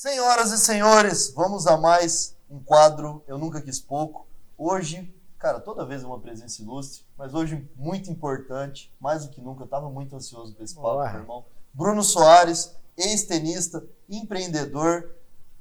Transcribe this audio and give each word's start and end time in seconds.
Senhoras 0.00 0.50
e 0.50 0.56
senhores, 0.56 1.30
vamos 1.34 1.66
a 1.66 1.76
mais 1.76 2.34
um 2.48 2.58
quadro 2.58 3.22
Eu 3.28 3.36
Nunca 3.36 3.60
Quis 3.60 3.78
Pouco. 3.78 4.26
Hoje, 4.56 5.14
cara, 5.38 5.60
toda 5.60 5.84
vez 5.84 6.02
é 6.02 6.06
uma 6.06 6.18
presença 6.18 6.62
ilustre, 6.62 7.04
mas 7.18 7.34
hoje 7.34 7.68
muito 7.76 8.10
importante, 8.10 8.90
mais 8.98 9.26
do 9.26 9.30
que 9.30 9.42
nunca, 9.42 9.60
eu 9.60 9.66
estava 9.66 9.90
muito 9.90 10.16
ansioso 10.16 10.54
para 10.54 10.64
esse 10.64 10.74
papo, 10.74 10.96
meu 10.96 11.20
irmão. 11.20 11.44
Bruno 11.74 12.02
Soares, 12.02 12.74
ex-tenista, 12.96 13.84
empreendedor. 14.08 15.16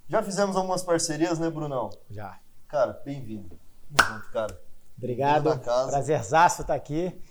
Já 0.08 0.24
fizemos 0.24 0.56
algumas 0.56 0.84
parcerias, 0.84 1.38
né, 1.38 1.50
Brunão? 1.50 1.90
Já. 2.10 2.40
Cara, 2.70 2.94
bem-vindo. 3.04 3.60
Junto, 3.90 4.32
cara. 4.32 4.58
Obrigado. 4.98 5.60
Prazerzaço 5.60 6.62
estar 6.62 6.76
aqui 6.76 7.22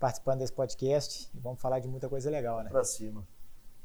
participando 0.00 0.40
desse 0.40 0.52
podcast 0.52 1.30
e 1.32 1.38
vamos 1.38 1.60
falar 1.60 1.78
de 1.78 1.86
muita 1.86 2.08
coisa 2.08 2.28
legal, 2.28 2.64
né? 2.64 2.70
Pra 2.70 2.82
cima. 2.82 3.24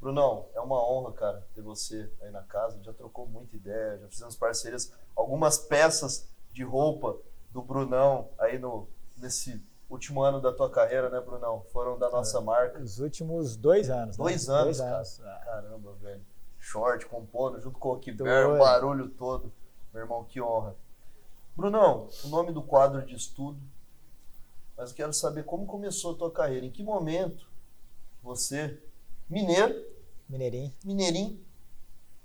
Brunão, 0.02 0.48
é 0.52 0.60
uma 0.60 0.84
honra, 0.84 1.12
cara, 1.12 1.46
ter 1.54 1.62
você 1.62 2.10
aí 2.20 2.30
na 2.32 2.42
casa. 2.42 2.76
Já 2.82 2.92
trocou 2.92 3.24
muita 3.28 3.54
ideia, 3.54 3.98
já 3.98 4.08
fizemos 4.08 4.34
parcerias, 4.34 4.92
algumas 5.14 5.58
peças 5.58 6.28
de 6.52 6.64
roupa 6.64 7.16
do 7.52 7.62
Brunão 7.62 8.28
aí 8.36 8.58
no, 8.58 8.88
nesse 9.16 9.64
último 9.88 10.20
ano 10.22 10.40
da 10.40 10.52
tua 10.52 10.68
carreira, 10.68 11.08
né, 11.08 11.20
Brunão? 11.20 11.64
Foram 11.72 11.96
da 11.96 12.10
nossa 12.10 12.38
é, 12.38 12.40
marca. 12.40 12.80
Os 12.80 12.98
últimos 12.98 13.54
dois 13.54 13.88
anos. 13.88 14.18
Né? 14.18 14.24
Dois 14.24 14.48
né? 14.48 14.54
anos, 14.54 14.64
dois 14.64 14.78
cara. 14.78 14.96
Anos. 14.96 15.20
Caramba, 15.44 15.92
velho. 16.02 16.26
Short, 16.58 17.06
compondo, 17.06 17.60
junto 17.60 17.78
com 17.78 17.92
o 17.92 17.98
Kiber, 18.00 18.50
o 18.50 18.58
barulho 18.58 19.08
todo. 19.08 19.52
Meu 19.94 20.02
irmão, 20.02 20.24
que 20.24 20.40
honra. 20.40 20.74
Brunão, 21.56 22.08
o 22.24 22.28
nome 22.28 22.50
do 22.50 22.62
quadro 22.62 23.06
de 23.06 23.14
estudo, 23.14 23.60
mas 24.76 24.90
eu 24.90 24.96
quero 24.96 25.12
saber 25.12 25.44
como 25.44 25.64
começou 25.64 26.14
a 26.14 26.18
tua 26.18 26.30
carreira, 26.32 26.66
em 26.66 26.72
que 26.72 26.82
momento 26.82 27.46
você, 28.20 28.82
mineiro, 29.28 29.91
Mineirinho. 30.32 30.72
Mineirinho. 30.82 31.38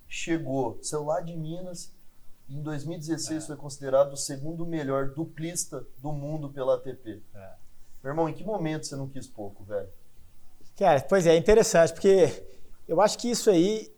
Chegou, 0.08 0.80
celular 0.82 1.22
de 1.22 1.36
Minas. 1.36 1.92
Em 2.50 2.62
2016 2.62 3.44
é. 3.44 3.48
foi 3.48 3.58
considerado 3.58 4.14
o 4.14 4.18
segundo 4.18 4.66
melhor 4.66 5.10
duplista 5.10 5.86
do 5.98 6.14
mundo 6.14 6.50
pela 6.50 6.76
ATP. 6.76 7.22
É. 7.36 7.54
Meu 8.02 8.12
irmão, 8.12 8.30
em 8.30 8.34
que 8.34 8.46
momento 8.46 8.88
você 8.88 8.96
não 8.96 9.10
quis 9.10 9.28
pouco, 9.28 9.66
velho? 9.66 9.90
Cara, 10.78 11.02
pois 11.02 11.28
é, 11.28 11.36
é 11.36 11.38
interessante, 11.38 11.92
porque 11.92 12.46
eu 12.88 13.02
acho 13.02 13.18
que 13.18 13.30
isso 13.30 13.50
aí 13.50 13.94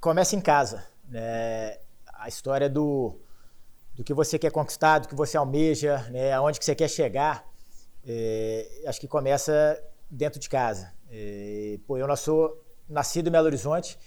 começa 0.00 0.36
em 0.36 0.40
casa. 0.40 0.86
Né? 1.08 1.78
A 2.14 2.28
história 2.28 2.70
do, 2.70 3.18
do 3.96 4.04
que 4.04 4.14
você 4.14 4.38
quer 4.38 4.52
conquistar, 4.52 5.00
do 5.00 5.08
que 5.08 5.14
você 5.16 5.36
almeja, 5.36 6.08
né? 6.10 6.32
aonde 6.32 6.60
que 6.60 6.64
você 6.64 6.76
quer 6.76 6.88
chegar, 6.88 7.44
é, 8.06 8.84
acho 8.86 9.00
que 9.00 9.08
começa 9.08 9.82
dentro 10.08 10.38
de 10.38 10.48
casa. 10.48 10.92
É, 11.10 11.80
pô, 11.84 11.98
eu 11.98 12.06
não 12.06 12.16
sou 12.16 12.61
nascido 12.88 13.28
em 13.28 13.30
Belo 13.30 13.46
Horizonte, 13.46 13.98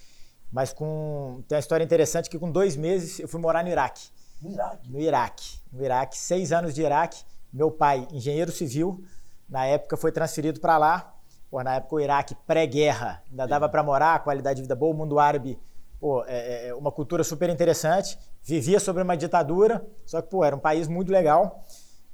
mas 0.51 0.71
com 0.71 1.43
tem 1.47 1.55
uma 1.55 1.59
história 1.59 1.83
interessante 1.83 2.29
que 2.29 2.39
com 2.39 2.51
dois 2.51 2.75
meses 2.75 3.19
eu 3.19 3.27
fui 3.27 3.39
morar 3.39 3.63
no 3.63 3.69
Iraque. 3.69 4.09
No 4.41 4.51
Iraque? 4.51 4.89
No 4.89 4.99
Iraque. 4.99 5.59
No 5.71 5.83
Iraque, 5.83 6.17
seis 6.17 6.51
anos 6.51 6.73
de 6.73 6.81
Iraque. 6.81 7.23
Meu 7.51 7.71
pai, 7.71 8.07
engenheiro 8.11 8.51
civil, 8.51 9.03
na 9.49 9.65
época 9.65 9.97
foi 9.97 10.11
transferido 10.11 10.59
para 10.59 10.77
lá. 10.77 11.13
Pô, 11.49 11.61
na 11.63 11.75
época 11.75 11.95
o 11.95 11.99
Iraque 11.99 12.35
pré-guerra, 12.47 13.23
ainda 13.29 13.45
dava 13.45 13.69
para 13.69 13.83
morar, 13.83 14.23
qualidade 14.23 14.57
de 14.57 14.63
vida 14.63 14.75
boa, 14.75 14.93
o 14.93 14.97
mundo 14.97 15.19
árabe, 15.19 15.57
pô, 15.99 16.23
é, 16.25 16.67
é 16.67 16.75
uma 16.75 16.91
cultura 16.91 17.23
super 17.23 17.49
interessante. 17.49 18.17
Vivia 18.43 18.79
sobre 18.79 19.03
uma 19.03 19.15
ditadura, 19.15 19.85
só 20.05 20.21
que 20.21 20.29
pô, 20.29 20.43
era 20.43 20.55
um 20.55 20.59
país 20.59 20.87
muito 20.87 21.11
legal. 21.11 21.63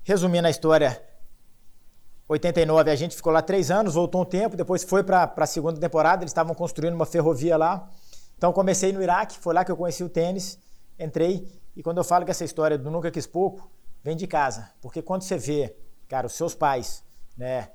Resumindo 0.04 0.48
a 0.48 0.50
história, 0.50 1.02
89 2.32 2.90
a 2.90 2.96
gente 2.96 3.14
ficou 3.14 3.34
lá 3.34 3.42
três 3.42 3.70
anos, 3.70 3.96
voltou 3.96 4.22
um 4.22 4.26
tempo, 4.26 4.56
depois 4.56 4.86
foi 4.86 5.04
para 5.04 5.34
a 5.36 5.46
segunda 5.46 5.78
temporada, 5.78 6.24
eles 6.24 6.32
estavam 6.32 6.56
construindo 6.56 6.94
uma 6.94 7.06
ferrovia 7.06 7.58
lá. 7.58 7.90
Então 8.38 8.54
comecei 8.54 8.94
no 8.94 9.04
Iraque, 9.04 9.38
foi 9.38 9.54
lá 9.54 9.66
que 9.66 9.72
eu 9.72 9.76
conheci 9.76 10.02
o 10.02 10.08
tênis, 10.08 10.58
entrei 10.98 11.46
e 11.76 11.84
quando 11.84 11.98
eu 11.98 12.06
falo 12.06 12.24
que 12.24 12.32
essa 12.32 12.46
história 12.46 12.78
do 12.78 12.90
nunca 12.90 13.12
quis 13.12 13.28
pouco, 13.28 13.70
vem 14.02 14.16
de 14.16 14.28
casa. 14.28 14.72
Porque 14.82 15.02
quando 15.02 15.24
você 15.24 15.38
vê, 15.38 15.76
cara, 16.08 16.26
os 16.26 16.32
seus 16.32 16.56
pais, 16.56 17.04
né, 17.38 17.70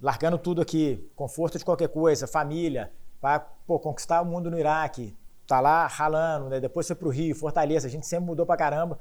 largando 0.00 0.38
tudo 0.38 0.62
aqui, 0.62 1.10
conforto 1.16 1.58
de 1.58 1.64
qualquer 1.64 1.88
coisa, 1.88 2.28
família, 2.28 2.92
para 3.20 3.40
conquistar 3.66 4.22
o 4.22 4.24
mundo 4.24 4.48
no 4.48 4.56
Iraque, 4.56 5.16
tá 5.48 5.58
lá 5.58 5.84
ralando, 5.88 6.48
né, 6.48 6.60
depois 6.60 6.86
foi 6.86 6.94
para 6.94 7.08
o 7.08 7.10
Rio, 7.10 7.34
Fortaleza, 7.34 7.88
a 7.88 7.90
gente 7.90 8.06
sempre 8.06 8.26
mudou 8.26 8.46
para 8.46 8.56
caramba. 8.56 9.00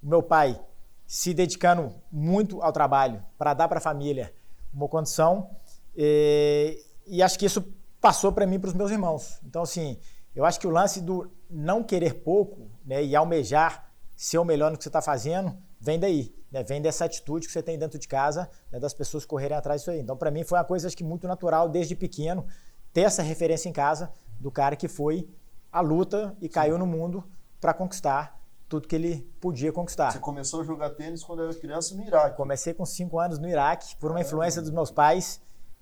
O 0.00 0.06
meu 0.06 0.22
pai 0.22 0.60
se 1.08 1.34
dedicando 1.34 1.92
muito 2.10 2.62
ao 2.62 2.72
trabalho 2.72 3.20
para 3.36 3.52
dar 3.52 3.66
para 3.66 3.78
a 3.78 3.80
família 3.80 4.32
uma 4.74 4.88
condição. 4.88 5.50
E, 5.96 6.82
e 7.06 7.22
acho 7.22 7.38
que 7.38 7.46
isso 7.46 7.64
passou 8.00 8.32
para 8.32 8.46
mim 8.46 8.58
para 8.58 8.68
os 8.68 8.74
meus 8.74 8.90
irmãos. 8.90 9.40
Então, 9.44 9.62
assim, 9.62 9.98
eu 10.34 10.44
acho 10.44 10.58
que 10.58 10.66
o 10.66 10.70
lance 10.70 11.00
do 11.00 11.30
não 11.48 11.82
querer 11.82 12.22
pouco 12.22 12.68
né, 12.84 13.02
e 13.02 13.14
almejar 13.14 13.90
ser 14.16 14.38
o 14.38 14.44
melhor 14.44 14.70
no 14.70 14.76
que 14.76 14.82
você 14.82 14.88
está 14.88 15.00
fazendo 15.00 15.56
vem 15.80 15.98
daí. 15.98 16.34
Né, 16.50 16.62
vem 16.62 16.80
dessa 16.80 17.04
atitude 17.04 17.46
que 17.46 17.52
você 17.52 17.62
tem 17.62 17.78
dentro 17.78 17.98
de 17.98 18.06
casa, 18.06 18.48
né, 18.70 18.78
das 18.78 18.94
pessoas 18.94 19.24
correrem 19.24 19.56
atrás 19.56 19.80
disso 19.80 19.90
aí. 19.90 20.00
Então, 20.00 20.16
para 20.16 20.30
mim, 20.30 20.44
foi 20.44 20.58
uma 20.58 20.64
coisa 20.64 20.86
acho 20.86 20.96
que 20.96 21.04
muito 21.04 21.26
natural 21.26 21.68
desde 21.68 21.94
pequeno 21.94 22.46
ter 22.92 23.02
essa 23.02 23.22
referência 23.22 23.68
em 23.68 23.72
casa 23.72 24.12
do 24.38 24.50
cara 24.50 24.76
que 24.76 24.86
foi 24.86 25.28
à 25.72 25.80
luta 25.80 26.36
e 26.40 26.48
caiu 26.48 26.78
no 26.78 26.86
mundo 26.86 27.24
para 27.60 27.74
conquistar 27.74 28.40
tudo 28.68 28.88
que 28.88 28.94
ele 28.94 29.30
podia 29.40 29.72
conquistar. 29.72 30.12
Você 30.12 30.18
começou 30.18 30.60
a 30.60 30.64
jogar 30.64 30.90
tênis 30.90 31.22
quando 31.22 31.42
era 31.42 31.54
criança 31.54 31.94
no 31.94 32.02
Iraque? 32.02 32.36
Comecei 32.36 32.74
com 32.74 32.84
5 32.84 33.18
anos 33.18 33.38
no 33.38 33.48
Iraque, 33.48 33.96
por 33.96 34.10
uma 34.10 34.20
influência 34.20 34.60
dos 34.60 34.70
meus 34.70 34.90
pais. 34.90 35.40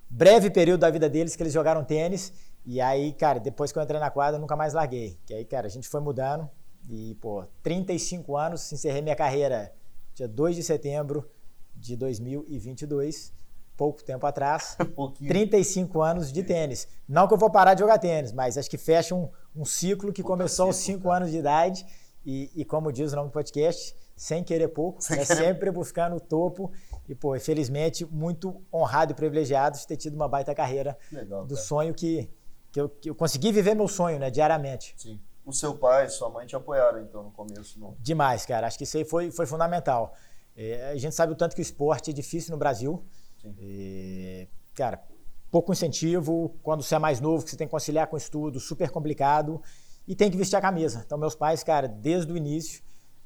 Breve 0.08 0.50
período 0.50 0.80
da 0.80 0.90
vida 0.90 1.08
deles 1.08 1.34
que 1.34 1.42
eles 1.42 1.52
jogaram 1.52 1.84
tênis. 1.84 2.32
E 2.64 2.80
aí, 2.80 3.12
cara, 3.12 3.40
depois 3.40 3.72
que 3.72 3.78
eu 3.78 3.82
entrei 3.82 3.98
na 3.98 4.10
quadra, 4.10 4.36
eu 4.36 4.40
nunca 4.40 4.56
mais 4.56 4.74
larguei. 4.74 5.18
Que 5.24 5.34
aí, 5.34 5.44
cara, 5.44 5.66
a 5.66 5.70
gente 5.70 5.88
foi 5.88 6.00
mudando. 6.00 6.48
E, 6.90 7.14
pô, 7.20 7.44
35 7.62 8.36
anos, 8.36 8.72
encerrei 8.72 9.00
minha 9.00 9.16
carreira 9.16 9.72
dia 10.14 10.28
2 10.28 10.56
de 10.56 10.62
setembro 10.62 11.28
de 11.74 11.96
2022 11.96 13.32
pouco 13.76 14.04
tempo 14.04 14.26
atrás, 14.26 14.76
um 14.96 15.10
35 15.10 16.02
anos 16.02 16.32
de 16.32 16.42
tênis. 16.42 16.86
Não 17.08 17.26
que 17.26 17.34
eu 17.34 17.38
vou 17.38 17.50
parar 17.50 17.74
de 17.74 17.80
jogar 17.80 17.98
tênis, 17.98 18.32
mas 18.32 18.58
acho 18.58 18.70
que 18.70 18.78
fecha 18.78 19.14
um, 19.14 19.28
um 19.56 19.64
ciclo 19.64 20.12
que 20.12 20.22
Puta 20.22 20.34
começou 20.34 20.66
aos 20.66 20.76
5 20.76 21.10
anos 21.10 21.30
de 21.30 21.38
idade 21.38 21.84
e, 22.24 22.50
e, 22.54 22.64
como 22.64 22.92
diz 22.92 23.12
o 23.12 23.16
nome 23.16 23.28
do 23.28 23.32
podcast, 23.32 23.96
sem 24.16 24.44
querer 24.44 24.68
pouco, 24.68 25.02
sem 25.02 25.18
é 25.18 25.26
querer... 25.26 25.38
sempre 25.38 25.70
buscar 25.70 26.08
no 26.08 26.20
topo. 26.20 26.72
E, 27.08 27.14
pô, 27.14 27.34
infelizmente, 27.34 28.06
muito 28.06 28.62
honrado 28.72 29.12
e 29.12 29.14
privilegiado 29.14 29.76
de 29.76 29.86
ter 29.86 29.96
tido 29.96 30.14
uma 30.14 30.28
baita 30.28 30.54
carreira 30.54 30.96
Legal, 31.10 31.44
do 31.44 31.56
sonho 31.56 31.92
que, 31.92 32.30
que 32.70 32.80
eu, 32.80 32.88
que, 32.88 33.10
eu, 33.10 33.14
consegui 33.14 33.50
viver 33.50 33.74
meu 33.74 33.88
sonho, 33.88 34.18
né, 34.18 34.30
diariamente. 34.30 34.94
Sim. 34.96 35.20
O 35.44 35.52
seu 35.52 35.76
pai 35.76 36.06
e 36.06 36.08
sua 36.08 36.30
mãe 36.30 36.46
te 36.46 36.54
apoiaram, 36.54 37.00
então, 37.00 37.24
no 37.24 37.32
começo? 37.32 37.80
No... 37.80 37.96
Demais, 37.98 38.46
cara. 38.46 38.68
Acho 38.68 38.78
que 38.78 38.84
isso 38.84 38.96
aí 38.96 39.04
foi, 39.04 39.32
foi 39.32 39.44
fundamental. 39.44 40.14
É, 40.56 40.90
a 40.90 40.96
gente 40.96 41.14
sabe 41.16 41.32
o 41.32 41.34
tanto 41.34 41.56
que 41.56 41.60
o 41.60 41.62
esporte 41.62 42.10
é 42.10 42.12
difícil 42.12 42.52
no 42.52 42.58
Brasil. 42.58 43.04
Sim. 43.40 43.52
E, 43.58 44.48
cara, 44.72 45.02
pouco 45.50 45.72
incentivo. 45.72 46.56
Quando 46.62 46.84
você 46.84 46.94
é 46.94 46.98
mais 47.00 47.20
novo, 47.20 47.42
que 47.42 47.50
você 47.50 47.56
tem 47.56 47.66
que 47.66 47.72
conciliar 47.72 48.06
com 48.06 48.14
o 48.14 48.18
estudo, 48.18 48.60
super 48.60 48.88
complicado 48.90 49.60
e 50.06 50.14
tem 50.14 50.30
que 50.30 50.36
vestir 50.36 50.56
a 50.56 50.60
camisa. 50.60 51.02
Então, 51.04 51.16
meus 51.18 51.34
pais, 51.34 51.62
cara, 51.62 51.88
desde 51.88 52.32
o 52.32 52.36
início, 52.36 52.82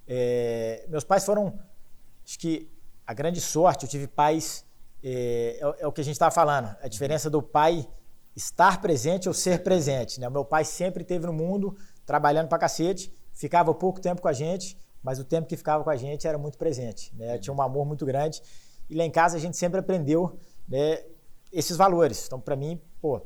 é, 0.06 0.84
meus 0.88 1.04
pais 1.04 1.24
foram, 1.24 1.58
acho 2.24 2.38
que 2.38 2.70
a 3.06 3.14
grande 3.14 3.40
sorte, 3.40 3.84
eu 3.84 3.88
tive 3.88 4.06
pais, 4.06 4.64
é, 5.02 5.58
é, 5.60 5.82
é 5.82 5.86
o 5.86 5.92
que 5.92 6.00
a 6.00 6.04
gente 6.04 6.14
estava 6.14 6.30
falando, 6.30 6.76
a 6.80 6.88
diferença 6.88 7.30
do 7.30 7.42
pai 7.42 7.88
estar 8.34 8.80
presente 8.80 9.28
ou 9.28 9.34
ser 9.34 9.62
presente. 9.62 10.20
Né? 10.20 10.28
Meu 10.28 10.44
pai 10.44 10.64
sempre 10.64 11.02
esteve 11.02 11.26
no 11.26 11.32
mundo, 11.32 11.76
trabalhando 12.04 12.48
para 12.48 12.58
cacete, 12.58 13.12
ficava 13.32 13.72
pouco 13.74 14.00
tempo 14.00 14.20
com 14.20 14.28
a 14.28 14.32
gente, 14.32 14.76
mas 15.02 15.18
o 15.18 15.24
tempo 15.24 15.48
que 15.48 15.56
ficava 15.56 15.82
com 15.82 15.90
a 15.90 15.96
gente 15.96 16.26
era 16.26 16.36
muito 16.36 16.58
presente. 16.58 17.14
Né? 17.16 17.38
Tinha 17.38 17.54
um 17.54 17.62
amor 17.62 17.86
muito 17.86 18.04
grande. 18.04 18.42
E 18.90 18.94
lá 18.94 19.04
em 19.04 19.10
casa 19.10 19.36
a 19.36 19.40
gente 19.40 19.56
sempre 19.56 19.80
aprendeu 19.80 20.38
né, 20.68 21.02
esses 21.52 21.76
valores. 21.76 22.26
Então, 22.26 22.40
para 22.40 22.56
mim, 22.56 22.80
pô, 23.00 23.22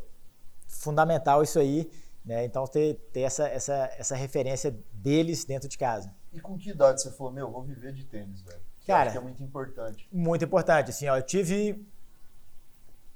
fundamental 0.69 1.43
isso 1.43 1.59
aí. 1.59 1.91
Né? 2.25 2.45
Então, 2.45 2.67
ter, 2.67 2.95
ter 3.13 3.21
essa, 3.21 3.49
essa, 3.49 3.91
essa 3.99 4.15
referência 4.15 4.77
deles 4.93 5.45
dentro 5.45 5.69
de 5.69 5.79
casa. 5.79 6.15
E 6.33 6.41
com 6.41 6.57
que 6.57 6.71
idade 6.71 7.03
você 7.03 7.11
falou, 7.11 7.33
meu, 7.33 7.51
vou 7.51 7.63
viver 7.63 7.93
de 7.93 8.05
tênis, 8.05 8.43
velho? 8.43 8.61
Cara, 8.87 9.11
que 9.11 9.19
é 9.19 9.21
muito 9.21 9.43
importante. 9.43 10.09
Muito 10.13 10.45
importante. 10.45 10.91
Assim, 10.91 11.09
ó, 11.09 11.17
eu 11.17 11.23
tive 11.23 11.87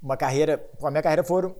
uma 0.01 0.17
carreira, 0.17 0.57
com 0.57 0.87
a 0.87 0.91
minha 0.91 1.03
carreira 1.03 1.23
foram, 1.23 1.55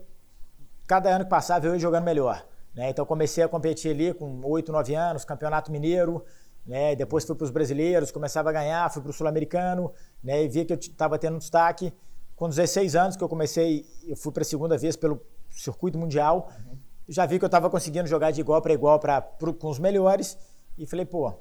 cada 0.88 1.10
ano 1.10 1.24
que 1.24 1.30
passava 1.30 1.66
eu 1.66 1.74
ia 1.74 1.80
jogando 1.80 2.04
melhor. 2.04 2.46
Né? 2.74 2.90
Então, 2.90 3.06
comecei 3.06 3.44
a 3.44 3.48
competir 3.48 3.92
ali 3.92 4.14
com 4.14 4.42
8, 4.44 4.72
9 4.72 4.96
anos, 4.96 5.24
campeonato 5.24 5.72
mineiro, 5.72 6.26
né? 6.66 6.96
depois 6.96 7.24
fui 7.26 7.36
para 7.36 7.46
os 7.46 7.52
brasileiros, 7.52 8.12
começava 8.12 8.50
a 8.50 8.54
ganhar, 8.54 8.92
fui 8.92 9.02
para 9.02 9.12
o 9.12 9.14
sul-americano, 9.14 9.94
né? 10.24 10.44
e 10.44 10.48
via 10.48 10.66
que 10.66 10.74
eu 10.74 10.78
estava 10.78 11.18
tendo 11.18 11.36
um 11.36 11.40
destaque. 11.40 11.94
Com 12.36 12.50
16 12.50 12.96
anos 12.96 13.16
que 13.16 13.24
eu 13.24 13.30
comecei, 13.30 13.86
eu 14.06 14.16
fui 14.16 14.32
para 14.32 14.42
a 14.42 14.46
segunda 14.46 14.78
vez 14.78 14.96
pelo 14.96 15.22
circuito 15.50 15.98
mundial. 15.98 16.52
Uhum 16.68 16.75
já 17.08 17.26
vi 17.26 17.38
que 17.38 17.46
eu 17.46 17.48
estava 17.48 17.70
conseguindo 17.70 18.08
jogar 18.08 18.32
de 18.32 18.42
igual 18.42 18.62
para 18.62 18.74
igual 18.74 19.00
pra, 19.00 19.22
pro, 19.22 19.54
com 19.54 19.70
os 19.70 19.80
melhores 19.80 20.38
e 20.78 20.86
falei, 20.86 21.06
pô, 21.06 21.34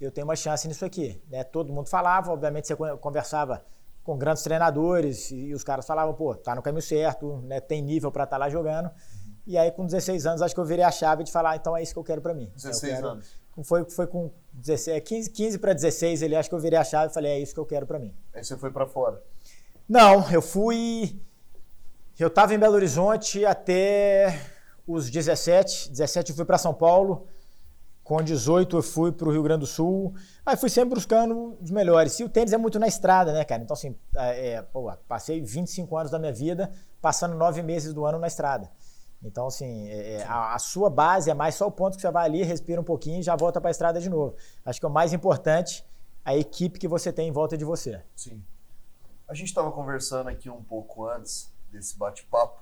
eu 0.00 0.10
tenho 0.10 0.26
uma 0.26 0.36
chance 0.36 0.66
nisso 0.66 0.84
aqui. 0.84 1.20
Né? 1.28 1.44
Todo 1.44 1.72
mundo 1.72 1.88
falava, 1.88 2.32
obviamente 2.32 2.66
você 2.66 2.76
conversava 2.96 3.62
com 4.02 4.16
grandes 4.16 4.42
treinadores 4.42 5.30
e, 5.30 5.52
os 5.52 5.62
caras 5.62 5.86
falavam, 5.86 6.14
pô, 6.14 6.34
tá 6.34 6.54
no 6.54 6.62
caminho 6.62 6.82
certo, 6.82 7.36
né? 7.44 7.60
tem 7.60 7.82
nível 7.82 8.10
para 8.10 8.24
estar 8.24 8.36
tá 8.36 8.44
lá 8.44 8.48
jogando. 8.48 8.86
Uhum. 8.86 9.30
E 9.46 9.58
aí, 9.58 9.70
com 9.70 9.84
16 9.84 10.26
anos, 10.26 10.42
acho 10.42 10.54
que 10.54 10.60
eu 10.60 10.64
virei 10.64 10.84
a 10.84 10.90
chave 10.90 11.22
de 11.22 11.30
falar, 11.30 11.50
ah, 11.50 11.56
então 11.56 11.76
é 11.76 11.82
isso 11.82 11.92
que 11.92 11.98
eu 11.98 12.04
quero 12.04 12.20
para 12.20 12.32
mim. 12.32 12.50
16 12.54 12.94
quero... 12.94 13.06
anos. 13.06 13.40
Foi, 13.62 13.84
foi 13.90 14.06
com 14.06 14.30
16, 14.54 15.02
15, 15.02 15.30
15 15.30 15.58
para 15.58 15.74
16, 15.74 16.22
ele 16.22 16.34
acho 16.34 16.48
que 16.48 16.54
eu 16.54 16.58
virei 16.58 16.78
a 16.78 16.84
chave 16.84 17.10
e 17.10 17.14
falei, 17.14 17.32
é 17.32 17.38
isso 17.40 17.52
que 17.52 17.60
eu 17.60 17.66
quero 17.66 17.86
para 17.86 17.98
mim. 17.98 18.14
Aí 18.32 18.42
você 18.42 18.56
foi 18.56 18.70
para 18.70 18.86
fora? 18.86 19.22
Não, 19.88 20.30
eu 20.30 20.40
fui. 20.40 21.20
Eu 22.18 22.28
estava 22.28 22.54
em 22.54 22.58
Belo 22.58 22.74
Horizonte 22.74 23.44
até 23.44 24.40
os 24.92 25.10
17. 25.10 25.90
17 25.90 26.30
eu 26.30 26.36
fui 26.36 26.44
para 26.44 26.58
São 26.58 26.74
Paulo. 26.74 27.26
Com 28.02 28.22
18 28.22 28.76
eu 28.76 28.82
fui 28.82 29.12
para 29.12 29.28
o 29.28 29.32
Rio 29.32 29.42
Grande 29.42 29.60
do 29.60 29.66
Sul. 29.66 30.14
Aí 30.44 30.56
fui 30.56 30.68
sempre 30.68 30.94
buscando 30.94 31.56
os 31.60 31.70
melhores. 31.70 32.18
E 32.18 32.24
o 32.24 32.28
tênis 32.28 32.52
é 32.52 32.58
muito 32.58 32.78
na 32.78 32.88
estrada, 32.88 33.32
né, 33.32 33.44
cara? 33.44 33.62
Então, 33.62 33.74
assim, 33.74 33.96
é, 34.16 34.54
é 34.54 34.62
pô, 34.62 34.90
passei 35.06 35.40
25 35.40 35.96
anos 35.96 36.10
da 36.10 36.18
minha 36.18 36.32
vida 36.32 36.72
passando 37.00 37.36
nove 37.36 37.62
meses 37.62 37.94
do 37.94 38.04
ano 38.04 38.18
na 38.18 38.26
estrada. 38.26 38.70
Então, 39.22 39.46
assim, 39.46 39.88
é, 39.88 40.14
é, 40.14 40.22
a, 40.24 40.54
a, 40.54 40.58
sua 40.58 40.88
base 40.88 41.30
é 41.30 41.34
mais 41.34 41.54
só 41.54 41.66
o 41.66 41.70
ponto 41.70 41.94
que 41.94 42.00
você 42.00 42.10
vai 42.10 42.24
ali, 42.24 42.42
respira 42.42 42.80
um 42.80 42.84
pouquinho 42.84 43.20
e 43.20 43.22
já 43.22 43.36
volta 43.36 43.60
para 43.60 43.68
a 43.68 43.70
estrada 43.70 44.00
de 44.00 44.08
novo. 44.08 44.34
Acho 44.64 44.80
que 44.80 44.86
é 44.86 44.88
o 44.88 44.92
mais 44.92 45.12
importante 45.12 45.84
a 46.24 46.36
equipe 46.36 46.78
que 46.78 46.88
você 46.88 47.12
tem 47.12 47.28
em 47.28 47.32
volta 47.32 47.56
de 47.56 47.64
você. 47.64 48.02
Sim. 48.16 48.42
A 49.28 49.34
gente 49.34 49.48
estava 49.48 49.70
conversando 49.70 50.28
aqui 50.28 50.48
um 50.48 50.62
pouco 50.62 51.06
antes 51.06 51.52
desse 51.70 51.96
bate-papo, 51.96 52.60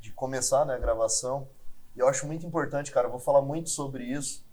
de 0.00 0.10
começar 0.12 0.64
né, 0.64 0.74
a 0.74 0.78
gravação. 0.78 1.48
E 1.94 2.00
eu 2.00 2.08
acho 2.08 2.26
muito 2.26 2.46
importante, 2.46 2.90
cara, 2.90 3.06
eu 3.06 3.10
vou 3.10 3.20
falar 3.20 3.42
muito 3.42 3.70
sobre 3.70 4.04
isso 4.04 4.44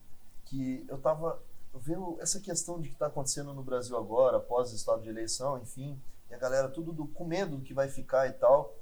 que 0.45 0.85
eu 0.87 0.95
estava 0.97 1.39
vendo 1.75 2.17
essa 2.19 2.39
questão 2.39 2.79
de 2.79 2.89
que 2.89 2.95
está 2.95 3.07
acontecendo 3.07 3.53
no 3.53 3.63
Brasil 3.63 3.97
agora, 3.97 4.37
após 4.37 4.71
o 4.71 4.75
estado 4.75 5.03
de 5.03 5.09
eleição, 5.09 5.57
enfim, 5.59 5.99
e 6.29 6.33
a 6.33 6.37
galera 6.37 6.69
tudo 6.69 6.91
do, 6.91 7.07
com 7.07 7.25
medo 7.25 7.57
do 7.57 7.61
que 7.61 7.73
vai 7.73 7.87
ficar 7.87 8.27
e 8.27 8.33
tal. 8.33 8.73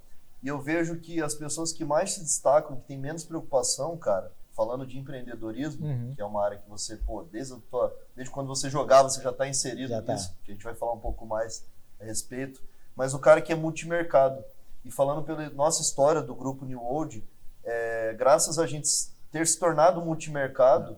E 0.42 0.48
eu 0.48 0.62
vejo 0.62 1.00
que 1.00 1.22
as 1.22 1.34
pessoas 1.34 1.72
que 1.72 1.84
mais 1.84 2.14
se 2.14 2.22
destacam, 2.22 2.78
que 2.78 2.84
têm 2.84 2.98
menos 2.98 3.24
preocupação, 3.24 3.98
cara, 3.98 4.32
falando 4.56 4.86
de 4.86 4.98
empreendedorismo, 4.98 5.86
uhum. 5.86 6.14
que 6.16 6.22
é 6.22 6.26
uma 6.26 6.44
área 6.44 6.58
que 6.58 6.70
você, 6.70 6.96
pô, 6.98 7.24
desde, 7.24 7.60
tua, 7.62 7.94
desde 8.16 8.34
quando 8.34 8.48
você 8.48 8.70
jogava, 8.70 9.10
você 9.10 9.22
já 9.22 9.32
está 9.32 9.48
inserido 9.48 9.90
já 9.90 10.02
tá. 10.02 10.14
nisso, 10.14 10.30
tá. 10.30 10.36
que 10.44 10.52
a 10.52 10.54
gente 10.54 10.64
vai 10.64 10.76
falar 10.76 10.94
um 10.94 11.00
pouco 11.00 11.26
mais 11.26 11.66
a 12.00 12.06
respeito. 12.06 12.64
Mas 12.96 13.14
o 13.14 13.20
cara 13.20 13.42
que 13.42 13.52
é 13.52 13.56
multimercado. 13.56 14.44
E 14.86 14.92
falando 14.92 15.24
pela 15.24 15.50
nossa 15.50 15.82
história 15.82 16.22
do 16.22 16.34
grupo 16.34 16.64
New 16.64 16.80
World, 16.80 17.24
é, 17.64 18.14
graças 18.14 18.58
a 18.60 18.68
gente 18.68 18.88
ter 19.32 19.46
se 19.46 19.60
tornado 19.60 20.02
multimercado, 20.02 20.96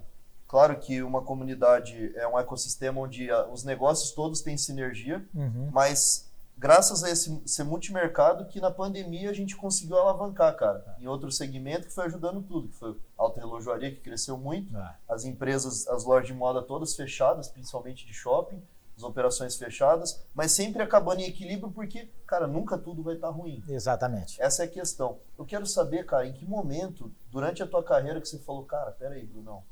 Claro 0.47 0.79
que 0.79 1.03
uma 1.03 1.21
comunidade 1.21 2.13
é 2.15 2.25
um 2.25 2.39
ecossistema 2.39 3.01
onde 3.01 3.29
a, 3.29 3.47
os 3.47 3.63
negócios 3.63 4.11
todos 4.11 4.41
têm 4.41 4.57
sinergia, 4.57 5.23
uhum. 5.35 5.69
mas 5.73 6.31
graças 6.57 7.03
a 7.03 7.11
esse 7.11 7.41
ser 7.45 7.65
multimercado 7.65 8.45
que 8.45 8.61
na 8.61 8.71
pandemia 8.71 9.29
a 9.29 9.33
gente 9.33 9.57
conseguiu 9.57 9.97
alavancar, 9.97 10.55
cara, 10.55 10.95
em 10.99 11.07
outro 11.07 11.29
segmento 11.31 11.87
que 11.87 11.93
foi 11.93 12.05
ajudando 12.05 12.41
tudo, 12.41 12.69
que 12.69 12.75
foi 12.75 12.91
a 12.91 13.23
alta 13.23 13.41
relojoaria 13.41 13.91
que 13.91 13.99
cresceu 13.99 14.37
muito, 14.37 14.75
ah. 14.75 14.95
as 15.09 15.25
empresas, 15.25 15.85
as 15.89 16.05
lojas 16.05 16.27
de 16.27 16.33
moda 16.33 16.61
todas 16.61 16.95
fechadas, 16.95 17.49
principalmente 17.49 18.05
de 18.05 18.13
shopping, 18.13 18.61
as 18.97 19.03
operações 19.03 19.55
fechadas, 19.55 20.25
mas 20.33 20.51
sempre 20.51 20.81
acabando 20.81 21.21
em 21.21 21.25
equilíbrio 21.25 21.71
porque, 21.71 22.09
cara, 22.25 22.47
nunca 22.47 22.77
tudo 22.77 23.03
vai 23.03 23.13
estar 23.13 23.27
tá 23.27 23.33
ruim. 23.33 23.63
Exatamente. 23.69 24.41
Essa 24.41 24.63
é 24.63 24.65
a 24.65 24.69
questão. 24.69 25.19
Eu 25.37 25.45
quero 25.45 25.67
saber, 25.67 26.05
cara, 26.05 26.25
em 26.25 26.33
que 26.33 26.45
momento, 26.45 27.13
durante 27.29 27.61
a 27.61 27.67
tua 27.67 27.83
carreira, 27.83 28.19
que 28.19 28.27
você 28.27 28.39
falou, 28.39 28.65
cara, 28.65 28.91
peraí, 28.91 29.23
Brunão, 29.23 29.63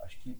acho 0.00 0.16
que 0.20 0.38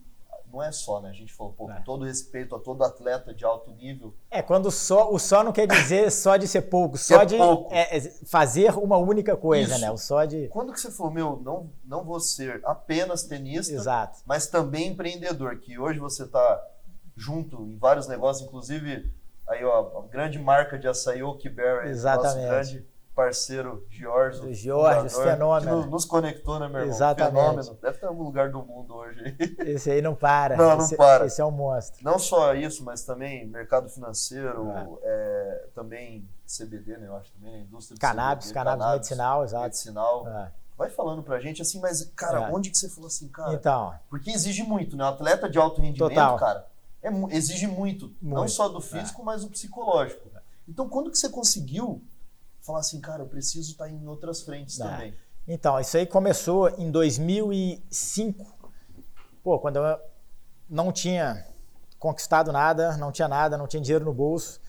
não 0.52 0.62
é 0.62 0.72
só, 0.72 1.00
né? 1.00 1.10
A 1.10 1.12
gente 1.12 1.32
falou, 1.34 1.52
pô, 1.52 1.70
é. 1.70 1.74
com 1.74 1.82
todo 1.82 2.04
respeito 2.04 2.54
a 2.54 2.60
todo 2.60 2.82
atleta 2.82 3.34
de 3.34 3.44
alto 3.44 3.70
nível. 3.72 4.14
É, 4.30 4.40
quando 4.40 4.70
só, 4.70 5.12
o 5.12 5.18
só 5.18 5.42
não 5.42 5.52
quer 5.52 5.66
dizer 5.66 6.08
só 6.12 6.36
de 6.36 6.46
ser 6.46 6.62
pouco, 6.62 6.96
só 6.96 7.22
é 7.22 7.26
de 7.26 7.36
pouco. 7.36 7.74
É, 7.74 7.98
é, 7.98 8.00
fazer 8.24 8.70
uma 8.78 8.96
única 8.96 9.36
coisa, 9.36 9.72
Isso. 9.72 9.80
né? 9.80 9.90
O 9.90 9.98
só 9.98 10.24
de. 10.24 10.48
Quando 10.48 10.72
que 10.72 10.80
você 10.80 10.90
falou, 10.90 11.12
meu, 11.12 11.40
não, 11.44 11.70
não 11.84 12.04
vou 12.04 12.20
ser 12.20 12.60
apenas 12.64 13.24
tenista, 13.24 13.74
Exato. 13.74 14.20
mas 14.24 14.46
também 14.46 14.88
empreendedor, 14.88 15.58
que 15.58 15.78
hoje 15.78 15.98
você 15.98 16.22
está 16.22 16.64
junto 17.18 17.60
em 17.62 17.76
vários 17.76 18.06
negócios, 18.06 18.46
inclusive 18.46 19.12
aí, 19.46 19.64
ó, 19.64 19.98
a 19.98 20.06
grande 20.06 20.38
marca 20.38 20.78
de 20.78 20.86
açaí 20.86 21.22
Oak 21.22 21.48
Berry, 21.48 21.88
Exatamente. 21.88 22.36
nosso 22.36 22.48
grande 22.48 22.86
parceiro 23.18 23.84
Giorgio. 23.90 24.42
Do 24.42 24.54
Giorgio, 24.54 25.10
fenômeno. 25.10 25.82
Que 25.82 25.90
nos 25.90 26.04
conectou, 26.04 26.60
né, 26.60 26.68
meu 26.68 26.78
irmão? 26.82 26.94
Exatamente. 26.94 27.34
Fenômeno. 27.34 27.78
Deve 27.82 27.94
estar 27.96 28.06
em 28.06 28.10
algum 28.10 28.22
lugar 28.22 28.50
do 28.50 28.62
mundo 28.62 28.94
hoje. 28.94 29.36
Esse 29.66 29.90
aí 29.90 30.00
não 30.00 30.14
para. 30.14 30.56
Não, 30.56 30.76
não 30.76 30.84
esse, 30.84 30.96
para. 30.96 31.26
Esse 31.26 31.40
é 31.40 31.44
um 31.44 31.50
monstro. 31.50 32.04
Não 32.04 32.16
só 32.16 32.54
isso, 32.54 32.84
mas 32.84 33.02
também 33.02 33.44
mercado 33.48 33.88
financeiro, 33.88 34.70
ah. 34.70 34.86
é, 35.02 35.64
também 35.74 36.28
CBD, 36.46 36.96
né? 36.96 37.08
Eu 37.08 37.16
acho 37.16 37.32
também, 37.32 37.56
a 37.56 37.58
indústria 37.58 37.98
cannabis, 37.98 38.46
CBD. 38.46 38.54
Cannabis, 38.54 38.78
cannabis 38.78 38.86
medicinal, 38.92 39.44
exato. 39.44 39.64
Medicinal. 39.64 40.26
Ah. 40.28 40.52
Vai 40.76 40.88
falando 40.88 41.24
pra 41.24 41.40
gente 41.40 41.60
assim, 41.60 41.80
mas, 41.80 42.04
cara, 42.14 42.42
é. 42.42 42.52
onde 42.52 42.70
que 42.70 42.78
você 42.78 42.88
falou 42.88 43.08
assim, 43.08 43.26
cara? 43.26 43.52
Então. 43.52 43.92
Porque 44.08 44.30
exige 44.30 44.62
muito, 44.62 44.96
né? 44.96 45.02
O 45.02 45.08
atleta 45.08 45.50
de 45.50 45.58
alto 45.58 45.80
rendimento, 45.80 46.08
Total. 46.08 46.36
cara, 46.36 46.66
é, 47.08 47.36
exige 47.36 47.66
muito, 47.66 48.06
muito. 48.20 48.40
Não 48.40 48.48
só 48.48 48.68
do 48.68 48.80
físico, 48.80 49.22
é. 49.22 49.24
mas 49.24 49.42
do 49.42 49.50
psicológico. 49.50 50.28
Então, 50.68 50.88
quando 50.88 51.10
que 51.10 51.18
você 51.18 51.28
conseguiu 51.28 52.02
falar 52.60 52.80
assim, 52.80 53.00
cara, 53.00 53.22
eu 53.22 53.26
preciso 53.26 53.72
estar 53.72 53.84
tá 53.84 53.90
em 53.90 54.06
outras 54.06 54.42
frentes 54.42 54.80
ah. 54.80 54.90
também. 54.90 55.14
Então, 55.46 55.80
isso 55.80 55.96
aí 55.96 56.06
começou 56.06 56.68
em 56.78 56.90
2005. 56.90 58.44
Pô, 59.42 59.58
quando 59.58 59.76
eu 59.76 59.98
não 60.68 60.92
tinha 60.92 61.46
conquistado 61.98 62.52
nada, 62.52 62.96
não 62.96 63.10
tinha 63.10 63.26
nada, 63.26 63.56
não 63.56 63.66
tinha 63.66 63.82
dinheiro 63.82 64.04
no 64.04 64.12
bolso, 64.12 64.60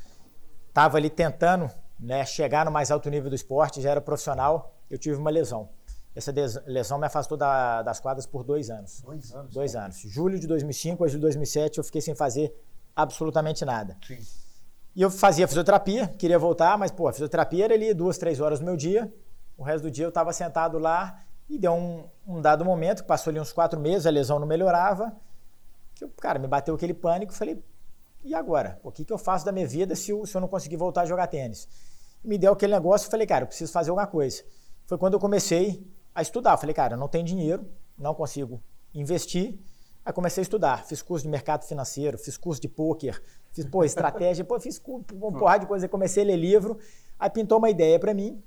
estava 0.70 0.98
ali 0.98 1.10
tentando 1.10 1.70
né, 2.00 2.26
chegar 2.26 2.64
no 2.64 2.72
mais 2.72 2.90
alto 2.90 3.10
nível 3.10 3.30
do 3.30 3.36
esporte, 3.36 3.82
já 3.82 3.92
era 3.92 4.02
profissional, 4.02 4.74
eu 4.90 4.98
tive 4.98 5.18
uma 5.18 5.30
lesão. 5.30 5.70
Essa 6.20 6.62
lesão 6.66 6.98
me 6.98 7.08
afastou 7.08 7.38
da, 7.38 7.82
das 7.82 8.00
quadras 8.00 8.26
por 8.26 8.44
dois 8.44 8.70
anos. 8.70 9.02
Dois 9.02 9.34
anos? 9.34 9.54
Dois 9.54 9.76
anos. 9.76 9.98
Julho 10.00 10.40
de 10.40 10.48
2005 10.48 11.04
a 11.04 11.08
julho 11.08 11.20
de 11.20 11.22
2007 11.24 11.78
eu 11.78 11.84
fiquei 11.84 12.02
sem 12.02 12.14
fazer 12.14 12.54
absolutamente 12.96 13.64
nada. 13.66 13.98
Sim. 14.06 14.20
E 14.96 15.02
eu 15.02 15.10
fazia 15.10 15.48
fisioterapia, 15.48 16.08
queria 16.08 16.38
voltar, 16.38 16.78
mas, 16.78 16.92
pô, 16.92 17.08
a 17.08 17.14
fisioterapia 17.14 17.66
era 17.66 17.74
ali 17.74 17.94
duas, 17.94 18.18
três 18.18 18.40
horas 18.40 18.60
do 18.60 18.66
meu 18.66 18.76
dia. 18.76 19.12
O 19.58 19.64
resto 19.64 19.84
do 19.84 19.92
dia 19.92 20.06
eu 20.06 20.10
estava 20.10 20.34
sentado 20.34 20.78
lá 20.78 21.24
e 21.50 21.58
deu 21.58 21.74
um, 21.74 22.08
um, 22.28 22.42
dado 22.42 22.66
momento, 22.66 23.02
que 23.02 23.08
passou 23.08 23.32
ali 23.32 23.40
uns 23.40 23.54
quatro 23.54 23.80
meses, 23.80 24.06
a 24.06 24.10
lesão 24.10 24.40
não 24.40 24.48
melhorava, 24.48 25.16
que, 25.96 26.08
cara, 26.22 26.38
me 26.38 26.48
bateu 26.48 26.76
aquele 26.76 26.94
pânico, 26.94 27.34
falei, 27.34 27.64
e 28.24 28.36
agora? 28.36 28.80
O 28.84 28.92
que, 28.92 29.06
que 29.06 29.14
eu 29.14 29.18
faço 29.18 29.46
da 29.46 29.52
minha 29.52 29.68
vida 29.68 29.96
se 29.96 30.12
eu, 30.12 30.26
se 30.26 30.36
eu 30.36 30.42
não 30.42 30.48
conseguir 30.48 30.78
voltar 30.78 31.02
a 31.02 31.06
jogar 31.06 31.28
tênis? 31.28 31.68
me 32.24 32.38
deu 32.38 32.54
aquele 32.54 32.74
negócio, 32.74 33.10
falei, 33.10 33.26
cara, 33.26 33.44
eu 33.44 33.48
preciso 33.48 33.72
fazer 33.72 33.90
alguma 33.90 34.08
coisa. 34.08 34.44
Foi 34.86 34.98
quando 34.98 35.14
eu 35.14 35.20
comecei 35.20 35.86
a 36.14 36.22
estudar. 36.22 36.58
falei, 36.58 36.74
cara, 36.74 36.98
não 36.98 37.08
tenho 37.08 37.26
dinheiro, 37.26 37.66
não 37.98 38.14
consigo 38.14 38.62
investir. 38.94 39.60
Aí 40.06 40.14
comecei 40.14 40.42
a 40.42 40.44
estudar, 40.44 40.86
fiz 40.86 41.02
curso 41.02 41.24
de 41.24 41.30
mercado 41.30 41.66
financeiro, 41.66 42.18
fiz 42.18 42.38
curso 42.38 42.62
de 42.62 42.68
pôquer, 42.68 43.22
Fiz, 43.52 43.66
pô, 43.66 43.84
estratégia, 43.84 44.46
pô, 44.46 44.60
fiz 44.60 44.82
uma 45.14 45.32
porrada 45.32 45.62
de 45.62 45.66
coisa, 45.66 45.88
comecei 45.88 46.24
a 46.24 46.26
ler 46.28 46.38
livro, 46.38 46.78
aí 47.18 47.30
pintou 47.30 47.58
uma 47.58 47.70
ideia 47.70 48.00
para 48.00 48.14
mim 48.14 48.42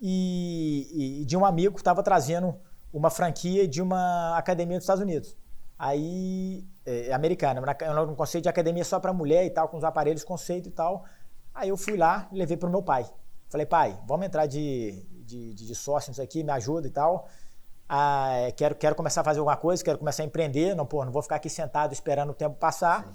e, 0.00 1.20
e, 1.20 1.24
de 1.24 1.36
um 1.36 1.44
amigo 1.44 1.74
que 1.74 1.80
estava 1.80 2.02
trazendo 2.02 2.56
uma 2.92 3.10
franquia 3.10 3.68
de 3.68 3.82
uma 3.82 4.36
academia 4.38 4.78
dos 4.78 4.84
Estados 4.84 5.02
Unidos. 5.02 5.36
Aí, 5.78 6.66
é, 6.84 7.12
americana, 7.12 7.62
um 8.02 8.14
conceito 8.14 8.44
de 8.44 8.48
academia 8.48 8.84
só 8.84 8.98
para 8.98 9.12
mulher 9.12 9.44
e 9.44 9.50
tal, 9.50 9.68
com 9.68 9.76
os 9.76 9.84
aparelhos, 9.84 10.24
conceito 10.24 10.68
e 10.68 10.72
tal. 10.72 11.04
Aí 11.54 11.68
eu 11.68 11.76
fui 11.76 11.96
lá 11.96 12.28
e 12.32 12.36
levei 12.36 12.56
para 12.56 12.68
o 12.68 12.72
meu 12.72 12.82
pai. 12.82 13.06
Falei, 13.48 13.66
pai, 13.66 13.98
vamos 14.06 14.26
entrar 14.26 14.46
de, 14.46 15.06
de, 15.28 15.54
de, 15.54 15.66
de 15.66 15.74
sócio 15.74 16.10
nisso 16.10 16.22
aqui, 16.22 16.42
me 16.42 16.50
ajuda 16.52 16.88
e 16.88 16.90
tal. 16.90 17.28
Ah, 17.88 18.32
é, 18.32 18.50
quero, 18.52 18.74
quero 18.74 18.94
começar 18.94 19.20
a 19.20 19.24
fazer 19.24 19.38
alguma 19.38 19.56
coisa, 19.56 19.84
quero 19.84 19.98
começar 19.98 20.22
a 20.22 20.26
empreender. 20.26 20.74
Não, 20.74 20.86
pô, 20.86 21.04
não 21.04 21.12
vou 21.12 21.22
ficar 21.22 21.36
aqui 21.36 21.48
sentado 21.48 21.92
esperando 21.92 22.30
o 22.30 22.34
tempo 22.34 22.56
passar. 22.56 23.04
Sim. 23.04 23.12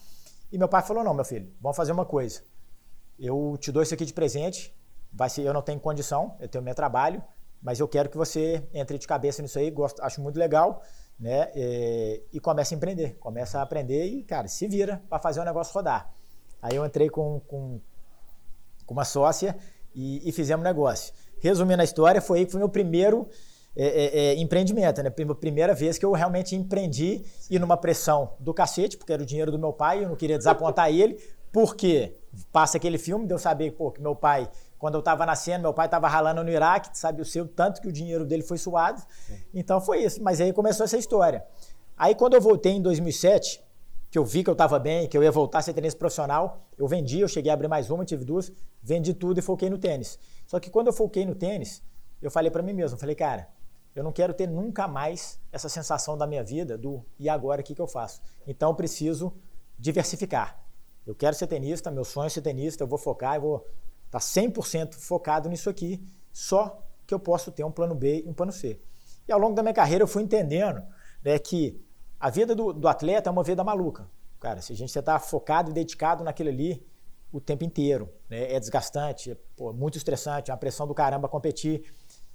E 0.53 0.58
meu 0.58 0.67
pai 0.67 0.82
falou: 0.84 1.03
não, 1.03 1.13
meu 1.13 1.25
filho, 1.25 1.51
vamos 1.60 1.75
fazer 1.75 1.91
uma 1.91 2.05
coisa. 2.05 2.41
Eu 3.20 3.58
te 3.60 3.72
dou 3.72 3.82
isso 3.82 3.93
aqui 3.93 4.05
de 4.05 4.13
presente. 4.13 4.75
Vai 5.12 5.29
ser, 5.29 5.43
eu 5.43 5.53
não 5.53 5.62
tenho 5.62 5.79
condição, 5.79 6.36
eu 6.39 6.48
tenho 6.48 6.63
meu 6.63 6.74
trabalho, 6.74 7.24
mas 7.62 7.79
eu 7.79 7.88
quero 7.88 8.10
que 8.10 8.17
você 8.17 8.67
entre 8.74 8.98
de 8.98 9.08
cabeça 9.08 9.41
nisso 9.43 9.60
aí. 9.60 9.70
Gosto, 9.70 10.01
acho 10.01 10.20
muito 10.22 10.39
legal, 10.39 10.82
né? 11.20 11.51
E, 11.55 12.24
e 12.34 12.39
comece 12.39 12.74
a 12.74 12.77
empreender, 12.77 13.15
começa 13.20 13.60
a 13.60 13.62
aprender 13.62 14.05
e, 14.05 14.24
cara, 14.24 14.48
se 14.48 14.67
vira 14.67 15.03
para 15.10 15.20
fazer 15.20 15.39
o 15.39 15.43
negócio 15.43 15.72
rodar. 15.72 16.12
Aí 16.60 16.75
eu 16.75 16.84
entrei 16.84 17.10
com, 17.10 17.39
com, 17.41 17.79
com 18.88 18.93
uma 18.93 19.05
sócia 19.05 19.55
e, 19.93 20.27
e 20.27 20.32
fizemos 20.32 20.63
negócio. 20.63 21.13
Resumindo 21.44 21.82
a 21.82 21.84
história, 21.84 22.22
foi 22.22 22.40
aí 22.40 22.46
que 22.46 22.54
foi 22.54 22.60
meu 22.60 22.70
primeiro 22.70 23.28
é, 23.76 23.86
é, 23.86 24.20
é, 24.28 24.36
empreendimento, 24.36 25.04
né? 25.04 25.10
Primeira 25.10 25.74
vez 25.74 25.98
que 25.98 26.06
eu 26.06 26.14
realmente 26.14 26.56
empreendi 26.56 27.22
e 27.50 27.60
numa 27.60 27.76
pressão 27.76 28.32
do 28.40 28.54
cacete, 28.54 28.96
porque 28.96 29.12
era 29.12 29.22
o 29.22 29.26
dinheiro 29.26 29.52
do 29.52 29.60
meu 29.60 29.74
pai, 29.74 30.06
eu 30.06 30.08
não 30.08 30.16
queria 30.16 30.38
desapontar 30.38 30.88
ele, 30.94 31.22
porque 31.52 32.16
passa 32.50 32.78
aquele 32.78 32.98
filme, 32.98 33.28
deu 33.28 33.38
saber 33.38 33.72
pô, 33.72 33.92
que 33.92 34.02
meu 34.02 34.16
pai, 34.16 34.50
quando 34.80 34.94
eu 34.94 35.00
estava 35.00 35.26
nascendo, 35.26 35.64
meu 35.64 35.74
pai 35.74 35.88
estava 35.88 36.08
ralando 36.08 36.46
no 36.46 36.50
Iraque, 36.50 36.98
sabe 36.98 37.22
o 37.22 37.26
seu, 37.26 37.46
tanto 37.46 37.82
que 37.82 37.90
o 37.90 37.92
dinheiro 37.92 38.24
dele 38.26 38.44
foi 38.44 38.58
suado. 38.58 39.02
Então 39.54 39.82
foi 39.82 40.02
isso, 40.02 40.24
mas 40.24 40.40
aí 40.40 40.54
começou 40.54 40.86
essa 40.86 40.98
história. 40.98 41.44
Aí 41.98 42.16
quando 42.16 42.36
eu 42.36 42.42
voltei 42.42 42.72
em 42.72 42.82
2007, 42.82 43.62
que 44.10 44.18
eu 44.18 44.24
vi 44.24 44.46
que 44.46 44.50
eu 44.50 44.54
estava 44.54 44.80
bem, 44.80 45.10
que 45.10 45.18
eu 45.18 45.24
ia 45.24 45.32
voltar 45.32 45.60
a 45.60 45.62
ser 45.62 45.74
tenista 45.74 46.00
profissional, 46.00 46.68
eu 46.78 46.88
vendi, 46.88 47.20
eu 47.20 47.28
cheguei 47.28 47.52
a 47.52 47.54
abrir 47.54 47.68
mais 47.68 47.90
uma, 47.90 48.06
tive 48.06 48.24
duas, 48.24 48.52
vendi 48.82 49.14
tudo 49.14 49.40
e 49.40 49.42
foquei 49.42 49.70
no 49.70 49.78
tênis. 49.80 50.20
Só 50.53 50.60
que 50.60 50.69
quando 50.69 50.86
eu 50.86 50.93
foquei 50.93 51.25
no 51.25 51.33
tênis, 51.33 51.81
eu 52.22 52.29
falei 52.29 52.51
para 52.51 52.62
mim 52.62 52.74
mesmo, 52.74 52.95
falei, 52.95 53.15
cara, 53.15 53.50
Eu 53.95 54.03
não 54.03 54.12
quero 54.12 54.36
ter 54.36 54.48
nunca 54.48 54.88
mais 54.88 55.39
essa 55.51 55.67
sensação 55.67 56.15
da 56.15 56.27
minha 56.27 56.43
vida 56.43 56.77
do 56.77 57.03
e 57.17 57.27
agora 57.27 57.62
o 57.62 57.63
que, 57.63 57.74
que 57.74 57.81
eu 57.81 57.88
faço? 57.88 58.22
Então 58.45 58.69
eu 58.69 58.75
preciso 58.75 59.33
diversificar. 59.79 60.60
Eu 61.07 61.15
quero 61.15 61.36
ser 61.36 61.48
tenista, 61.48 61.89
meu 61.89 62.03
sonho 62.03 62.27
é 62.27 62.29
ser 62.29 62.41
tenista, 62.41 62.83
eu 62.83 62.88
vou 62.88 63.00
focar, 63.00 63.36
eu 63.36 63.41
vou 63.41 63.57
estar 64.05 64.19
tá 64.19 64.19
100% 64.19 64.93
focado 64.93 65.50
nisso 65.50 65.72
aqui, 65.72 66.03
só 66.31 66.83
que 67.07 67.13
eu 67.15 67.19
posso 67.19 67.51
ter 67.51 67.63
um 67.63 67.72
plano 67.72 67.95
B 67.95 68.24
e 68.24 68.29
um 68.29 68.33
plano 68.33 68.51
C. 68.51 68.79
E 69.27 69.31
ao 69.31 69.39
longo 69.39 69.55
da 69.55 69.63
minha 69.63 69.74
carreira 69.74 70.03
eu 70.03 70.07
fui 70.07 70.22
entendendo 70.22 70.83
né, 71.24 71.39
que 71.39 71.83
a 72.19 72.29
vida 72.29 72.53
do, 72.55 72.74
do 72.74 72.88
atleta 72.88 73.27
é 73.27 73.31
uma 73.31 73.43
vida 73.43 73.63
maluca. 73.63 74.07
Cara, 74.39 74.62
se 74.62 74.72
a 74.72 74.75
gente 74.75 74.95
está 74.95 75.17
focado 75.17 75.72
e 75.72 75.74
dedicado 75.74 76.24
naquilo 76.24 76.50
ali 76.50 76.86
o 77.34 77.42
tempo 77.42 77.63
inteiro, 77.66 78.08
né, 78.30 78.54
é 78.54 78.60
desgastante, 78.60 79.32
é 79.32 79.38
pô, 79.58 79.74
muito 79.74 79.98
estressante, 79.98 80.52
é 80.52 80.54
uma 80.54 80.60
pressão 80.60 80.86
do 80.86 80.94
caramba 80.94 81.28
competir. 81.28 81.84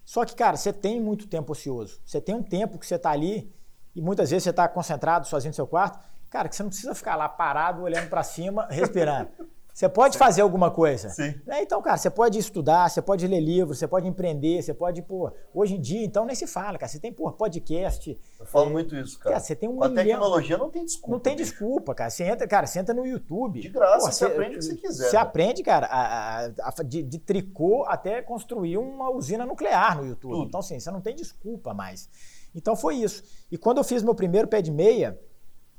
Só 0.05 0.25
que, 0.25 0.35
cara, 0.35 0.57
você 0.57 0.73
tem 0.73 1.01
muito 1.01 1.29
tempo 1.29 1.53
ocioso. 1.53 2.01
Você 2.05 2.21
tem 2.21 2.35
um 2.35 2.43
tempo 2.43 2.79
que 2.79 2.87
você 2.87 2.97
está 2.97 3.11
ali 3.11 3.55
e 3.95 4.03
muitas 4.03 4.31
vezes 4.31 4.43
você 4.43 4.51
está 4.51 4.67
concentrado 4.67 5.27
sozinho 5.29 5.51
no 5.51 5.55
seu 5.55 5.67
quarto. 5.67 6.01
Cara, 6.29 6.49
que 6.49 6.57
você 6.57 6.63
não 6.65 6.71
precisa 6.71 6.95
ficar 6.95 7.15
lá 7.15 7.29
parado, 7.29 7.83
olhando 7.83 8.09
para 8.09 8.25
cima, 8.25 8.67
respirando. 8.73 9.31
Você 9.79 9.89
pode 9.89 10.15
Sim. 10.15 10.19
fazer 10.19 10.41
alguma 10.41 10.73
coisa. 10.73 11.09
Sim. 11.09 11.41
Né? 11.47 11.63
Então, 11.63 11.81
cara, 11.81 11.97
você 11.97 12.11
pode 12.11 12.37
estudar, 12.37 12.91
você 12.91 13.01
pode 13.01 13.25
ler 13.29 13.39
livros, 13.39 13.79
você 13.79 13.87
pode 13.87 14.09
empreender, 14.09 14.61
você 14.61 14.75
pode, 14.75 15.01
pô, 15.03 15.31
hoje 15.55 15.77
em 15.77 15.81
dia, 15.81 16.05
então 16.05 16.25
nem 16.25 16.35
se 16.35 16.49
fala, 16.49 16.77
cara. 16.77 16.91
Você 16.91 16.99
tem, 16.99 17.13
pô, 17.13 17.31
podcast. 17.31 18.21
Eu 18.41 18.45
falo 18.45 18.71
é, 18.71 18.73
muito 18.73 18.97
isso, 18.97 19.17
cara. 19.21 19.35
cara 19.35 19.45
você 19.45 19.55
tem 19.55 19.69
um 19.69 19.77
Com 19.77 19.85
a 19.85 19.91
tecnologia 19.91 20.59
não 20.59 20.69
tem 20.69 20.85
desculpa. 20.85 21.13
Não 21.13 21.21
tem 21.21 21.37
bicho. 21.37 21.51
desculpa, 21.53 21.95
cara. 21.95 22.11
Você 22.11 22.25
entra, 22.25 22.49
cara, 22.49 22.67
você 22.67 22.81
entra 22.81 22.93
no 22.93 23.07
YouTube. 23.07 23.61
De 23.61 23.69
graça, 23.69 24.07
pô, 24.07 24.13
você, 24.13 24.19
você, 24.19 24.25
aprende 24.25 24.57
o 24.57 24.59
que 24.59 24.65
você 24.65 24.75
quiser. 24.75 25.11
Você 25.11 25.17
né? 25.17 25.23
aprende, 25.23 25.63
cara, 25.63 25.87
a, 25.87 26.47
a, 26.47 26.51
a, 26.77 26.83
de, 26.83 27.05
de, 27.05 27.19
tricô 27.21 27.85
até 27.87 28.21
construir 28.21 28.79
uma 28.79 29.13
usina 29.13 29.47
nuclear 29.47 29.97
no 29.97 30.07
YouTube. 30.09 30.33
Tudo. 30.33 30.49
Então, 30.49 30.59
assim, 30.59 30.81
você 30.81 30.91
não 30.91 31.01
tem 31.01 31.15
desculpa 31.15 31.73
mais. 31.73 32.11
Então 32.53 32.75
foi 32.75 32.97
isso. 32.97 33.23
E 33.49 33.57
quando 33.57 33.79
eu 33.79 33.85
fiz 33.85 34.03
meu 34.03 34.17
primeiro 34.17 34.49
pé 34.49 34.61
de 34.61 34.73
meia, 34.73 35.17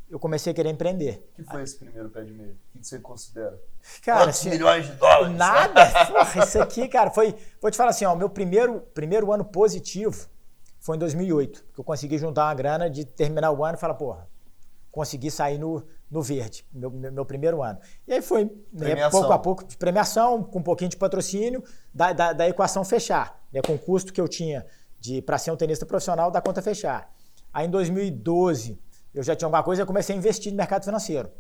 eu 0.10 0.20
comecei 0.20 0.52
a 0.52 0.56
querer 0.56 0.70
empreender. 0.70 1.24
O 1.34 1.44
que 1.44 1.50
foi 1.50 1.62
esse 1.62 1.78
primeiro 1.78 2.10
pé 2.10 2.24
de 2.24 2.34
meia? 2.34 2.56
O 2.76 2.80
que 2.80 2.88
você 2.88 3.00
considera? 3.00 3.60
Cara, 4.04 4.26
Quantos 4.26 4.40
assim, 4.40 4.50
milhões 4.50 4.86
de 4.88 4.94
dólares? 4.94 5.38
Nada. 5.38 5.86
Porra, 6.08 6.44
isso 6.44 6.62
aqui, 6.62 6.88
cara, 6.88 7.12
foi. 7.12 7.36
Vou 7.62 7.70
te 7.70 7.78
falar 7.78 7.92
assim, 7.92 8.06
ó, 8.06 8.16
meu 8.16 8.30
primeiro, 8.30 8.82
primeiro 8.94 9.32
ano 9.32 9.46
positivo 9.46 10.28
foi 10.80 10.96
em 10.96 11.00
2008, 11.00 11.66
que 11.74 11.80
eu 11.80 11.84
consegui 11.84 12.18
juntar 12.18 12.46
uma 12.46 12.54
grana 12.56 12.90
de 12.90 13.06
terminar 13.06 13.52
o 13.52 13.64
ano 13.64 13.78
e 13.78 13.80
falar, 13.80 13.94
porra, 13.94 14.28
consegui 14.92 15.30
sair 15.30 15.58
no, 15.58 15.86
no 16.10 16.22
verde, 16.22 16.66
meu, 16.74 16.90
meu, 16.90 17.12
meu 17.12 17.26
primeiro 17.26 17.62
ano. 17.62 17.80
E 18.08 18.14
aí 18.14 18.22
foi, 18.22 18.46
né, 18.74 19.10
pouco 19.10 19.32
a 19.32 19.38
pouco, 19.38 19.64
de 19.66 19.78
premiação, 19.78 20.42
com 20.44 20.60
um 20.60 20.64
pouquinho 20.64 20.90
de 20.90 20.98
patrocínio, 20.98 21.64
da, 21.94 22.14
da, 22.14 22.34
da 22.34 22.50
equação 22.50 22.84
fechar, 22.84 23.40
né, 23.52 23.62
com 23.62 23.76
o 23.76 23.80
custo 23.80 24.12
que 24.12 24.20
eu 24.20 24.28
tinha 24.28 24.66
de 25.00 25.22
para 25.22 25.38
ser 25.38 25.52
um 25.52 25.56
tenista 25.56 25.86
profissional, 25.86 26.32
da 26.32 26.42
conta 26.42 26.62
fechar. 26.62 27.14
Aí 27.54 27.68
em 27.68 27.70
2012 27.70 28.80
eu 29.14 29.24
já 29.24 29.36
tinha 29.36 29.48
alguma 29.48 29.64
coisa 29.64 29.84
e 29.84 29.86
comecei 29.86 30.16
a 30.16 30.18
investir 30.18 30.52
no 30.52 30.58
mercado 30.58 30.86
financeiro. 30.86 31.32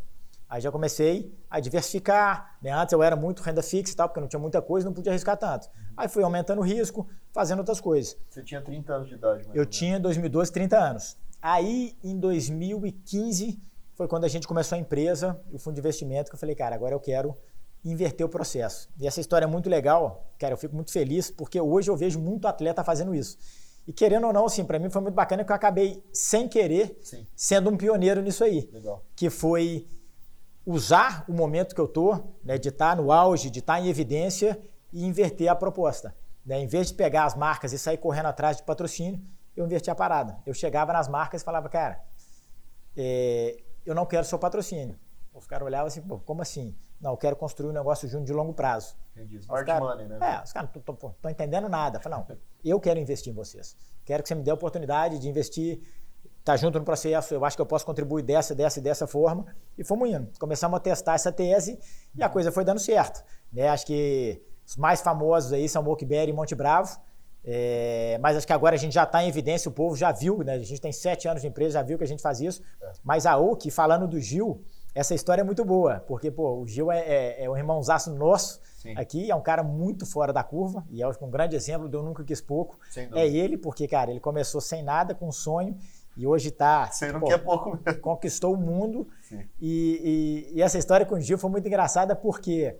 Aí 0.49 0.59
já 0.59 0.71
comecei 0.71 1.37
a 1.47 1.59
diversificar. 1.59 2.57
Né? 2.61 2.71
Antes 2.71 2.91
eu 2.91 3.03
era 3.03 3.15
muito 3.15 3.43
renda 3.43 3.61
fixa 3.61 3.93
e 3.93 3.95
tal, 3.95 4.09
porque 4.09 4.19
não 4.19 4.27
tinha 4.27 4.39
muita 4.39 4.61
coisa, 4.61 4.87
não 4.87 4.93
podia 4.93 5.11
arriscar 5.11 5.37
tanto. 5.37 5.69
Aí 5.95 6.07
fui 6.07 6.23
aumentando 6.23 6.59
o 6.59 6.63
risco, 6.63 7.07
fazendo 7.31 7.59
outras 7.59 7.79
coisas. 7.79 8.17
Você 8.29 8.41
tinha 8.41 8.59
30 8.59 8.93
anos 8.93 9.09
de 9.09 9.15
idade, 9.15 9.47
Eu 9.53 9.65
tinha 9.65 9.97
em 9.97 10.01
2012 10.01 10.51
30 10.51 10.77
anos. 10.77 11.17
Aí 11.39 11.95
em 12.03 12.19
2015 12.19 13.61
foi 13.95 14.07
quando 14.07 14.23
a 14.23 14.27
gente 14.27 14.47
começou 14.47 14.75
a 14.75 14.79
empresa, 14.79 15.39
o 15.51 15.59
fundo 15.59 15.75
de 15.75 15.81
investimento, 15.81 16.31
que 16.31 16.35
eu 16.35 16.39
falei, 16.39 16.55
cara, 16.55 16.75
agora 16.75 16.95
eu 16.95 16.99
quero 16.99 17.37
inverter 17.83 18.25
o 18.25 18.29
processo. 18.29 18.89
E 18.99 19.07
essa 19.07 19.21
história 19.21 19.45
é 19.45 19.47
muito 19.47 19.69
legal, 19.69 20.33
cara, 20.39 20.53
eu 20.53 20.57
fico 20.57 20.75
muito 20.75 20.91
feliz, 20.91 21.29
porque 21.29 21.59
hoje 21.61 21.91
eu 21.91 21.95
vejo 21.95 22.19
muito 22.19 22.47
atleta 22.47 22.83
fazendo 22.83 23.13
isso. 23.13 23.37
E 23.89 23.91
querendo 23.91 24.27
ou 24.27 24.31
não, 24.31 24.45
assim, 24.45 24.63
para 24.63 24.77
mim 24.77 24.87
foi 24.87 25.01
muito 25.01 25.15
bacana 25.15 25.43
que 25.43 25.51
eu 25.51 25.55
acabei, 25.55 26.03
sem 26.13 26.47
querer, 26.47 26.95
Sim. 27.01 27.25
sendo 27.35 27.71
um 27.71 27.75
pioneiro 27.75 28.21
nisso 28.21 28.43
aí. 28.43 28.69
Legal. 28.71 29.03
Que 29.15 29.31
foi 29.31 29.87
usar 30.63 31.25
o 31.27 31.33
momento 31.33 31.73
que 31.73 31.81
eu 31.81 31.87
tô, 31.87 32.15
né, 32.43 32.59
de 32.59 32.69
estar 32.69 32.95
tá 32.95 33.01
no 33.01 33.11
auge, 33.11 33.49
de 33.49 33.57
estar 33.57 33.77
tá 33.77 33.81
em 33.81 33.87
evidência 33.87 34.61
e 34.93 35.03
inverter 35.03 35.49
a 35.49 35.55
proposta. 35.55 36.15
Né? 36.45 36.61
Em 36.61 36.67
vez 36.67 36.89
de 36.89 36.93
pegar 36.93 37.25
as 37.25 37.33
marcas 37.33 37.73
e 37.73 37.79
sair 37.79 37.97
correndo 37.97 38.27
atrás 38.27 38.57
de 38.57 38.61
patrocínio, 38.61 39.19
eu 39.57 39.65
inverti 39.65 39.89
a 39.89 39.95
parada. 39.95 40.37
Eu 40.45 40.53
chegava 40.53 40.93
nas 40.93 41.07
marcas 41.07 41.41
e 41.41 41.45
falava, 41.45 41.67
cara, 41.67 41.99
é, 42.95 43.57
eu 43.83 43.95
não 43.95 44.05
quero 44.05 44.23
seu 44.23 44.37
patrocínio. 44.37 44.99
Os 45.33 45.47
caras 45.47 45.65
olhavam 45.65 45.87
assim, 45.87 46.01
como 46.01 46.43
assim? 46.43 46.75
Não, 46.99 47.11
eu 47.11 47.17
quero 47.17 47.35
construir 47.35 47.69
um 47.69 47.73
negócio 47.73 48.07
junto 48.09 48.25
de 48.25 48.33
longo 48.33 48.53
prazo. 48.53 48.95
Entendi. 49.15 49.37
Smart 49.37 49.65
cara, 49.65 49.79
money, 49.79 50.07
né? 50.07 50.17
É, 50.21 50.43
os 50.43 50.51
caras 50.51 50.69
não 50.73 50.95
estão 50.95 51.31
entendendo 51.31 51.69
nada. 51.69 51.99
Falei, 51.99 52.19
não, 52.19 52.37
eu 52.63 52.79
quero 52.79 52.99
investir 52.99 53.31
em 53.31 53.35
vocês. 53.35 53.75
Quero 54.03 54.21
que 54.21 54.27
você 54.27 54.35
me 54.35 54.43
dê 54.43 54.51
a 54.51 54.53
oportunidade 54.53 55.17
de 55.17 55.29
investir, 55.29 55.79
estar 56.39 56.53
tá 56.53 56.57
junto 56.57 56.77
no 56.77 56.83
processo. 56.83 57.33
Eu 57.33 57.45
acho 57.45 57.55
que 57.55 57.61
eu 57.61 57.65
posso 57.65 57.85
contribuir 57.85 58.23
dessa, 58.23 58.53
dessa 58.53 58.79
e 58.79 58.81
dessa 58.81 59.07
forma. 59.07 59.45
E 59.77 59.83
fomos 59.83 60.09
indo. 60.09 60.29
Começamos 60.37 60.75
a 60.75 60.79
testar 60.79 61.13
essa 61.15 61.31
tese 61.31 61.79
e 62.13 62.21
a 62.21 62.27
coisa 62.27 62.51
foi 62.51 62.65
dando 62.65 62.79
certo. 62.79 63.23
Né? 63.51 63.69
Acho 63.69 63.85
que 63.85 64.41
os 64.65 64.75
mais 64.75 64.99
famosos 65.01 65.53
aí 65.53 65.69
são 65.69 65.81
Mockberry 65.81 66.31
e 66.31 66.33
Monte 66.33 66.53
Bravo. 66.53 66.99
É, 67.43 68.17
mas 68.21 68.35
acho 68.35 68.45
que 68.45 68.53
agora 68.53 68.75
a 68.75 68.77
gente 68.77 68.93
já 68.93 69.03
está 69.03 69.23
em 69.23 69.29
evidência, 69.29 69.69
o 69.69 69.71
povo 69.71 69.95
já 69.95 70.11
viu, 70.11 70.43
né? 70.43 70.53
A 70.53 70.59
gente 70.59 70.81
tem 70.81 70.91
sete 70.91 71.27
anos 71.27 71.41
de 71.41 71.47
empresa, 71.47 71.79
já 71.79 71.81
viu 71.81 71.97
que 71.97 72.03
a 72.03 72.07
gente 72.07 72.21
faz 72.21 72.41
isso. 72.41 72.61
É. 72.81 72.91
Mas 73.03 73.25
a 73.25 73.37
Oak, 73.37 73.71
falando 73.71 74.07
do 74.07 74.19
Gil, 74.19 74.61
essa 74.99 75.15
história 75.15 75.41
é 75.41 75.45
muito 75.45 75.63
boa, 75.63 76.03
porque 76.05 76.29
pô, 76.29 76.59
o 76.59 76.67
Gil 76.67 76.91
é, 76.91 76.99
é, 76.99 77.43
é 77.45 77.49
um 77.49 77.55
irmãozaço 77.55 78.13
nosso 78.13 78.59
Sim. 78.75 78.93
aqui, 78.97 79.31
é 79.31 79.35
um 79.35 79.41
cara 79.41 79.63
muito 79.63 80.05
fora 80.05 80.33
da 80.33 80.43
curva, 80.43 80.85
e 80.89 81.01
é 81.01 81.07
um 81.07 81.29
grande 81.29 81.55
exemplo 81.55 81.87
do 81.87 82.03
Nunca 82.03 82.21
Quis 82.21 82.41
Pouco. 82.41 82.77
É 83.13 83.25
ele, 83.25 83.57
porque, 83.57 83.87
cara, 83.87 84.11
ele 84.11 84.19
começou 84.19 84.59
sem 84.59 84.83
nada, 84.83 85.15
com 85.15 85.29
um 85.29 85.31
sonho, 85.31 85.77
e 86.17 86.27
hoje 86.27 86.49
está. 86.49 86.91
Você 86.91 87.13
não 87.13 87.21
pô, 87.21 87.27
quer 87.27 87.37
pouco 87.37 87.79
mesmo. 87.81 88.01
Conquistou 88.01 88.53
o 88.53 88.57
mundo. 88.57 89.07
E, 89.61 90.49
e, 90.51 90.57
e, 90.57 90.61
essa 90.61 90.77
história 90.77 91.05
com 91.05 91.15
o 91.15 91.21
Gil 91.21 91.37
foi 91.37 91.49
muito 91.49 91.65
engraçada, 91.65 92.13
porque, 92.13 92.75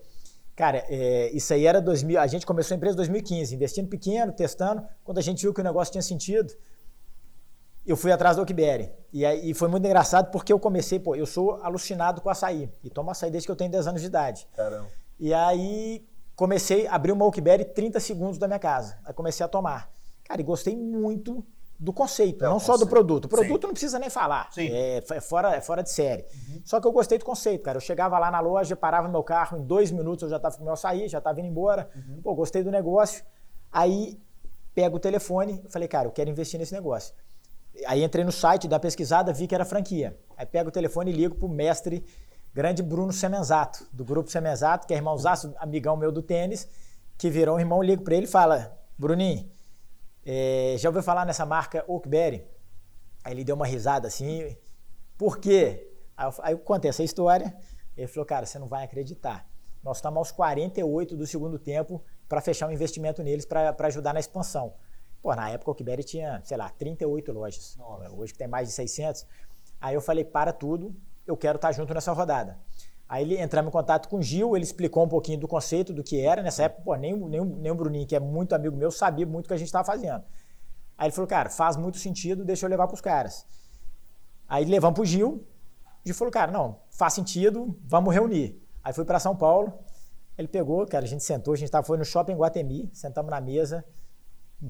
cara, 0.54 0.84
é, 0.90 1.30
isso 1.32 1.54
aí 1.54 1.64
era 1.64 1.80
2000. 1.80 2.20
A 2.20 2.26
gente 2.26 2.44
começou 2.44 2.74
a 2.74 2.76
empresa 2.76 2.94
em 2.94 2.98
2015, 2.98 3.54
investindo 3.54 3.88
pequeno, 3.88 4.30
testando. 4.30 4.82
Quando 5.02 5.16
a 5.16 5.22
gente 5.22 5.40
viu 5.40 5.54
que 5.54 5.60
o 5.62 5.64
negócio 5.64 5.90
tinha 5.90 6.02
sentido, 6.02 6.52
eu 7.90 7.96
fui 7.96 8.12
atrás 8.12 8.36
do 8.36 8.42
Okberry. 8.42 8.92
E, 9.12 9.24
aí, 9.26 9.50
e 9.50 9.54
foi 9.54 9.68
muito 9.68 9.84
engraçado 9.84 10.30
porque 10.30 10.52
eu 10.52 10.58
comecei, 10.58 11.00
pô, 11.00 11.16
eu 11.16 11.26
sou 11.26 11.60
alucinado 11.62 12.20
com 12.20 12.30
açaí. 12.30 12.70
E 12.82 12.90
tomo 12.90 13.10
açaí 13.10 13.30
desde 13.30 13.46
que 13.46 13.52
eu 13.52 13.56
tenho 13.56 13.70
10 13.70 13.88
anos 13.88 14.00
de 14.00 14.06
idade. 14.06 14.48
Caramba. 14.54 14.88
E 15.18 15.34
aí 15.34 16.06
comecei 16.36 16.86
a 16.86 16.94
abrir 16.94 17.12
uma 17.12 17.24
Okberry 17.26 17.64
30 17.64 17.98
segundos 18.00 18.38
da 18.38 18.46
minha 18.46 18.58
casa. 18.58 18.98
Aí 19.04 19.12
comecei 19.12 19.44
a 19.44 19.48
tomar. 19.48 19.90
Cara, 20.24 20.40
e 20.40 20.44
gostei 20.44 20.76
muito 20.76 21.44
do 21.78 21.92
conceito, 21.92 22.44
é, 22.44 22.48
não 22.48 22.60
só 22.60 22.76
do 22.76 22.86
produto. 22.86 23.24
O 23.24 23.28
produto 23.28 23.62
Sim. 23.62 23.66
não 23.66 23.72
precisa 23.72 23.98
nem 23.98 24.10
falar. 24.10 24.50
É, 24.56 24.98
é, 24.98 25.20
fora, 25.20 25.56
é 25.56 25.60
fora 25.62 25.82
de 25.82 25.90
série. 25.90 26.26
Uhum. 26.32 26.60
Só 26.64 26.78
que 26.78 26.86
eu 26.86 26.92
gostei 26.92 27.18
do 27.18 27.24
conceito, 27.24 27.62
cara. 27.62 27.78
Eu 27.78 27.80
chegava 27.80 28.18
lá 28.18 28.30
na 28.30 28.38
loja, 28.38 28.76
parava 28.76 29.06
no 29.06 29.12
meu 29.12 29.22
carro, 29.22 29.58
em 29.58 29.64
dois 29.64 29.90
minutos 29.90 30.24
eu 30.24 30.28
já 30.28 30.36
estava 30.36 30.54
com 30.54 30.60
o 30.60 30.64
meu 30.64 30.74
açaí, 30.74 31.08
já 31.08 31.18
estava 31.18 31.40
indo 31.40 31.48
embora. 31.48 31.88
Uhum. 31.96 32.20
Pô, 32.22 32.34
gostei 32.34 32.62
do 32.62 32.70
negócio. 32.70 33.24
Aí 33.72 34.20
pego 34.74 34.98
o 34.98 35.00
telefone, 35.00 35.64
falei, 35.70 35.88
cara, 35.88 36.06
eu 36.06 36.12
quero 36.12 36.28
investir 36.30 36.60
nesse 36.60 36.72
negócio. 36.72 37.14
Aí 37.86 38.02
entrei 38.04 38.24
no 38.24 38.32
site, 38.32 38.68
da 38.68 38.78
pesquisada, 38.78 39.32
vi 39.32 39.46
que 39.46 39.54
era 39.54 39.64
franquia. 39.64 40.18
Aí 40.36 40.46
pego 40.46 40.68
o 40.68 40.72
telefone 40.72 41.10
e 41.10 41.14
ligo 41.14 41.34
pro 41.34 41.48
mestre 41.48 42.04
grande 42.52 42.82
Bruno 42.82 43.12
Semenzato, 43.12 43.86
do 43.92 44.04
grupo 44.04 44.30
Semenzato, 44.30 44.86
que 44.86 44.92
é 44.92 44.96
irmãozaço, 44.96 45.54
amigão 45.58 45.96
meu 45.96 46.10
do 46.10 46.22
tênis, 46.22 46.68
que 47.16 47.30
virou 47.30 47.56
um 47.56 47.60
irmão, 47.60 47.82
ligo 47.82 48.02
para 48.02 48.14
ele 48.14 48.24
e 48.24 48.28
fala, 48.28 48.76
Bruninho, 48.98 49.50
é, 50.24 50.74
já 50.78 50.88
ouviu 50.88 51.02
falar 51.02 51.24
nessa 51.24 51.46
marca 51.46 51.84
Oakberry? 51.86 52.44
Aí 53.22 53.32
ele 53.32 53.44
deu 53.44 53.54
uma 53.54 53.66
risada 53.66 54.08
assim, 54.08 54.56
por 55.16 55.38
quê? 55.38 55.92
Aí 56.16 56.26
eu, 56.26 56.34
aí 56.42 56.52
eu 56.54 56.58
contei 56.58 56.88
essa 56.88 57.02
história, 57.02 57.54
ele 57.96 58.06
falou, 58.06 58.26
cara, 58.26 58.46
você 58.46 58.58
não 58.58 58.66
vai 58.66 58.84
acreditar. 58.84 59.48
Nós 59.82 59.98
estamos 59.98 60.18
aos 60.18 60.32
48 60.32 61.16
do 61.16 61.26
segundo 61.26 61.58
tempo 61.58 62.02
para 62.28 62.40
fechar 62.40 62.68
um 62.68 62.72
investimento 62.72 63.22
neles 63.22 63.44
para 63.44 63.74
ajudar 63.86 64.12
na 64.12 64.20
expansão. 64.20 64.74
Pô, 65.22 65.34
na 65.34 65.50
época 65.50 65.70
o 65.70 65.74
Kiberi 65.74 66.02
tinha, 66.02 66.40
sei 66.44 66.56
lá, 66.56 66.68
38 66.70 67.32
lojas. 67.32 67.76
Nossa. 67.76 68.10
Hoje 68.12 68.32
que 68.32 68.38
tem 68.38 68.48
mais 68.48 68.68
de 68.68 68.74
600. 68.74 69.26
Aí 69.80 69.94
eu 69.94 70.00
falei, 70.00 70.24
para 70.24 70.52
tudo, 70.52 70.94
eu 71.26 71.36
quero 71.36 71.56
estar 71.56 71.72
junto 71.72 71.92
nessa 71.92 72.12
rodada. 72.12 72.58
Aí 73.08 73.24
ele 73.24 73.40
entramos 73.40 73.70
em 73.70 73.72
contato 73.72 74.08
com 74.08 74.18
o 74.18 74.22
Gil, 74.22 74.54
ele 74.54 74.64
explicou 74.64 75.04
um 75.04 75.08
pouquinho 75.08 75.40
do 75.40 75.48
conceito, 75.48 75.92
do 75.92 76.02
que 76.02 76.20
era. 76.20 76.42
Nessa 76.42 76.64
época, 76.64 76.82
pô, 76.82 76.94
nem, 76.94 77.16
nem, 77.16 77.44
nem 77.44 77.72
o 77.72 77.74
Bruninho, 77.74 78.06
que 78.06 78.14
é 78.14 78.20
muito 78.20 78.54
amigo 78.54 78.76
meu, 78.76 78.90
sabia 78.90 79.26
muito 79.26 79.46
o 79.46 79.48
que 79.48 79.54
a 79.54 79.56
gente 79.56 79.66
estava 79.66 79.84
fazendo. 79.84 80.22
Aí 80.96 81.06
ele 81.06 81.12
falou, 81.12 81.26
cara, 81.26 81.50
faz 81.50 81.76
muito 81.76 81.98
sentido, 81.98 82.44
deixa 82.44 82.66
eu 82.66 82.70
levar 82.70 82.86
para 82.86 82.94
os 82.94 83.00
caras. 83.00 83.44
Aí 84.48 84.64
levamos 84.64 84.94
para 84.94 85.02
o 85.02 85.06
Gil, 85.06 85.28
o 85.28 86.06
Gil 86.06 86.14
falou, 86.14 86.30
cara, 86.30 86.52
não, 86.52 86.78
faz 86.90 87.14
sentido, 87.14 87.76
vamos 87.84 88.14
reunir. 88.14 88.62
Aí 88.82 88.92
fui 88.92 89.04
para 89.04 89.18
São 89.18 89.34
Paulo, 89.34 89.72
ele 90.38 90.46
pegou, 90.46 90.86
cara, 90.86 91.04
a 91.04 91.08
gente 91.08 91.24
sentou, 91.24 91.54
a 91.54 91.56
gente 91.56 91.70
tava, 91.70 91.84
foi 91.84 91.98
no 91.98 92.04
shopping 92.04 92.34
Guatemi, 92.34 92.90
sentamos 92.92 93.30
na 93.30 93.40
mesa, 93.40 93.84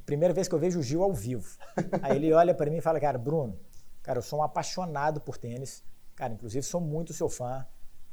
Primeira 0.06 0.32
vez 0.32 0.46
que 0.46 0.54
eu 0.54 0.58
vejo 0.58 0.78
o 0.78 0.82
Gil 0.82 1.02
ao 1.02 1.12
vivo. 1.12 1.56
Aí 2.02 2.16
ele 2.16 2.32
olha 2.32 2.54
para 2.54 2.70
mim 2.70 2.76
e 2.76 2.80
fala, 2.80 3.00
cara, 3.00 3.18
Bruno, 3.18 3.58
cara, 4.02 4.18
eu 4.18 4.22
sou 4.22 4.38
um 4.38 4.42
apaixonado 4.42 5.20
por 5.20 5.36
tênis. 5.36 5.84
Cara, 6.14 6.32
inclusive 6.32 6.64
sou 6.64 6.80
muito 6.80 7.12
seu 7.12 7.28
fã. 7.28 7.66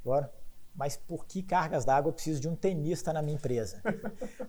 Agora, 0.04 0.32
mas 0.78 0.96
por 0.96 1.26
que 1.26 1.42
cargas 1.42 1.84
d'água 1.84 2.10
eu 2.10 2.14
preciso 2.14 2.40
de 2.40 2.48
um 2.48 2.56
tenista 2.56 3.12
na 3.12 3.22
minha 3.22 3.36
empresa? 3.36 3.82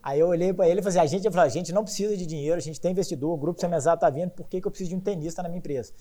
Aí 0.03 0.21
eu 0.21 0.29
olhei 0.29 0.53
para 0.53 0.69
ele 0.69 0.81
e 0.81 0.83
falei, 0.83 0.99
a 0.99 1.07
gente, 1.07 1.27
a 1.27 1.49
gente 1.49 1.73
não 1.73 1.83
precisa 1.83 2.17
de 2.17 2.27
dinheiro, 2.27 2.57
a 2.57 2.61
gente 2.61 2.79
tem 2.79 2.93
investidor, 2.93 3.33
o 3.33 3.37
grupo 3.37 3.59
Semesado 3.59 3.97
está 3.97 4.11
vindo, 4.11 4.31
por 4.31 4.47
que, 4.47 4.61
que 4.61 4.67
eu 4.67 4.71
preciso 4.71 4.91
de 4.91 4.97
um 4.97 5.01
tenista 5.01 5.43
na 5.43 5.49
minha 5.49 5.59
empresa? 5.59 5.93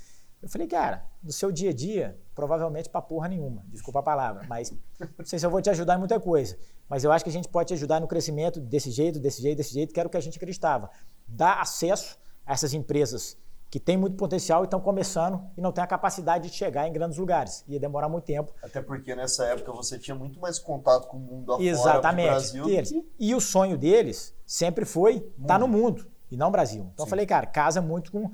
Eu 0.41 0.49
falei, 0.49 0.67
cara, 0.67 1.03
no 1.23 1.31
seu 1.31 1.51
dia 1.51 1.71
a 1.71 1.73
dia, 1.73 2.19
provavelmente 2.35 2.89
para 2.89 3.01
porra 3.01 3.27
nenhuma, 3.27 3.63
desculpa 3.69 3.99
a 3.99 4.03
palavra, 4.03 4.45
mas 4.47 4.71
não 5.17 5.25
sei 5.25 5.39
se 5.39 5.45
eu 5.45 5.49
vou 5.49 5.61
te 5.61 5.69
ajudar 5.69 5.95
em 5.95 5.99
muita 5.99 6.19
coisa, 6.19 6.57
mas 6.87 7.03
eu 7.03 7.11
acho 7.11 7.23
que 7.23 7.29
a 7.29 7.33
gente 7.33 7.47
pode 7.47 7.69
te 7.69 7.73
ajudar 7.73 7.99
no 7.99 8.07
crescimento 8.07 8.59
desse 8.59 8.91
jeito, 8.91 9.19
desse 9.19 9.41
jeito, 9.41 9.57
desse 9.57 9.73
jeito, 9.73 9.93
que 9.93 9.99
era 9.99 10.07
o 10.07 10.11
que 10.11 10.17
a 10.17 10.21
gente 10.21 10.37
acreditava. 10.37 10.91
Dar 11.27 11.59
acesso 11.61 12.17
a 12.45 12.53
essas 12.53 12.73
empresas 12.73 13.37
que 13.69 13.79
têm 13.79 13.97
muito 13.97 14.15
potencial 14.15 14.63
e 14.63 14.65
estão 14.65 14.79
começando 14.79 15.43
e 15.57 15.61
não 15.61 15.71
têm 15.71 15.83
a 15.83 15.87
capacidade 15.87 16.49
de 16.49 16.55
chegar 16.55 16.87
em 16.87 16.93
grandes 16.93 17.17
lugares. 17.17 17.65
Ia 17.67 17.79
demorar 17.79 18.07
muito 18.07 18.23
tempo. 18.23 18.53
Até 18.63 18.81
porque 18.81 19.13
nessa 19.13 19.45
época 19.45 19.71
você 19.73 19.99
tinha 19.99 20.15
muito 20.15 20.39
mais 20.39 20.57
contato 20.57 21.07
com 21.07 21.17
o 21.17 21.19
mundo 21.19 21.51
afora 21.51 21.67
Exatamente, 21.67 22.29
Brasil. 22.29 22.65
Deles. 22.65 22.93
E 23.19 23.35
o 23.35 23.41
sonho 23.41 23.77
deles 23.77 24.33
sempre 24.45 24.85
foi 24.85 25.15
estar 25.15 25.47
tá 25.47 25.59
no 25.59 25.67
mundo 25.67 26.09
e 26.31 26.37
não 26.37 26.51
Brasil. 26.51 26.89
Então 26.93 27.05
Sim. 27.05 27.07
eu 27.07 27.09
falei, 27.09 27.25
cara, 27.25 27.45
casa 27.45 27.81
muito 27.81 28.11
com. 28.11 28.31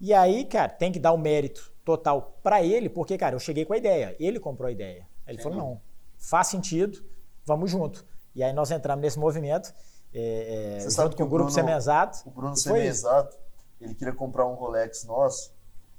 E 0.00 0.12
aí, 0.12 0.44
cara, 0.44 0.68
tem 0.68 0.90
que 0.90 0.98
dar 0.98 1.12
o 1.12 1.18
mérito 1.18 1.72
total 1.84 2.38
para 2.42 2.62
ele, 2.62 2.88
porque, 2.88 3.16
cara, 3.16 3.36
eu 3.36 3.40
cheguei 3.40 3.64
com 3.64 3.72
a 3.72 3.76
ideia. 3.76 4.16
Ele 4.18 4.40
comprou 4.40 4.68
a 4.68 4.72
ideia. 4.72 5.06
Aí 5.26 5.34
ele 5.34 5.42
falou, 5.42 5.58
não, 5.58 5.80
faz 6.18 6.48
sentido, 6.48 7.04
vamos 7.46 7.70
junto. 7.70 8.04
E 8.34 8.42
aí 8.42 8.52
nós 8.52 8.70
entramos 8.70 9.02
nesse 9.02 9.18
movimento, 9.18 9.72
é, 10.14 10.78
é, 10.84 10.90
junto 10.90 11.16
com 11.16 11.22
o, 11.22 11.26
o 11.26 11.28
Grupo 11.28 11.50
Semenzato. 11.50 12.20
O 12.26 12.30
Bruno 12.30 12.56
Semenzato 12.56 13.36
ele 13.80 13.94
queria 13.94 14.14
comprar 14.14 14.46
um 14.46 14.54
Rolex 14.54 15.04
nosso. 15.04 15.52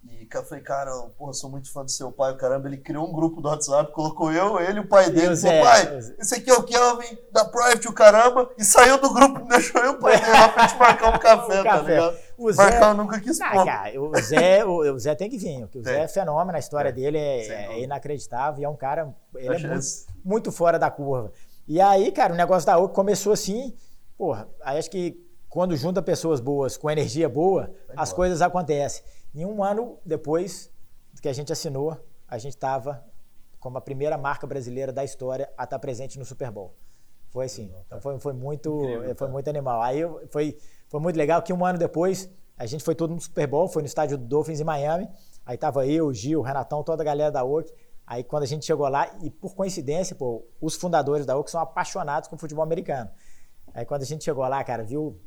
E 0.08 0.28
eu 0.32 0.44
falei, 0.44 0.64
cara, 0.64 0.92
porra, 1.18 1.34
sou 1.34 1.50
muito 1.50 1.72
fã 1.72 1.84
do 1.84 1.90
seu 1.90 2.12
pai, 2.12 2.36
caramba. 2.36 2.68
Ele 2.68 2.78
criou 2.78 3.08
um 3.08 3.12
grupo 3.12 3.42
do 3.42 3.50
WhatsApp, 3.50 3.92
colocou 3.92 4.32
eu, 4.32 4.60
ele 4.60 4.78
e 4.78 4.82
o 4.82 4.88
pai 4.88 5.10
dele. 5.10 5.36
Falou, 5.36 5.64
pai, 5.64 6.00
esse 6.20 6.36
aqui 6.36 6.50
é 6.50 6.54
o 6.54 6.62
Kelvin 6.62 7.18
da 7.32 7.44
Private, 7.44 7.88
o 7.88 7.94
caramba. 7.94 8.52
E 8.56 8.64
saiu 8.64 9.00
do 9.00 9.12
grupo, 9.12 9.46
deixou 9.50 9.82
eu 9.82 9.94
e 9.94 9.96
o 9.96 10.00
pai 10.00 10.20
dele 10.20 10.32
lá 10.32 10.50
pra 10.50 10.68
gente 10.68 10.80
marcar 10.80 11.16
um 11.16 11.18
café, 11.20 11.64
tá 11.64 11.82
ligado? 11.82 12.18
O 12.38 12.52
Zé, 12.52 12.64
Marcar 12.64 12.94
nunca 12.94 13.20
quis 13.20 13.40
ah, 13.40 13.66
cara, 13.66 14.02
o 14.02 14.22
Zé, 14.22 14.66
o, 14.66 14.94
o, 14.94 15.00
Zé 15.00 15.16
tem 15.16 15.30
que 15.30 15.38
vir, 15.38 15.62
porque 15.62 15.80
o 15.80 15.84
Zé 15.84 16.02
é 16.02 16.08
fenômeno, 16.08 16.56
a 16.56 16.60
história 16.60 16.92
dele 16.92 17.18
é, 17.18 17.48
é, 17.48 17.82
inacreditável 17.82 18.62
e 18.62 18.66
é 18.66 18.70
um 18.70 18.76
cara, 18.76 19.16
ele 19.36 19.56
é 19.56 19.68
muito, 19.70 19.86
muito, 20.24 20.52
fora 20.52 20.78
da 20.78 20.92
curva. 20.92 21.32
E 21.66 21.80
aí, 21.80 22.12
cara, 22.12 22.34
o 22.34 22.36
negócio 22.36 22.68
da 22.68 22.78
OC 22.78 22.94
começou 22.94 23.32
assim, 23.32 23.74
porra, 24.18 24.48
aí 24.62 24.78
acho 24.78 24.90
que 24.90 25.24
quando 25.50 25.76
junta 25.76 26.02
pessoas 26.02 26.40
boas 26.40 26.76
com 26.76 26.90
energia 26.90 27.30
boa, 27.30 27.74
as 27.96 28.12
coisas 28.12 28.42
acontecem. 28.42 29.04
E 29.34 29.46
um 29.46 29.64
ano 29.64 29.98
depois 30.06 30.72
que 31.22 31.30
a 31.30 31.34
gente 31.34 31.52
assinou, 31.52 31.98
a 32.28 32.38
gente 32.38 32.54
estava 32.54 33.04
como 33.60 33.78
a 33.78 33.82
primeira 33.82 34.18
marca 34.18 34.46
brasileira 34.46 34.92
da 34.92 35.04
história 35.04 35.50
a 35.58 35.64
estar 35.64 35.80
presente 35.80 36.20
no 36.20 36.26
Super 36.26 36.52
Bowl. 36.52 36.76
Foi 37.30 37.46
assim. 37.46 37.74
Então 37.86 38.00
foi, 38.00 38.20
foi 38.20 38.34
muito, 38.34 38.84
Incrível, 38.84 39.16
foi 39.16 39.28
muito 39.28 39.50
animal. 39.50 39.82
Aí 39.82 40.02
foi, 40.30 40.58
foi 40.88 41.00
muito 41.00 41.16
legal 41.16 41.42
que 41.42 41.52
um 41.52 41.66
ano 41.66 41.78
depois 41.78 42.30
a 42.58 42.66
gente 42.66 42.84
foi 42.84 42.96
todo 42.96 43.14
no 43.14 43.20
Super 43.20 43.48
Bowl, 43.48 43.68
foi 43.68 43.82
no 43.82 43.88
estádio 43.88 44.18
do 44.18 44.24
Dolphins 44.24 44.60
em 44.60 44.64
Miami. 44.64 45.10
Aí 45.46 45.58
tava 45.58 45.86
eu, 45.86 46.08
o 46.08 46.14
Gil, 46.14 46.40
o 46.40 46.44
Renatão, 46.44 46.84
toda 46.84 47.02
a 47.04 47.06
galera 47.06 47.32
da 47.32 47.44
OAK. 47.44 47.72
Aí 48.08 48.24
quando 48.24 48.44
a 48.44 48.46
gente 48.46 48.66
chegou 48.66 48.88
lá, 48.88 49.10
e 49.22 49.30
por 49.30 49.56
coincidência, 49.56 50.16
pô, 50.16 50.46
os 50.62 50.76
fundadores 50.76 51.26
da 51.26 51.38
OAK 51.38 51.50
são 51.50 51.60
apaixonados 51.60 52.30
com 52.30 52.38
futebol 52.38 52.64
americano. 52.64 53.10
Aí 53.76 53.86
quando 53.86 54.04
a 54.04 54.06
gente 54.06 54.24
chegou 54.24 54.48
lá, 54.48 54.64
cara, 54.64 54.84
viu 54.84 55.20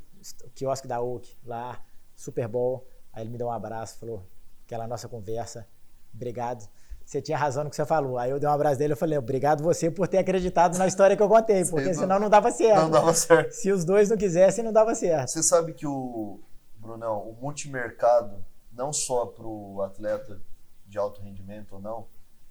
o 0.45 0.51
quiosque 0.55 0.89
da 0.89 1.03
Oak 1.03 1.37
lá, 1.45 1.79
Super 2.17 2.49
Bowl. 2.49 2.89
Aí 3.13 3.23
ele 3.23 3.31
me 3.31 3.37
deu 3.37 3.49
um 3.49 3.53
abraço, 3.53 3.99
falou, 3.99 4.27
aquela 4.65 4.87
nossa 4.87 5.07
conversa, 5.07 5.69
obrigado. 6.15 6.67
Você 7.05 7.21
tinha 7.21 7.37
razão 7.37 7.65
no 7.65 7.71
que 7.71 7.77
você 7.77 7.85
falou. 7.85 8.17
Aí 8.19 8.31
eu 8.31 8.41
dei 8.41 8.49
um 8.49 8.53
abraço 8.53 8.79
dele 8.79 8.95
e 8.95 8.97
falei, 8.97 9.19
obrigado 9.19 9.63
você 9.63 9.91
por 9.91 10.09
ter 10.09 10.19
acreditado 10.19 10.79
na 10.79 10.87
história 10.87 11.15
que 11.15 11.23
eu 11.23 11.29
contei, 11.29 11.63
porque 11.67 11.93
senão 11.93 12.19
não 12.19 12.31
dava 12.31 12.51
certo. 12.51 12.83
Não 12.83 12.91
dava 12.91 13.13
certo. 13.13 13.53
Se 13.53 13.71
os 13.71 13.85
dois 13.85 14.09
não 14.09 14.17
quisessem, 14.17 14.65
não 14.65 14.73
dava 14.73 14.95
certo. 14.95 15.29
Você 15.29 15.43
sabe 15.43 15.75
que 15.75 15.87
o, 15.87 16.41
Brunão, 16.77 17.29
o 17.29 17.35
multimercado, 17.35 18.43
não 18.73 18.93
só 18.95 19.27
para 19.27 19.47
o 19.47 19.83
atleta 19.83 20.41
de 20.87 20.97
alto 20.97 21.21
rendimento 21.21 21.75
ou 21.75 21.81
não, 21.81 22.07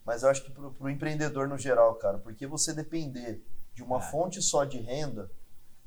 mas 0.06 0.22
eu 0.22 0.30
acho 0.30 0.44
que 0.44 0.52
para 0.52 0.64
o 0.80 0.90
empreendedor 0.90 1.48
no 1.48 1.58
geral, 1.58 1.96
cara, 1.96 2.20
porque 2.20 2.46
você 2.46 2.72
depender 2.74 3.44
de 3.74 3.82
uma 3.82 3.98
é. 3.98 4.02
fonte 4.02 4.42
só 4.42 4.64
de 4.64 4.80
renda, 4.80 5.30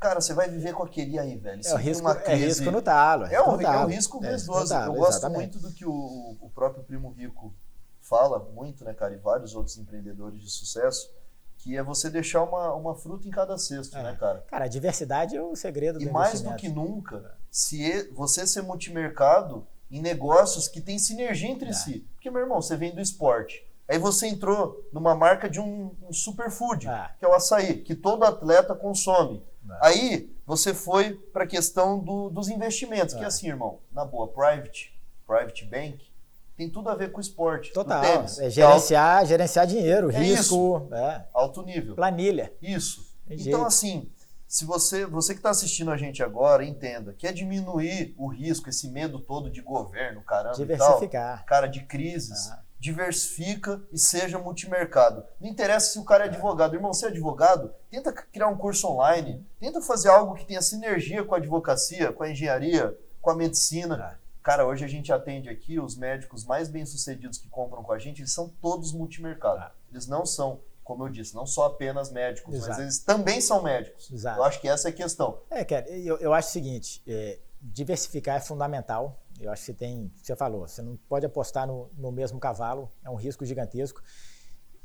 Cara, 0.01 0.19
você 0.19 0.33
vai 0.33 0.49
viver 0.49 0.73
com 0.73 0.83
aquele 0.83 1.19
aí, 1.19 1.37
velho. 1.37 1.61
É, 1.63 1.75
o 1.75 1.77
risco, 1.77 2.07
uma 2.07 2.15
crise... 2.15 2.43
é 2.43 2.47
risco 2.47 2.71
no 2.71 2.81
talo. 2.81 3.27
É, 3.27 3.43
um, 3.43 3.61
é 3.61 3.85
um 3.85 3.87
risco 3.87 4.19
vezes 4.19 4.49
É, 4.49 4.87
Eu 4.87 4.95
gosto 4.95 5.19
exatamente. 5.19 5.39
muito 5.39 5.59
do 5.59 5.75
que 5.75 5.85
o, 5.85 6.39
o 6.41 6.51
próprio 6.55 6.83
Primo 6.83 7.11
Rico 7.11 7.55
fala 8.01 8.39
muito, 8.39 8.83
né, 8.83 8.95
cara, 8.95 9.13
e 9.13 9.19
vários 9.19 9.55
outros 9.55 9.77
empreendedores 9.77 10.41
de 10.41 10.51
sucesso, 10.51 11.15
que 11.59 11.77
é 11.77 11.83
você 11.83 12.09
deixar 12.09 12.43
uma, 12.43 12.75
uma 12.75 12.95
fruta 12.95 13.29
em 13.29 13.31
cada 13.31 13.59
cesto, 13.59 13.97
é. 13.97 14.03
né, 14.03 14.17
cara? 14.19 14.41
Cara, 14.49 14.65
a 14.65 14.69
diversidade 14.69 15.37
é 15.37 15.43
o 15.43 15.55
segredo 15.55 15.99
do 15.99 16.05
E 16.05 16.11
mais 16.11 16.41
do 16.41 16.57
que 16.57 16.69
nunca, 16.69 17.37
se 17.51 18.11
você 18.15 18.47
ser 18.47 18.63
multimercado 18.63 19.67
em 19.91 20.01
negócios 20.01 20.67
que 20.67 20.81
têm 20.81 20.99
sinergia 20.99 21.51
entre 21.51 21.69
é. 21.69 21.73
si. 21.73 22.07
Porque, 22.15 22.31
meu 22.31 22.41
irmão, 22.41 22.63
você 22.63 22.77
vem 22.77 22.95
do 22.95 23.01
esporte. 23.01 23.69
Aí 23.89 23.99
você 23.99 24.29
entrou 24.29 24.89
numa 24.93 25.15
marca 25.15 25.51
de 25.51 25.61
um, 25.61 25.95
um 26.09 26.13
superfood, 26.13 26.89
é. 26.89 27.11
que 27.19 27.25
é 27.25 27.29
o 27.29 27.35
açaí, 27.35 27.83
que 27.83 27.95
todo 27.95 28.25
atleta 28.25 28.75
consome. 28.75 29.43
É. 29.77 29.79
Aí 29.89 30.31
você 30.47 30.75
foi 30.75 31.15
para 31.15 31.45
a 31.45 31.47
questão 31.47 31.99
do, 31.99 32.31
dos 32.31 32.49
investimentos, 32.49 33.15
é. 33.15 33.19
que 33.19 33.25
é 33.25 33.27
assim, 33.27 33.49
irmão, 33.49 33.79
na 33.93 34.05
boa, 34.05 34.29
private, 34.29 34.99
private 35.27 35.65
bank, 35.65 36.11
tem 36.57 36.69
tudo 36.69 36.91
a 36.91 36.95
ver 36.95 37.13
com 37.13 37.21
esporte. 37.21 37.73
Total. 37.73 38.03
Tênis, 38.03 38.39
é 38.39 38.51
gerenciar, 38.51 39.19
alto... 39.19 39.29
gerenciar 39.29 39.67
dinheiro, 39.67 40.11
é 40.11 40.19
risco. 40.19 40.89
É. 40.93 41.25
Alto 41.33 41.63
nível. 41.63 41.95
Planilha. 41.95 42.53
Isso. 42.61 43.11
Tem 43.27 43.39
então, 43.39 43.45
jeito. 43.53 43.67
assim, 43.67 44.11
se 44.47 44.65
você, 44.65 45.07
você 45.07 45.33
que 45.33 45.39
está 45.39 45.51
assistindo 45.51 45.91
a 45.91 45.97
gente 45.97 46.23
agora, 46.23 46.65
entenda, 46.65 47.15
quer 47.17 47.33
diminuir 47.33 48.15
o 48.19 48.27
risco, 48.27 48.69
esse 48.69 48.89
medo 48.89 49.19
todo 49.21 49.51
de 49.51 49.63
governo, 49.63 50.21
caramba, 50.23 50.57
Diversificar. 50.57 51.39
Tal, 51.39 51.47
cara, 51.47 51.67
de 51.67 51.83
crises. 51.85 52.51
Ah 52.51 52.63
diversifica 52.81 53.83
e 53.93 53.99
seja 53.99 54.39
multimercado. 54.39 55.23
Não 55.39 55.49
interessa 55.49 55.93
se 55.93 55.99
o 55.99 56.05
cara 56.05 56.25
é 56.25 56.29
advogado. 56.29 56.75
Irmão, 56.75 56.93
você 56.93 57.05
é 57.05 57.09
advogado? 57.11 57.73
Tenta 57.91 58.13
criar 58.13 58.49
um 58.49 58.57
curso 58.57 58.87
online, 58.89 59.45
tenta 59.59 59.81
fazer 59.81 60.09
algo 60.09 60.35
que 60.35 60.45
tenha 60.45 60.63
sinergia 60.63 61.25
com 61.25 61.35
a 61.35 61.39
advocacia, 61.39 62.13
com 62.13 62.23
a 62.23 62.31
engenharia, 62.31 62.97
com 63.21 63.31
a 63.31 63.35
medicina. 63.35 64.17
É. 64.17 64.21
Cara, 64.43 64.67
hoje 64.67 64.85
a 64.85 64.89
gente 64.89 65.13
atende 65.13 65.49
aqui 65.49 65.79
os 65.79 65.97
médicos 65.97 66.45
mais 66.45 66.69
bem-sucedidos 66.69 67.39
que 67.39 67.49
compram 67.49 67.83
com 67.83 67.93
a 67.93 67.99
gente, 67.99 68.21
eles 68.21 68.33
são 68.33 68.49
todos 68.61 68.93
multimercado. 68.93 69.61
É. 69.61 69.71
Eles 69.91 70.07
não 70.07 70.25
são, 70.25 70.61
como 70.85 71.05
eu 71.05 71.09
disse, 71.09 71.35
não 71.35 71.47
só 71.47 71.67
apenas 71.67 72.11
médicos, 72.11 72.55
Exato. 72.55 72.71
mas 72.71 72.79
eles 72.79 72.99
também 73.01 73.41
são 73.41 73.63
médicos. 73.63 74.11
Exato. 74.11 74.39
Eu 74.39 74.45
acho 74.45 74.61
que 74.61 74.69
essa 74.69 74.89
é 74.89 74.91
a 74.91 74.95
questão. 74.95 75.41
É, 75.51 75.65
cara, 75.65 75.89
eu, 75.91 76.17
eu 76.19 76.33
acho 76.33 76.49
o 76.49 76.53
seguinte, 76.53 77.03
é, 77.07 77.39
diversificar 77.61 78.37
é 78.37 78.41
fundamental 78.41 79.21
eu 79.41 79.51
acho 79.51 79.63
que 79.63 79.67
você 79.67 79.75
tem, 79.75 80.13
você 80.23 80.37
falou, 80.37 80.69
você 80.69 80.83
não 80.83 80.97
pode 81.09 81.25
apostar 81.25 81.67
no, 81.67 81.91
no 81.97 82.13
mesmo 82.13 82.39
cavalo, 82.39 82.93
é 83.03 83.09
um 83.09 83.15
risco 83.15 83.45
gigantesco. 83.45 84.03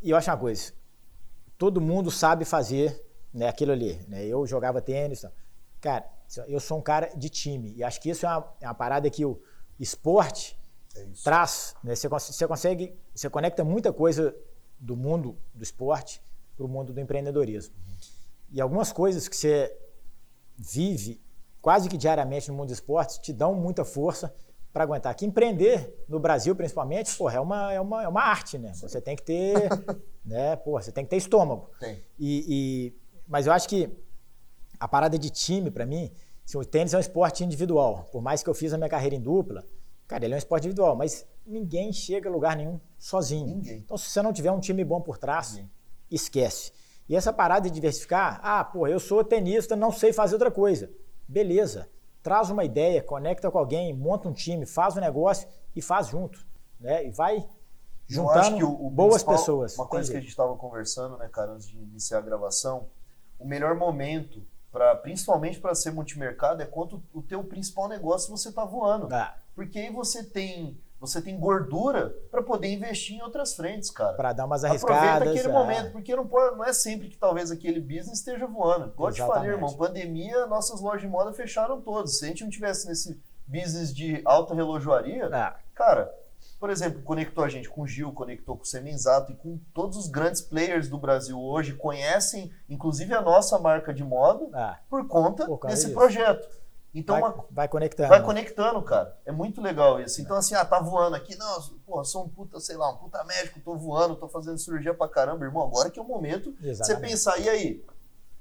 E 0.01 0.11
eu 0.11 0.17
acho 0.17 0.31
uma 0.31 0.37
coisa, 0.37 0.71
todo 1.57 1.81
mundo 1.81 2.11
sabe 2.11 2.45
fazer 2.45 3.03
né, 3.33 3.47
aquilo 3.47 3.71
ali. 3.71 3.99
Né? 4.07 4.25
Eu 4.25 4.45
jogava 4.45 4.81
tênis, 4.81 5.19
então, 5.19 5.31
cara, 5.81 6.09
eu 6.47 6.59
sou 6.59 6.77
um 6.79 6.81
cara 6.81 7.11
de 7.15 7.29
time. 7.29 7.73
E 7.75 7.83
acho 7.83 8.01
que 8.01 8.09
isso 8.09 8.25
é 8.25 8.29
uma, 8.29 8.53
é 8.61 8.67
uma 8.67 8.73
parada 8.73 9.09
que 9.09 9.25
o 9.25 9.39
esporte 9.79 10.57
é 10.95 11.05
traz. 11.23 11.75
Né? 11.83 11.95
Você, 11.95 12.07
você 12.07 12.47
consegue, 12.47 12.97
você 13.13 13.29
conecta 13.29 13.63
muita 13.63 13.91
coisa 13.91 14.35
do 14.79 14.95
mundo 14.95 15.37
do 15.53 15.63
esporte 15.63 16.21
para 16.55 16.65
o 16.65 16.69
mundo 16.69 16.93
do 16.93 16.99
empreendedorismo. 16.99 17.75
E 18.51 18.61
algumas 18.61 18.91
coisas 18.91 19.27
que 19.27 19.35
você 19.35 19.75
vive 20.57 21.21
quase 21.61 21.89
que 21.89 21.97
diariamente 21.97 22.49
no 22.49 22.55
mundo 22.55 22.67
do 22.67 22.73
esporte 22.73 23.19
te 23.21 23.33
dão 23.33 23.53
muita 23.55 23.83
força 23.83 24.33
para 24.75 24.83
aguentar. 24.83 25.15
Que 25.15 25.25
empreender 25.25 26.03
no 26.05 26.19
Brasil, 26.19 26.53
principalmente, 26.53 27.15
porra, 27.15 27.35
é 27.35 27.39
uma, 27.39 27.71
é 27.71 27.79
uma, 27.79 28.03
é 28.03 28.07
uma 28.09 28.21
arte, 28.21 28.57
né? 28.57 28.73
Você 28.73 28.99
tem 28.99 29.15
que 29.15 29.23
ter, 29.23 29.53
né? 30.25 30.57
Porra, 30.57 30.81
você 30.81 30.91
tem 30.91 31.05
que 31.05 31.09
ter 31.09 31.15
estômago. 31.15 31.69
Tem. 31.79 32.03
E, 32.19 32.45
e, 32.45 32.93
mas 33.25 33.47
eu 33.47 33.53
acho 33.53 33.69
que 33.69 33.89
a 34.77 34.85
parada 34.85 35.17
de 35.17 35.29
time, 35.29 35.71
para 35.71 35.85
mim, 35.85 36.11
assim, 36.45 36.57
o 36.57 36.65
tênis 36.65 36.93
é 36.93 36.97
um 36.97 36.99
esporte 36.99 37.41
individual. 37.41 38.09
Por 38.11 38.21
mais 38.21 38.43
que 38.43 38.49
eu 38.49 38.53
fiz 38.53 38.73
a 38.73 38.77
minha 38.77 38.89
carreira 38.89 39.15
em 39.15 39.21
dupla, 39.21 39.65
cara, 40.09 40.25
ele 40.25 40.33
é 40.33 40.35
um 40.35 40.39
esporte 40.39 40.65
individual, 40.65 40.93
mas 40.93 41.25
ninguém 41.47 41.93
chega 41.93 42.27
a 42.27 42.31
lugar 42.31 42.57
nenhum 42.57 42.77
sozinho. 42.99 43.47
Ninguém. 43.47 43.77
Então, 43.77 43.95
se 43.95 44.09
você 44.09 44.21
não 44.21 44.33
tiver 44.33 44.51
um 44.51 44.59
time 44.59 44.83
bom 44.83 44.99
por 44.99 45.17
trás, 45.17 45.51
ninguém. 45.51 45.71
esquece. 46.11 46.73
E 47.07 47.15
essa 47.15 47.31
parada 47.31 47.69
de 47.69 47.73
diversificar, 47.73 48.41
ah, 48.43 48.61
pô, 48.61 48.87
eu 48.87 48.99
sou 48.99 49.23
tenista, 49.23 49.73
não 49.73 49.93
sei 49.93 50.11
fazer 50.11 50.35
outra 50.35 50.51
coisa. 50.51 50.91
Beleza 51.25 51.87
traz 52.25 52.49
uma 52.49 52.65
ideia, 52.65 53.03
conecta 53.03 53.51
com 53.51 53.59
alguém, 53.59 53.93
monta 53.93 54.27
um 54.27 54.33
time, 54.33 54.65
faz 54.65 54.97
um 54.97 54.99
negócio 54.99 55.47
e 55.75 55.81
faz 55.81 56.07
junto. 56.07 56.43
Né? 56.79 57.05
E 57.05 57.11
vai 57.11 57.47
juntando 58.07 58.67
o, 58.67 58.87
o 58.87 58.89
boas 58.89 59.21
pessoas. 59.21 59.77
Uma 59.77 59.85
coisa 59.85 60.09
que 60.09 60.17
a 60.17 60.19
gente 60.19 60.31
estava 60.31 60.55
conversando, 60.55 61.17
né, 61.17 61.29
cara, 61.31 61.51
antes 61.51 61.67
de 61.67 61.77
iniciar 61.77 62.17
a 62.17 62.21
gravação, 62.21 62.87
o 63.37 63.45
melhor 63.45 63.75
momento, 63.75 64.43
pra, 64.71 64.95
principalmente 64.95 65.59
para 65.59 65.75
ser 65.75 65.91
multimercado, 65.91 66.63
é 66.63 66.65
quando 66.65 66.99
o 67.13 67.21
teu 67.21 67.43
principal 67.43 67.87
negócio 67.87 68.35
você 68.35 68.49
está 68.49 68.65
voando. 68.65 69.07
Ah. 69.13 69.37
Porque 69.53 69.77
aí 69.77 69.93
você 69.93 70.23
tem 70.23 70.81
você 70.99 71.21
tem 71.21 71.37
gordura 71.39 72.15
para 72.31 72.41
poder 72.41 72.71
investir 72.73 73.17
em 73.17 73.21
outras 73.21 73.53
frentes, 73.55 73.91
cara. 73.91 74.13
Para 74.13 74.33
dar 74.33 74.45
umas 74.45 74.63
arriscadas. 74.63 75.03
Aproveita 75.03 75.39
aquele 75.39 75.53
é. 75.53 75.57
momento, 75.57 75.91
porque 75.91 76.15
não, 76.15 76.25
pode, 76.25 76.57
não 76.57 76.63
é 76.63 76.73
sempre 76.73 77.09
que 77.09 77.17
talvez 77.17 77.51
aquele 77.51 77.79
business 77.79 78.19
esteja 78.19 78.47
voando. 78.47 78.87
Igual 78.87 79.09
eu 79.09 79.15
te 79.15 79.21
falei, 79.21 79.51
irmão, 79.51 79.73
pandemia, 79.73 80.45
nossas 80.47 80.81
lojas 80.81 81.01
de 81.01 81.07
moda 81.07 81.33
fecharam 81.33 81.81
todas. 81.81 82.17
Se 82.17 82.25
a 82.25 82.27
gente 82.29 82.43
não 82.43 82.49
tivesse 82.49 82.87
nesse 82.87 83.21
business 83.45 83.93
de 83.93 84.21
alta 84.25 84.55
relojoaria, 84.55 85.25
é. 85.25 85.53
cara, 85.73 86.11
por 86.59 86.69
exemplo, 86.69 87.01
conectou 87.03 87.43
a 87.43 87.49
gente 87.49 87.69
com 87.69 87.81
o 87.81 87.87
Gil, 87.87 88.11
conectou 88.11 88.55
com 88.55 88.63
o 88.63 88.65
Semenzato 88.65 89.31
e 89.31 89.35
com 89.35 89.59
todos 89.73 89.97
os 89.97 90.07
grandes 90.07 90.41
players 90.41 90.87
do 90.87 90.97
Brasil 90.97 91.39
hoje, 91.39 91.73
conhecem 91.73 92.51
inclusive 92.69 93.13
a 93.13 93.21
nossa 93.21 93.59
marca 93.59 93.93
de 93.93 94.03
moda 94.03 94.45
é. 94.57 94.75
por 94.89 95.07
conta 95.07 95.45
por 95.45 95.67
desse 95.67 95.85
disso. 95.85 95.93
projeto. 95.93 96.47
Então, 96.95 97.19
vai, 97.19 97.29
uma, 97.29 97.45
vai, 97.51 97.67
conectando. 97.67 98.07
Vai 98.09 98.23
conectando, 98.23 98.81
cara. 98.81 99.19
É 99.25 99.31
muito 99.31 99.61
legal 99.61 99.99
isso. 99.99 100.21
Então, 100.21 100.37
assim, 100.37 100.55
ah, 100.55 100.63
tá 100.63 100.79
voando 100.79 101.17
aqui. 101.17 101.35
Não, 101.35 101.61
porra, 101.85 102.05
sou 102.05 102.23
um 102.23 102.29
puta, 102.29 102.57
sei 102.61 102.77
lá, 102.77 102.89
um 102.89 102.95
puta 102.95 103.21
médico, 103.25 103.59
tô 103.59 103.75
voando, 103.75 104.15
tô 104.15 104.29
fazendo 104.29 104.57
cirurgia 104.57 104.93
pra 104.93 105.09
caramba, 105.09 105.43
irmão. 105.43 105.63
Agora 105.63 105.89
que 105.89 105.99
é 105.99 106.01
o 106.01 106.07
momento 106.07 106.53
de 106.53 106.73
você 106.73 106.95
pensar, 106.95 107.37
e 107.37 107.49
aí? 107.49 107.85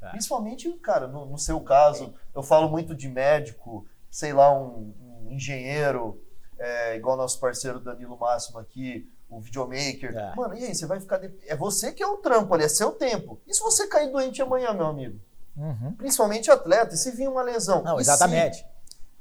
É. 0.00 0.10
Principalmente, 0.10 0.70
cara, 0.74 1.08
no, 1.08 1.26
no, 1.26 1.36
seu 1.36 1.60
caso, 1.60 2.14
eu 2.32 2.44
falo 2.44 2.68
muito 2.68 2.94
de 2.94 3.08
médico, 3.08 3.84
sei 4.08 4.32
lá, 4.32 4.56
um, 4.56 4.94
um 5.00 5.32
engenheiro, 5.32 6.22
é, 6.56 6.94
igual 6.94 7.16
nosso 7.16 7.40
parceiro 7.40 7.80
Danilo 7.80 8.16
Máximo 8.16 8.60
aqui, 8.60 9.10
o 9.28 9.40
videomaker. 9.40 10.16
É. 10.16 10.32
Mano, 10.36 10.54
e 10.54 10.64
aí, 10.64 10.74
você 10.76 10.86
vai 10.86 11.00
ficar. 11.00 11.18
De... 11.18 11.34
É 11.48 11.56
você 11.56 11.92
que 11.92 12.04
é 12.04 12.06
o 12.06 12.18
trampo 12.18 12.54
ali, 12.54 12.62
é 12.62 12.68
seu 12.68 12.92
tempo. 12.92 13.40
E 13.48 13.52
se 13.52 13.60
você 13.60 13.88
cair 13.88 14.12
doente 14.12 14.40
amanhã, 14.40 14.72
meu 14.72 14.86
amigo? 14.86 15.18
Uhum. 15.56 15.94
Principalmente 15.96 16.50
atleta, 16.50 16.96
se 16.96 17.10
vir 17.12 17.28
uma 17.28 17.42
lesão? 17.42 17.82
Não, 17.82 18.00
exatamente. 18.00 18.58
Se... 18.58 18.66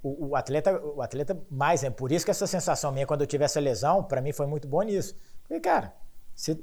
O, 0.02 0.30
o, 0.30 0.36
atleta, 0.36 0.82
o 0.82 1.02
atleta 1.02 1.40
mais, 1.50 1.84
é 1.84 1.90
por 1.90 2.12
isso 2.12 2.26
que 2.26 2.32
essa 2.32 2.46
sensação 2.46 2.92
minha 2.92 3.08
quando 3.08 3.22
eu 3.22 3.28
tive 3.28 3.46
essa 3.46 3.60
lesão, 3.60 4.04
para 4.04 4.22
mim 4.22 4.34
foi 4.34 4.46
muito 4.46 4.68
boa 4.68 4.84
nisso. 4.84 5.16
Porque, 5.44 5.60
cara, 5.62 5.94
você 6.36 6.60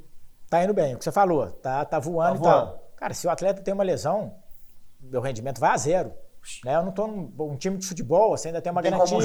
tá 0.49 0.63
indo 0.63 0.73
bem, 0.73 0.93
o 0.93 0.97
que 0.97 1.03
você 1.03 1.11
falou, 1.11 1.49
tá, 1.49 1.83
tá 1.85 1.97
voando 1.97 2.33
tá 2.33 2.35
e 2.35 2.51
voando. 2.51 2.71
tal. 2.71 2.91
Cara, 2.95 3.13
se 3.13 3.25
o 3.25 3.29
atleta 3.29 3.63
tem 3.63 3.73
uma 3.73 3.83
lesão, 3.83 4.35
meu 5.01 5.21
rendimento 5.21 5.59
vai 5.59 5.71
a 5.71 5.77
zero. 5.77 6.13
Né? 6.63 6.75
Eu 6.75 6.81
não 6.81 6.89
estou 6.89 7.07
num 7.07 7.33
um 7.39 7.55
time 7.55 7.77
de 7.77 7.85
futebol, 7.85 8.37
você 8.37 8.49
ainda 8.49 8.61
tem 8.61 8.71
uma 8.71 8.81
tem 8.81 8.91
garantia. 8.91 9.17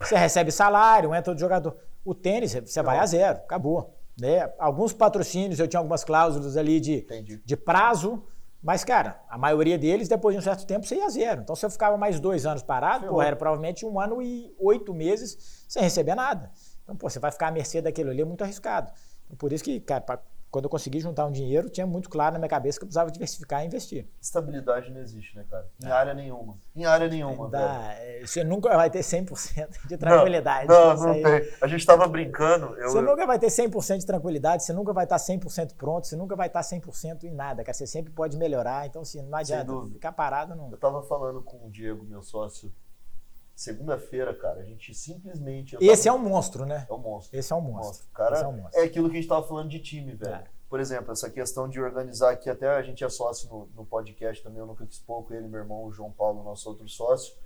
Você 0.00 0.16
recebe 0.16 0.50
salário, 0.50 1.14
entra 1.14 1.34
o 1.34 1.38
jogador. 1.38 1.76
O 2.04 2.14
tênis, 2.14 2.52
você 2.52 2.82
vai 2.82 2.98
a 2.98 3.06
zero, 3.06 3.38
acabou. 3.38 3.94
Né? 4.18 4.50
Alguns 4.58 4.92
patrocínios, 4.92 5.58
eu 5.58 5.68
tinha 5.68 5.80
algumas 5.80 6.04
cláusulas 6.04 6.56
ali 6.56 6.80
de, 6.80 7.06
de 7.44 7.56
prazo, 7.56 8.22
mas, 8.62 8.84
cara, 8.84 9.20
a 9.28 9.36
maioria 9.36 9.76
deles, 9.76 10.08
depois 10.08 10.34
de 10.34 10.38
um 10.38 10.42
certo 10.42 10.64
tempo, 10.64 10.86
você 10.86 10.94
ia 10.94 11.10
zero. 11.10 11.40
Então, 11.42 11.56
se 11.56 11.66
eu 11.66 11.70
ficava 11.70 11.96
mais 11.96 12.20
dois 12.20 12.46
anos 12.46 12.62
parado, 12.62 13.08
pô, 13.08 13.20
era 13.20 13.34
provavelmente 13.34 13.84
um 13.84 13.98
ano 13.98 14.22
e 14.22 14.54
oito 14.60 14.94
meses 14.94 15.64
sem 15.68 15.82
receber 15.82 16.14
nada. 16.14 16.50
Então, 16.84 16.94
pô, 16.94 17.10
você 17.10 17.18
vai 17.18 17.32
ficar 17.32 17.48
à 17.48 17.50
mercê 17.50 17.82
daquilo 17.82 18.10
ali, 18.10 18.22
é 18.22 18.24
muito 18.24 18.44
arriscado. 18.44 18.92
Por 19.36 19.52
isso 19.52 19.64
que, 19.64 19.80
cara, 19.80 20.04
quando 20.52 20.66
eu 20.66 20.70
consegui 20.70 21.00
juntar 21.00 21.24
um 21.24 21.32
dinheiro, 21.32 21.70
tinha 21.70 21.86
muito 21.86 22.10
claro 22.10 22.34
na 22.34 22.38
minha 22.38 22.48
cabeça 22.48 22.78
que 22.78 22.84
eu 22.84 22.86
precisava 22.86 23.10
diversificar 23.10 23.62
e 23.62 23.66
investir. 23.66 24.06
Estabilidade 24.20 24.90
não 24.90 25.00
existe, 25.00 25.34
né, 25.34 25.46
cara? 25.50 25.66
Em 25.82 25.88
é. 25.88 25.90
área 25.90 26.12
nenhuma. 26.12 26.58
Em 26.76 26.84
área 26.84 27.08
nenhuma. 27.08 27.48
Dá, 27.48 27.94
é, 27.94 28.20
você 28.20 28.44
nunca 28.44 28.68
vai 28.76 28.90
ter 28.90 29.00
100% 29.00 29.86
de 29.88 29.96
tranquilidade. 29.96 30.68
Não, 30.68 30.94
não, 30.94 31.06
não 31.06 31.14
tem. 31.14 31.48
A 31.58 31.66
gente 31.66 31.80
estava 31.80 32.06
brincando. 32.06 32.76
Eu, 32.76 32.90
você 32.90 33.00
nunca 33.00 33.26
vai 33.26 33.38
ter 33.38 33.46
100% 33.46 33.98
de 34.00 34.06
tranquilidade, 34.06 34.62
você 34.62 34.74
nunca 34.74 34.92
vai 34.92 35.04
estar 35.04 35.16
100% 35.16 35.74
pronto, 35.74 36.06
você 36.06 36.16
nunca 36.16 36.36
vai 36.36 36.48
estar 36.48 36.60
100% 36.60 37.24
em 37.24 37.32
nada, 37.32 37.64
cara. 37.64 37.72
Você 37.72 37.86
sempre 37.86 38.12
pode 38.12 38.36
melhorar. 38.36 38.86
Então, 38.86 39.00
assim, 39.00 39.22
não 39.22 39.38
adianta 39.38 39.72
ficar 39.90 40.12
parado. 40.12 40.54
Não. 40.54 40.68
Eu 40.68 40.74
estava 40.74 41.02
falando 41.02 41.40
com 41.40 41.66
o 41.66 41.70
Diego, 41.70 42.04
meu 42.04 42.22
sócio, 42.22 42.70
Segunda-feira, 43.62 44.34
cara, 44.34 44.58
a 44.58 44.64
gente 44.64 44.92
simplesmente. 44.92 45.76
Esse 45.80 46.06
tava... 46.06 46.16
é 46.16 46.20
um 46.20 46.28
monstro, 46.28 46.66
né? 46.66 46.84
É 46.90 46.92
um 46.92 46.98
monstro. 46.98 47.38
Esse 47.38 47.52
é 47.52 47.54
um 47.54 47.60
monstro. 47.60 47.86
monstro. 47.86 48.08
Cara, 48.12 48.38
é, 48.38 48.46
um 48.48 48.56
monstro. 48.56 48.80
é, 48.80 48.84
aquilo 48.84 49.08
que 49.08 49.12
a 49.12 49.20
gente 49.20 49.24
estava 49.24 49.46
falando 49.46 49.68
de 49.68 49.78
time, 49.78 50.16
velho. 50.16 50.34
É. 50.34 50.44
Por 50.68 50.80
exemplo, 50.80 51.12
essa 51.12 51.30
questão 51.30 51.68
de 51.68 51.80
organizar 51.80 52.32
aqui, 52.32 52.50
até 52.50 52.68
a 52.68 52.82
gente 52.82 53.04
é 53.04 53.08
sócio 53.08 53.48
no, 53.48 53.68
no 53.76 53.86
podcast 53.86 54.42
também, 54.42 54.58
eu 54.58 54.66
nunca 54.66 54.84
quis 54.84 54.98
pouco, 54.98 55.32
ele, 55.32 55.46
meu 55.46 55.60
irmão, 55.60 55.84
o 55.84 55.92
João 55.92 56.10
Paulo, 56.10 56.42
nosso 56.42 56.68
outro 56.68 56.88
sócio. 56.88 57.36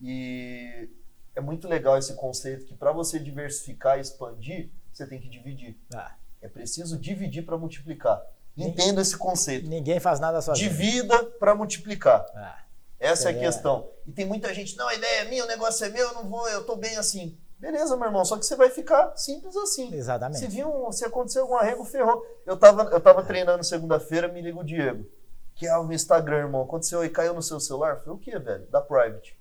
E 0.00 0.88
é 1.34 1.42
muito 1.42 1.68
legal 1.68 1.98
esse 1.98 2.14
conceito 2.14 2.64
que 2.64 2.74
para 2.74 2.90
você 2.90 3.18
diversificar 3.18 3.98
e 3.98 4.00
expandir, 4.00 4.70
você 4.90 5.06
tem 5.06 5.20
que 5.20 5.28
dividir. 5.28 5.78
Ah. 5.94 6.14
É 6.40 6.48
preciso 6.48 6.98
dividir 6.98 7.44
para 7.44 7.58
multiplicar. 7.58 8.24
Entenda 8.56 9.02
esse 9.02 9.18
conceito. 9.18 9.68
Ninguém 9.68 10.00
faz 10.00 10.20
nada 10.20 10.40
sozinho. 10.40 10.70
Divida 10.70 11.22
para 11.38 11.54
multiplicar. 11.54 12.24
Ah. 12.34 12.65
Essa 13.06 13.30
é, 13.30 13.32
é 13.32 13.36
a 13.36 13.38
questão. 13.38 13.88
E 14.06 14.12
tem 14.12 14.26
muita 14.26 14.52
gente, 14.52 14.76
não, 14.76 14.88
a 14.88 14.94
ideia 14.94 15.22
é 15.22 15.24
minha, 15.28 15.44
o 15.44 15.48
negócio 15.48 15.84
é 15.84 15.88
meu, 15.88 16.08
eu 16.08 16.14
não 16.14 16.28
vou, 16.28 16.48
eu 16.48 16.64
tô 16.64 16.76
bem 16.76 16.96
assim. 16.96 17.38
Beleza, 17.58 17.96
meu 17.96 18.06
irmão, 18.06 18.24
só 18.24 18.36
que 18.36 18.44
você 18.44 18.54
vai 18.54 18.68
ficar 18.68 19.16
simples 19.16 19.56
assim. 19.56 19.92
Exatamente. 19.94 20.40
Se, 20.40 20.46
vir 20.46 20.66
um, 20.66 20.92
se 20.92 21.04
acontecer 21.04 21.38
algum 21.38 21.54
arrego, 21.54 21.84
ferrou. 21.84 22.24
Eu 22.44 22.56
tava, 22.56 22.82
eu 22.84 23.00
tava 23.00 23.22
treinando 23.22 23.64
segunda-feira, 23.64 24.28
me 24.28 24.42
liga 24.42 24.58
o 24.58 24.64
Diego. 24.64 25.06
Que 25.54 25.66
é 25.66 25.78
o 25.78 25.90
Instagram, 25.90 26.36
irmão. 26.36 26.62
Aconteceu 26.62 27.02
e 27.02 27.08
caiu 27.08 27.32
no 27.32 27.42
seu 27.42 27.58
celular? 27.58 27.94
Eu 27.94 28.00
falei, 28.00 28.14
o 28.14 28.18
que, 28.18 28.38
velho? 28.38 28.66
Da 28.66 28.82
private. 28.82 29.40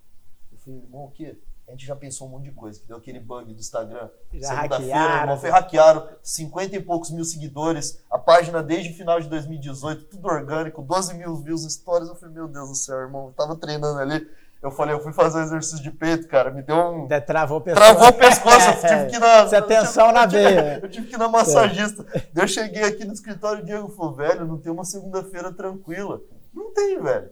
Eu 0.50 0.58
falei, 0.60 0.80
irmão, 0.80 1.04
o 1.04 1.12
que? 1.12 1.38
A 1.68 1.72
gente 1.72 1.86
já 1.86 1.96
pensou 1.96 2.28
um 2.28 2.32
monte 2.32 2.44
de 2.44 2.52
coisa, 2.52 2.80
que 2.80 2.88
deu 2.88 2.98
aquele 2.98 3.20
bug 3.20 3.52
do 3.52 3.60
Instagram. 3.60 4.08
Segunda-feira, 4.32 5.38
foi 5.38 5.50
hackearam 5.50 6.08
50 6.22 6.76
e 6.76 6.80
poucos 6.80 7.10
mil 7.10 7.26
seguidores, 7.26 8.04
a 8.10 8.20
página 8.20 8.62
desde 8.62 8.92
o 8.92 8.96
final 8.96 9.20
de 9.20 9.28
2018, 9.28 10.06
tudo 10.06 10.28
orgânico, 10.28 10.82
12 10.84 11.16
mil 11.16 11.36
views, 11.38 11.64
stories. 11.64 12.08
Eu 12.08 12.16
falei, 12.16 12.36
meu 12.36 12.48
Deus 12.48 12.70
do 12.70 12.76
céu, 12.76 12.98
irmão, 13.00 13.28
eu 13.28 13.34
tava 13.34 13.56
treinando 13.56 14.00
ali. 14.00 14.28
Eu 14.62 14.72
falei, 14.72 14.96
eu 14.96 15.00
fui 15.00 15.12
fazer 15.12 15.40
um 15.40 15.44
exercício 15.44 15.84
de 15.84 15.92
peito, 15.92 16.28
cara, 16.28 16.52
me 16.52 16.62
deu 16.62 16.76
um. 16.76 17.08
De 17.08 17.22
travou 17.22 17.58
o 17.58 17.62
pescoço. 17.62 17.86
Travou 17.86 18.10
o 18.10 18.14
pescoço, 18.14 18.70
eu 18.70 18.82
tive 18.90 19.06
que 19.08 19.16
ir 19.16 19.20
na. 19.20 19.46
Você 19.46 19.56
atenção 19.56 20.12
na 20.12 20.26
veia. 20.26 20.80
Eu 20.82 20.90
tive 20.90 21.08
que 21.08 21.16
ir 21.16 21.20
na 21.20 21.28
massagista. 21.28 22.06
É. 22.14 22.24
Eu 22.36 22.48
cheguei 22.48 22.84
aqui 22.84 23.06
no 23.06 23.14
escritório 23.14 23.60
e 23.60 23.64
o 23.64 23.66
Diego 23.66 23.90
falou, 23.90 24.14
velho, 24.14 24.46
não 24.46 24.58
tem 24.60 24.72
uma 24.72 24.86
segunda-feira 24.86 25.52
tranquila. 25.52 26.22
Não 26.54 26.74
tem, 26.74 27.00
velho. 27.02 27.30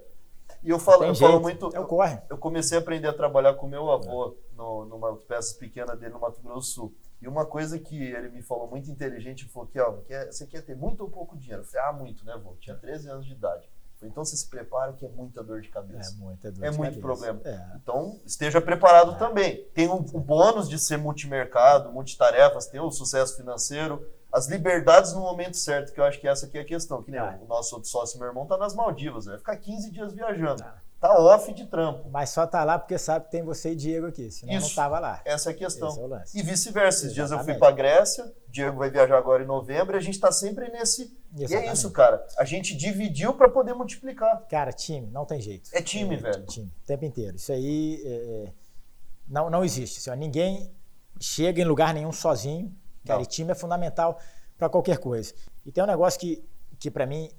E 0.63 0.69
eu 0.69 0.79
falo, 0.79 1.03
eu 1.03 1.15
falo 1.15 1.39
muito. 1.39 1.69
Eu, 1.73 1.85
corre. 1.85 2.19
eu 2.29 2.37
comecei 2.37 2.77
a 2.77 2.81
aprender 2.81 3.07
a 3.07 3.13
trabalhar 3.13 3.53
com 3.55 3.67
meu 3.67 3.91
avô 3.91 4.35
no, 4.55 4.85
numa 4.85 5.15
peça 5.17 5.57
pequena 5.57 5.95
dele 5.95 6.13
no 6.13 6.19
Mato 6.19 6.41
Grosso 6.41 6.59
do 6.59 6.73
Sul. 6.73 6.95
E 7.21 7.27
uma 7.27 7.45
coisa 7.45 7.79
que 7.79 8.01
ele 8.01 8.29
me 8.29 8.41
falou 8.41 8.67
muito 8.67 8.89
inteligente, 8.89 9.47
falou 9.47 9.67
que, 9.67 9.79
ó, 9.79 9.97
você 10.29 10.45
quer 10.45 10.61
ter 10.61 10.75
muito 10.75 11.01
ou 11.01 11.09
pouco 11.09 11.37
dinheiro? 11.37 11.63
Eu 11.63 11.65
falei, 11.65 11.87
ah, 11.87 11.93
muito, 11.93 12.25
né, 12.25 12.37
vô? 12.41 12.55
Tinha 12.59 12.75
13 12.75 13.09
anos 13.09 13.25
de 13.25 13.33
idade. 13.33 13.69
Então 14.05 14.23
você 14.23 14.35
se 14.35 14.49
prepara 14.49 14.93
que 14.93 15.05
é 15.05 15.09
muita 15.09 15.43
dor 15.43 15.61
de 15.61 15.69
cabeça. 15.69 16.13
É 16.13 16.17
muita 16.17 16.51
dor 16.51 16.65
é 16.65 16.69
de 16.69 16.77
muito 16.77 16.99
cabeça. 16.99 17.01
problema. 17.01 17.41
É. 17.45 17.77
Então 17.77 18.19
esteja 18.25 18.59
preparado 18.61 19.13
é. 19.13 19.15
também. 19.17 19.63
Tem 19.73 19.87
o, 19.87 19.95
o 19.95 20.19
bônus 20.19 20.69
de 20.69 20.77
ser 20.77 20.97
multimercado, 20.97 21.91
multitarefas, 21.91 22.67
tem 22.67 22.79
o 22.79 22.91
sucesso 22.91 23.37
financeiro, 23.37 24.05
as 24.33 24.47
liberdades 24.47 25.13
no 25.13 25.21
momento 25.21 25.55
certo, 25.55 25.93
que 25.93 25.99
eu 25.99 26.03
acho 26.03 26.19
que 26.19 26.27
essa 26.27 26.47
aqui 26.47 26.57
é 26.57 26.61
a 26.61 26.65
questão. 26.65 27.03
Que 27.03 27.11
nem 27.11 27.19
é. 27.19 27.39
o 27.41 27.47
nosso 27.47 27.75
outro 27.75 27.89
sócio, 27.89 28.17
meu 28.17 28.27
irmão, 28.27 28.45
tá 28.45 28.57
nas 28.57 28.73
Maldivas, 28.73 29.25
vai 29.25 29.37
ficar 29.37 29.55
15 29.55 29.91
dias 29.91 30.13
viajando. 30.13 30.63
Ah. 30.63 30.81
Tá 30.99 31.19
off 31.19 31.53
de 31.53 31.65
trampo. 31.65 32.09
Mas 32.09 32.29
só 32.29 32.47
tá 32.47 32.63
lá 32.63 32.79
porque 32.79 32.97
sabe 32.97 33.25
que 33.25 33.31
tem 33.31 33.43
você 33.43 33.73
e 33.73 33.75
Diego 33.75 34.07
aqui, 34.07 34.31
senão 34.31 34.53
Isso, 34.53 34.69
não 34.69 34.75
tava 34.75 34.99
lá. 34.99 35.21
Essa 35.25 35.49
é 35.49 35.53
a 35.53 35.55
questão. 35.55 35.89
É 36.15 36.23
e 36.33 36.41
vice-versa. 36.41 36.99
Esses 36.99 37.13
dias 37.13 37.29
eu 37.29 37.43
fui 37.43 37.55
para 37.55 37.73
Grécia, 37.73 38.33
Diego 38.47 38.77
vai 38.77 38.89
viajar 38.89 39.17
agora 39.17 39.43
em 39.43 39.45
novembro 39.45 39.97
e 39.97 39.99
a 39.99 40.01
gente 40.01 40.17
tá 40.17 40.31
sempre 40.31 40.69
nesse. 40.69 41.13
Exatamente. 41.35 41.65
E 41.65 41.69
é 41.69 41.73
isso, 41.73 41.91
cara. 41.91 42.25
A 42.37 42.45
gente 42.45 42.73
dividiu 42.73 43.33
para 43.33 43.49
poder 43.49 43.73
multiplicar. 43.73 44.45
Cara, 44.47 44.71
time, 44.71 45.09
não 45.11 45.25
tem 45.25 45.41
jeito. 45.41 45.69
É 45.73 45.81
time, 45.81 46.15
é, 46.15 46.19
velho. 46.19 46.45
Time, 46.45 46.71
o 46.81 46.87
tempo 46.87 47.03
inteiro. 47.03 47.35
Isso 47.35 47.51
aí 47.51 48.01
é, 48.05 48.09
é 48.09 48.53
não, 49.27 49.49
não 49.49 49.65
existe. 49.65 49.99
Assim, 49.99 50.17
ninguém 50.17 50.71
chega 51.19 51.61
em 51.61 51.65
lugar 51.65 51.93
nenhum 51.93 52.13
sozinho. 52.13 52.73
Cara, 53.05 53.21
e 53.21 53.25
time 53.25 53.51
é 53.51 53.55
fundamental 53.55 54.19
para 54.57 54.69
qualquer 54.69 54.97
coisa. 54.97 55.33
E 55.65 55.71
tem 55.71 55.83
um 55.83 55.87
negócio 55.87 56.19
que, 56.19 56.43
que 56.79 56.89
para 56.89 57.05
mim, 57.05 57.29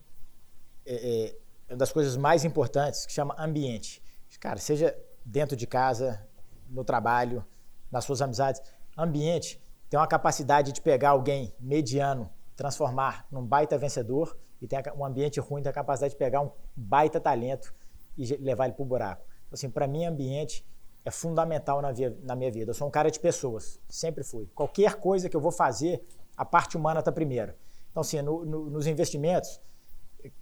é, 0.84 1.36
é 1.68 1.72
uma 1.72 1.78
das 1.78 1.92
coisas 1.92 2.16
mais 2.16 2.44
importantes, 2.44 3.06
que 3.06 3.12
chama 3.12 3.34
ambiente. 3.38 4.02
Cara, 4.40 4.58
seja 4.58 4.96
dentro 5.24 5.56
de 5.56 5.66
casa, 5.66 6.26
no 6.68 6.84
trabalho, 6.84 7.44
nas 7.90 8.04
suas 8.04 8.20
amizades. 8.20 8.60
Ambiente 8.96 9.62
tem 9.88 9.98
uma 9.98 10.06
capacidade 10.06 10.72
de 10.72 10.80
pegar 10.80 11.10
alguém 11.10 11.54
mediano, 11.58 12.30
transformar 12.56 13.26
num 13.30 13.44
baita 13.44 13.78
vencedor, 13.78 14.36
e 14.60 14.66
tem 14.66 14.78
um 14.96 15.04
ambiente 15.04 15.40
ruim 15.40 15.62
tem 15.62 15.70
a 15.70 15.72
capacidade 15.72 16.14
de 16.14 16.18
pegar 16.18 16.40
um 16.40 16.50
baita 16.74 17.20
talento 17.20 17.74
e 18.16 18.24
levar 18.36 18.66
ele 18.66 18.74
para 18.74 18.82
o 18.82 18.86
buraco. 18.86 19.24
Então, 19.46 19.54
assim, 19.54 19.70
para 19.70 19.86
mim, 19.86 20.04
ambiente 20.04 20.66
é 21.04 21.10
fundamental 21.10 21.82
na, 21.82 21.92
via, 21.92 22.16
na 22.22 22.34
minha 22.34 22.50
vida. 22.50 22.70
Eu 22.70 22.74
sou 22.74 22.88
um 22.88 22.90
cara 22.90 23.10
de 23.10 23.20
pessoas, 23.20 23.78
sempre 23.88 24.24
fui. 24.24 24.48
Qualquer 24.54 24.94
coisa 24.94 25.28
que 25.28 25.36
eu 25.36 25.40
vou 25.40 25.52
fazer, 25.52 26.02
a 26.36 26.44
parte 26.44 26.76
humana 26.76 27.00
está 27.00 27.12
primeiro. 27.12 27.52
Então, 27.90 28.00
assim, 28.00 28.20
no, 28.22 28.44
no, 28.44 28.70
nos 28.70 28.86
investimentos, 28.86 29.60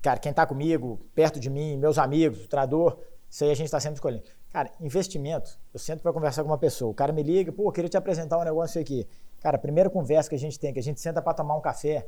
cara, 0.01 0.19
quem 0.19 0.31
está 0.31 0.47
comigo, 0.47 1.01
perto 1.15 1.41
de 1.41 1.51
mim, 1.51 1.77
meus 1.77 1.99
amigos, 1.99 2.45
o 2.45 2.49
trador, 2.49 2.99
isso 3.29 3.45
aí 3.45 3.51
a 3.51 3.55
gente 3.55 3.67
está 3.67 3.81
sempre 3.81 3.97
escolhendo. 3.97 4.25
Cara, 4.51 4.71
investimento, 4.81 5.59
eu 5.73 5.81
sento 5.81 6.03
para 6.03 6.13
conversar 6.13 6.43
com 6.43 6.51
uma 6.51 6.59
pessoa, 6.59 6.91
o 6.91 6.95
cara 6.95 7.13
me 7.13 7.23
liga, 7.23 7.51
pô, 7.51 7.65
eu 7.69 7.73
queria 7.73 7.91
te 7.91 7.97
apresentar 7.97 8.39
um 8.39 8.45
negócio 8.45 8.81
aqui. 8.81 9.07
Cara, 9.41 9.57
a 9.57 9.59
primeira 9.59 9.91
conversa 9.91 10.29
que 10.29 10.37
a 10.37 10.39
gente 10.39 10.59
tem, 10.59 10.73
que 10.73 10.79
a 10.79 10.83
gente 10.83 11.01
senta 11.01 11.21
para 11.21 11.35
tomar 11.35 11.57
um 11.57 11.61
café. 11.61 12.07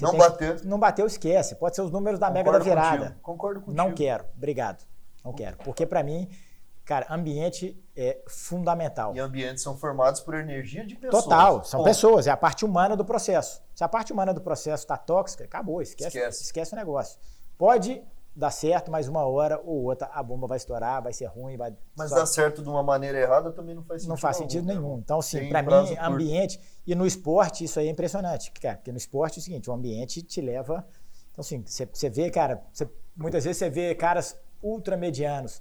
Não 0.00 0.16
bateu. 0.16 0.56
Não 0.64 0.78
bateu, 0.78 1.06
esquece. 1.06 1.54
Pode 1.54 1.76
ser 1.76 1.82
os 1.82 1.90
números 1.90 2.18
da 2.18 2.26
Concordo 2.26 2.50
Mega 2.50 2.58
da 2.58 2.64
Virada. 2.64 2.98
Contigo. 2.98 3.20
Concordo 3.22 3.60
contigo. 3.60 3.76
Não 3.76 3.94
quero, 3.94 4.24
obrigado. 4.36 4.84
Não 5.24 5.32
quero. 5.32 5.56
Porque 5.58 5.86
para 5.86 6.02
mim, 6.02 6.28
Cara, 6.86 7.04
ambiente 7.10 7.76
é 7.96 8.22
fundamental. 8.28 9.12
E 9.16 9.18
ambientes 9.18 9.60
são 9.60 9.76
formados 9.76 10.20
por 10.20 10.34
energia 10.36 10.86
de 10.86 10.94
pessoas. 10.94 11.24
Total, 11.24 11.64
são 11.64 11.82
pessoas, 11.82 12.28
é 12.28 12.30
a 12.30 12.36
parte 12.36 12.64
humana 12.64 12.96
do 12.96 13.04
processo. 13.04 13.60
Se 13.74 13.82
a 13.82 13.88
parte 13.88 14.12
humana 14.12 14.32
do 14.32 14.40
processo 14.40 14.84
está 14.84 14.96
tóxica, 14.96 15.42
acabou, 15.42 15.82
esquece, 15.82 16.16
esquece. 16.16 16.44
esquece 16.44 16.74
o 16.74 16.76
negócio. 16.76 17.18
Pode 17.58 18.00
dar 18.36 18.52
certo, 18.52 18.88
mas 18.88 19.08
uma 19.08 19.26
hora 19.26 19.60
ou 19.64 19.82
outra 19.82 20.08
a 20.12 20.22
bomba 20.22 20.46
vai 20.46 20.58
estourar, 20.58 21.02
vai 21.02 21.12
ser 21.12 21.26
ruim, 21.26 21.56
vai. 21.56 21.74
Mas 21.96 22.12
dar 22.12 22.24
certo 22.24 22.62
de 22.62 22.68
uma 22.68 22.84
maneira 22.84 23.18
errada 23.18 23.50
também 23.50 23.74
não 23.74 23.82
faz 23.82 24.02
sentido. 24.02 24.10
Não 24.10 24.16
faz 24.16 24.36
sentido 24.36 24.66
nenhum. 24.66 24.80
nenhum. 24.82 24.98
Então, 24.98 25.18
assim, 25.18 25.48
para 25.48 25.62
mim, 25.62 25.96
ambiente. 25.98 26.60
E 26.86 26.94
no 26.94 27.04
esporte, 27.04 27.64
isso 27.64 27.80
aí 27.80 27.88
é 27.88 27.90
impressionante. 27.90 28.52
Cara, 28.52 28.76
porque 28.76 28.92
no 28.92 28.98
esporte 28.98 29.38
é 29.38 29.40
o 29.40 29.42
seguinte: 29.42 29.68
o 29.68 29.72
ambiente 29.72 30.22
te 30.22 30.40
leva. 30.40 30.86
Então, 31.32 31.40
assim, 31.40 31.64
você 31.66 32.08
vê, 32.08 32.30
cara, 32.30 32.62
muitas 33.16 33.42
vezes 33.42 33.58
você 33.58 33.68
vê 33.68 33.92
caras 33.92 34.38
ultramedianos 34.62 35.60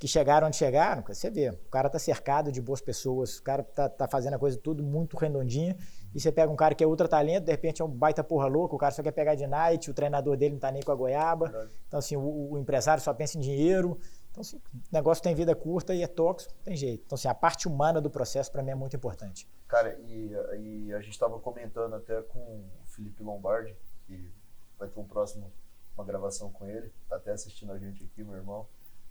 que 0.00 0.08
chegaram 0.08 0.46
onde 0.46 0.56
chegaram, 0.56 1.04
você 1.06 1.28
vê, 1.28 1.50
o 1.50 1.68
cara 1.70 1.90
tá 1.90 1.98
cercado 1.98 2.50
de 2.50 2.58
boas 2.58 2.80
pessoas, 2.80 3.36
o 3.36 3.42
cara 3.42 3.62
tá, 3.62 3.86
tá 3.86 4.08
fazendo 4.08 4.32
a 4.32 4.38
coisa 4.38 4.56
tudo 4.56 4.82
muito 4.82 5.14
redondinha, 5.14 5.76
e 6.14 6.18
você 6.18 6.32
pega 6.32 6.50
um 6.50 6.56
cara 6.56 6.74
que 6.74 6.82
é 6.82 6.86
ultra 6.86 7.06
talento, 7.06 7.44
de 7.44 7.50
repente 7.50 7.82
é 7.82 7.84
um 7.84 7.88
baita 7.88 8.24
porra 8.24 8.46
louco, 8.46 8.76
o 8.76 8.78
cara 8.78 8.92
só 8.92 9.02
quer 9.02 9.12
pegar 9.12 9.34
de 9.34 9.46
night, 9.46 9.90
o 9.90 9.94
treinador 9.94 10.38
dele 10.38 10.54
não 10.54 10.58
tá 10.58 10.72
nem 10.72 10.82
com 10.82 10.90
a 10.90 10.94
goiaba, 10.94 11.68
então 11.86 11.98
assim, 11.98 12.16
o, 12.16 12.52
o 12.52 12.58
empresário 12.58 13.02
só 13.02 13.12
pensa 13.12 13.36
em 13.36 13.42
dinheiro, 13.42 14.00
então 14.30 14.40
assim, 14.40 14.56
o 14.56 14.60
negócio 14.90 15.22
tem 15.22 15.34
vida 15.34 15.54
curta 15.54 15.94
e 15.94 16.02
é 16.02 16.06
tóxico, 16.06 16.54
tem 16.64 16.74
jeito. 16.74 17.02
Então 17.04 17.16
assim, 17.16 17.28
a 17.28 17.34
parte 17.34 17.68
humana 17.68 18.00
do 18.00 18.08
processo 18.08 18.50
para 18.50 18.62
mim 18.62 18.70
é 18.70 18.74
muito 18.74 18.96
importante. 18.96 19.46
Cara, 19.68 19.98
e, 20.00 20.32
e 20.58 20.94
a 20.94 21.00
gente 21.00 21.12
estava 21.12 21.38
comentando 21.38 21.94
até 21.94 22.22
com 22.22 22.38
o 22.38 22.86
Felipe 22.86 23.22
Lombardi, 23.22 23.76
que 24.06 24.32
vai 24.78 24.88
ter 24.88 24.98
um 24.98 25.04
próximo, 25.04 25.52
uma 25.94 26.06
gravação 26.06 26.50
com 26.50 26.66
ele, 26.66 26.90
tá 27.06 27.16
até 27.16 27.32
assistindo 27.32 27.70
a 27.70 27.78
gente 27.78 28.02
aqui, 28.02 28.24
meu 28.24 28.36
irmão, 28.36 28.66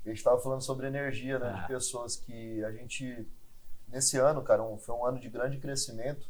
a 0.05 0.09
gente 0.09 0.19
estava 0.19 0.39
falando 0.39 0.61
sobre 0.61 0.87
energia, 0.87 1.39
né? 1.39 1.53
Ah. 1.53 1.61
De 1.61 1.67
pessoas 1.67 2.15
que 2.15 2.63
a 2.63 2.71
gente, 2.71 3.27
nesse 3.87 4.17
ano, 4.17 4.41
cara, 4.41 4.63
um, 4.63 4.77
foi 4.77 4.95
um 4.95 5.05
ano 5.05 5.19
de 5.19 5.29
grande 5.29 5.57
crescimento. 5.57 6.27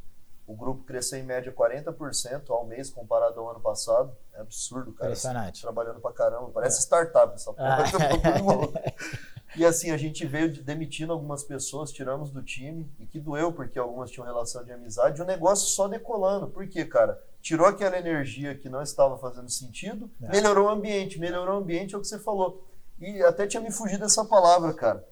O 0.48 0.56
grupo 0.56 0.84
cresceu 0.84 1.20
em 1.20 1.24
média 1.24 1.54
40% 1.54 2.50
ao 2.50 2.66
mês 2.66 2.90
comparado 2.90 3.40
ao 3.40 3.52
ano 3.52 3.60
passado. 3.60 4.12
É 4.34 4.42
absurdo, 4.42 4.92
cara. 4.94 5.12
Impressionante. 5.12 5.58
Assim, 5.58 5.62
trabalhando 5.62 6.02
pra 6.02 6.12
caramba. 6.12 6.50
Parece 6.50 6.80
é. 6.80 6.82
startup 6.82 7.36
essa 7.36 7.54
porra. 7.54 7.84
Ah. 7.84 8.94
e 9.56 9.64
assim, 9.64 9.92
a 9.92 9.98
gente 9.98 10.26
veio 10.26 10.52
demitindo 10.64 11.14
algumas 11.14 11.44
pessoas, 11.44 11.92
tiramos 11.92 12.32
do 12.32 12.42
time, 12.42 12.92
e 12.98 13.06
que 13.06 13.20
doeu, 13.20 13.54
porque 13.54 13.78
algumas 13.78 14.10
tinham 14.10 14.26
relação 14.26 14.64
de 14.64 14.72
amizade, 14.72 15.20
e 15.20 15.24
o 15.24 15.28
negócio 15.28 15.68
só 15.68 15.88
decolando. 15.88 16.48
Por 16.48 16.68
quê, 16.68 16.84
cara? 16.84 17.22
Tirou 17.40 17.68
aquela 17.68 18.00
energia 18.00 18.56
que 18.56 18.68
não 18.68 18.82
estava 18.82 19.20
fazendo 19.20 19.50
sentido, 19.52 20.10
é. 20.24 20.30
melhorou 20.30 20.66
o 20.66 20.70
ambiente. 20.70 21.20
Melhorou 21.20 21.60
o 21.60 21.60
ambiente 21.60 21.94
é 21.94 21.98
o 21.98 22.02
que 22.02 22.08
você 22.08 22.18
falou 22.18 22.68
e 23.00 23.24
até 23.24 23.48
tinha 23.48 23.62
me 23.62 23.72
fugido 23.72 24.04
dessa 24.04 24.26
palavra, 24.26 24.74
cara. 24.74 25.08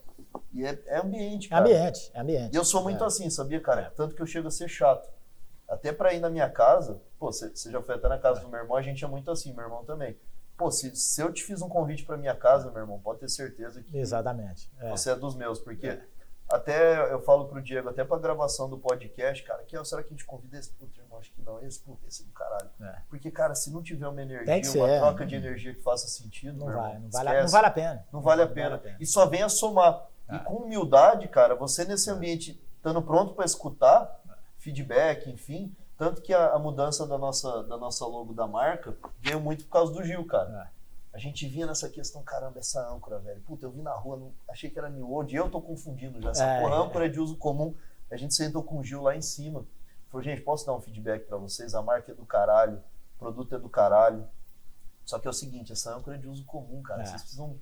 E 0.53 0.65
é, 0.65 0.77
é 0.87 0.99
ambiente, 0.99 1.49
cara. 1.49 1.63
Ambiente, 1.63 2.11
é 2.13 2.19
ambiente. 2.19 2.53
E 2.53 2.57
eu 2.57 2.65
sou 2.65 2.83
muito 2.83 3.03
é. 3.03 3.07
assim, 3.07 3.29
sabia, 3.29 3.61
cara? 3.61 3.81
É. 3.81 3.89
Tanto 3.89 4.15
que 4.15 4.21
eu 4.21 4.27
chego 4.27 4.47
a 4.47 4.51
ser 4.51 4.67
chato. 4.67 5.09
Até 5.67 5.91
pra 5.91 6.13
ir 6.13 6.19
na 6.19 6.29
minha 6.29 6.49
casa, 6.49 7.01
pô, 7.19 7.31
você 7.31 7.51
já 7.69 7.81
foi 7.81 7.95
até 7.95 8.07
na 8.07 8.17
casa 8.17 8.39
do 8.39 8.47
meu 8.47 8.59
irmão, 8.59 8.77
a 8.77 8.81
gente 8.81 9.03
é 9.03 9.07
muito 9.07 9.29
assim, 9.29 9.53
meu 9.53 9.63
irmão 9.63 9.83
também. 9.83 10.17
Pô, 10.57 10.71
se, 10.71 10.95
se 10.95 11.21
eu 11.21 11.31
te 11.31 11.43
fiz 11.43 11.61
um 11.61 11.69
convite 11.69 12.03
pra 12.03 12.17
minha 12.17 12.35
casa, 12.35 12.71
meu 12.71 12.81
irmão, 12.81 12.99
pode 12.99 13.19
ter 13.19 13.29
certeza 13.29 13.81
que. 13.81 13.95
Exatamente. 13.95 14.71
É. 14.79 14.89
Você 14.89 15.11
é 15.11 15.15
dos 15.15 15.35
meus, 15.35 15.59
porque 15.59 15.87
é. 15.87 16.01
Até 16.49 17.11
eu 17.11 17.21
falo 17.21 17.45
pro 17.45 17.61
Diego, 17.61 17.89
até 17.89 18.03
pra 18.03 18.17
gravação 18.17 18.69
do 18.69 18.77
podcast, 18.77 19.43
cara, 19.43 19.63
que 19.63 19.85
será 19.85 20.01
que 20.01 20.07
a 20.07 20.11
gente 20.11 20.25
convida 20.25 20.57
esse 20.57 20.71
puto 20.71 20.99
irmão? 20.99 21.19
Acho 21.19 21.31
que 21.33 21.41
não, 21.41 21.61
esse, 21.61 21.79
puto, 21.79 22.07
esse 22.07 22.23
é 22.23 22.25
do 22.25 22.31
caralho. 22.31 22.69
É. 22.79 23.01
Porque, 23.09 23.29
cara, 23.29 23.53
se 23.53 23.71
não 23.71 23.81
tiver 23.81 24.07
uma 24.07 24.21
energia, 24.21 24.55
uma 24.55 24.63
ser, 24.63 24.99
troca 24.99 25.25
de 25.25 25.35
energia 25.35 25.73
que 25.73 25.81
faça 25.81 26.07
sentido, 26.07 26.57
não, 26.57 26.67
vai, 26.67 26.93
irmão, 26.93 27.01
não, 27.01 27.09
vale, 27.09 27.41
não 27.41 27.47
vale 27.49 27.67
a 27.67 27.71
pena. 27.71 28.07
Não 28.13 28.21
vale 28.21 28.41
a 28.41 28.47
pena. 28.47 28.69
Vale 28.69 28.75
a 28.75 28.83
pena. 28.83 28.97
E 28.99 29.05
só 29.05 29.25
vem 29.25 29.43
a 29.43 29.49
somar. 29.49 30.07
E 30.31 30.35
ah. 30.35 30.39
com 30.39 30.55
humildade, 30.55 31.27
cara, 31.27 31.55
você 31.55 31.83
nesse 31.83 32.09
ambiente, 32.09 32.61
estando 32.77 33.01
pronto 33.01 33.33
para 33.33 33.45
escutar, 33.45 34.21
feedback, 34.57 35.29
enfim, 35.29 35.75
tanto 35.97 36.21
que 36.21 36.33
a, 36.33 36.51
a, 36.51 36.59
mudança 36.59 37.07
da 37.07 37.17
nossa, 37.17 37.63
da 37.63 37.77
nossa 37.77 38.05
logo 38.05 38.33
da 38.33 38.47
marca 38.47 38.95
veio 39.19 39.39
muito 39.39 39.65
por 39.65 39.71
causa 39.71 39.91
do 39.91 40.03
Gil, 40.03 40.25
cara. 40.25 40.69
É. 40.73 40.76
A 41.17 41.19
gente 41.19 41.47
vinha 41.47 41.65
nessa 41.65 41.89
questão, 41.89 42.21
caramba, 42.21 42.59
essa 42.59 42.87
âncora, 42.93 43.17
velho. 43.17 43.41
Puta, 43.41 43.65
eu 43.65 43.71
vi 43.71 43.81
na 43.81 43.91
rua, 43.91 44.17
não, 44.17 44.31
achei 44.47 44.69
que 44.69 44.77
era 44.77 44.87
New 44.87 45.09
World, 45.09 45.33
e 45.33 45.35
eu 45.35 45.49
tô 45.49 45.59
confundindo 45.59 46.21
já. 46.21 46.29
Essa 46.29 46.45
é, 46.45 46.61
porra, 46.61 46.75
âncora 46.75 47.07
é 47.07 47.09
de 47.09 47.19
uso 47.19 47.35
comum. 47.37 47.73
A 48.11 48.15
gente 48.15 48.35
sentou 48.35 48.61
com 48.61 48.77
o 48.77 48.83
Gil 48.83 49.01
lá 49.01 49.15
em 49.15 49.21
cima. 49.23 49.65
Falou, 50.09 50.23
gente, 50.23 50.41
posso 50.41 50.63
dar 50.63 50.75
um 50.75 50.79
feedback 50.79 51.25
para 51.25 51.37
vocês? 51.37 51.73
A 51.73 51.81
marca 51.81 52.11
é 52.11 52.15
do 52.15 52.23
caralho, 52.23 52.83
o 53.15 53.17
produto 53.17 53.55
é 53.55 53.57
do 53.57 53.67
caralho. 53.67 54.29
Só 55.05 55.17
que 55.17 55.25
é 55.25 55.31
o 55.31 55.33
seguinte, 55.33 55.71
essa 55.71 55.91
âncora 55.91 56.17
é 56.17 56.19
de 56.19 56.27
uso 56.27 56.45
comum, 56.45 56.83
cara. 56.83 57.01
É. 57.01 57.05
Vocês 57.07 57.21
precisam. 57.23 57.59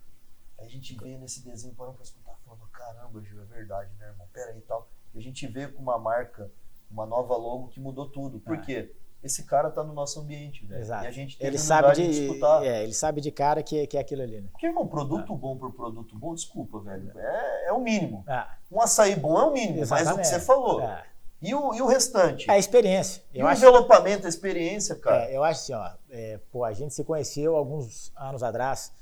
Aí 0.59 0.65
a 0.65 0.69
gente 0.69 0.93
veio 0.99 1.17
nesse 1.17 1.41
desenho, 1.41 1.73
parando 1.75 1.95
pra 1.95 2.03
escutar, 2.03 2.37
falando, 2.45 2.67
caramba, 2.67 3.23
Gil, 3.23 3.41
é 3.41 3.45
verdade, 3.45 3.89
né, 3.97 4.07
irmão? 4.07 4.27
Pera 4.33 4.51
aí 4.51 4.57
e 4.57 4.63
tal. 4.63 4.85
E 5.13 5.17
a 5.17 5.21
gente 5.21 5.47
veio 5.47 5.71
com 5.71 5.81
uma 5.81 5.97
marca, 5.97 6.51
uma 6.91 7.05
nova 7.05 7.37
logo 7.37 7.69
que 7.69 7.79
mudou 7.79 8.09
tudo. 8.09 8.37
Por 8.37 8.57
é. 8.57 8.61
quê? 8.61 8.95
Esse 9.25 9.43
cara 9.43 9.71
tá 9.71 9.83
no 9.83 9.91
nosso 9.91 10.19
ambiente, 10.19 10.63
velho. 10.65 10.79
Exato. 10.79 11.05
E 11.05 11.07
a 11.07 11.11
gente 11.11 11.37
ele 11.39 11.57
sabe 11.57 11.95
de, 11.95 12.07
de 12.07 12.25
escutar. 12.25 12.63
É, 12.63 12.83
ele 12.83 12.93
sabe 12.93 13.19
de 13.19 13.31
cara 13.31 13.63
que, 13.63 13.87
que 13.87 13.97
é 13.97 13.99
aquilo 13.99 14.21
ali, 14.21 14.39
né? 14.39 14.49
Porque, 14.51 14.67
irmão, 14.67 14.85
produto 14.87 15.33
é. 15.33 15.35
bom 15.35 15.57
por 15.57 15.73
produto 15.73 16.15
bom, 16.15 16.35
desculpa, 16.35 16.79
velho. 16.79 17.11
É, 17.17 17.69
é 17.69 17.73
o 17.73 17.79
mínimo. 17.81 18.23
É. 18.27 18.45
Um 18.71 18.79
açaí 18.79 19.15
bom 19.15 19.39
é 19.39 19.43
o 19.43 19.51
mínimo, 19.51 19.79
Exatamente. 19.79 20.17
mas 20.17 20.17
o 20.17 20.21
que 20.21 20.27
você 20.27 20.39
falou. 20.45 20.79
É. 20.81 21.03
E 21.41 21.55
o, 21.55 21.73
e 21.73 21.81
o 21.81 21.87
restante? 21.87 22.49
É 22.49 22.53
a 22.53 22.57
experiência. 22.59 23.23
Eu 23.33 23.41
e 23.41 23.43
o 23.43 23.47
acho, 23.47 23.61
envelopamento, 23.61 24.27
a 24.27 24.29
experiência, 24.29 24.95
cara? 24.95 25.25
É, 25.25 25.35
eu 25.35 25.43
acho 25.43 25.61
assim, 25.61 25.73
ó, 25.73 25.91
é, 26.11 26.39
pô, 26.51 26.63
a 26.63 26.71
gente 26.71 26.93
se 26.93 27.03
conheceu 27.03 27.55
alguns 27.55 28.11
anos 28.15 28.43
atrás 28.43 28.93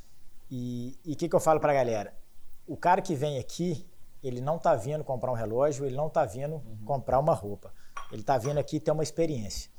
e 0.50 0.98
o 1.06 1.16
que, 1.16 1.28
que 1.28 1.36
eu 1.36 1.40
falo 1.40 1.60
pra 1.60 1.74
galera? 1.74 2.14
O 2.66 2.78
cara 2.78 3.02
que 3.02 3.14
vem 3.14 3.40
aqui, 3.40 3.86
ele 4.24 4.40
não 4.40 4.58
tá 4.58 4.74
vindo 4.74 5.04
comprar 5.04 5.32
um 5.32 5.36
relógio, 5.36 5.86
ele 5.86 5.96
não 5.96 6.10
tá 6.10 6.24
vindo 6.24 6.56
uhum. 6.56 6.78
comprar 6.86 7.20
uma 7.20 7.34
roupa. 7.34 7.74
Ele 8.12 8.24
tá 8.24 8.38
vindo 8.38 8.58
aqui 8.58 8.80
ter 8.80 8.92
uma 8.92 9.04
experiência. 9.04 9.70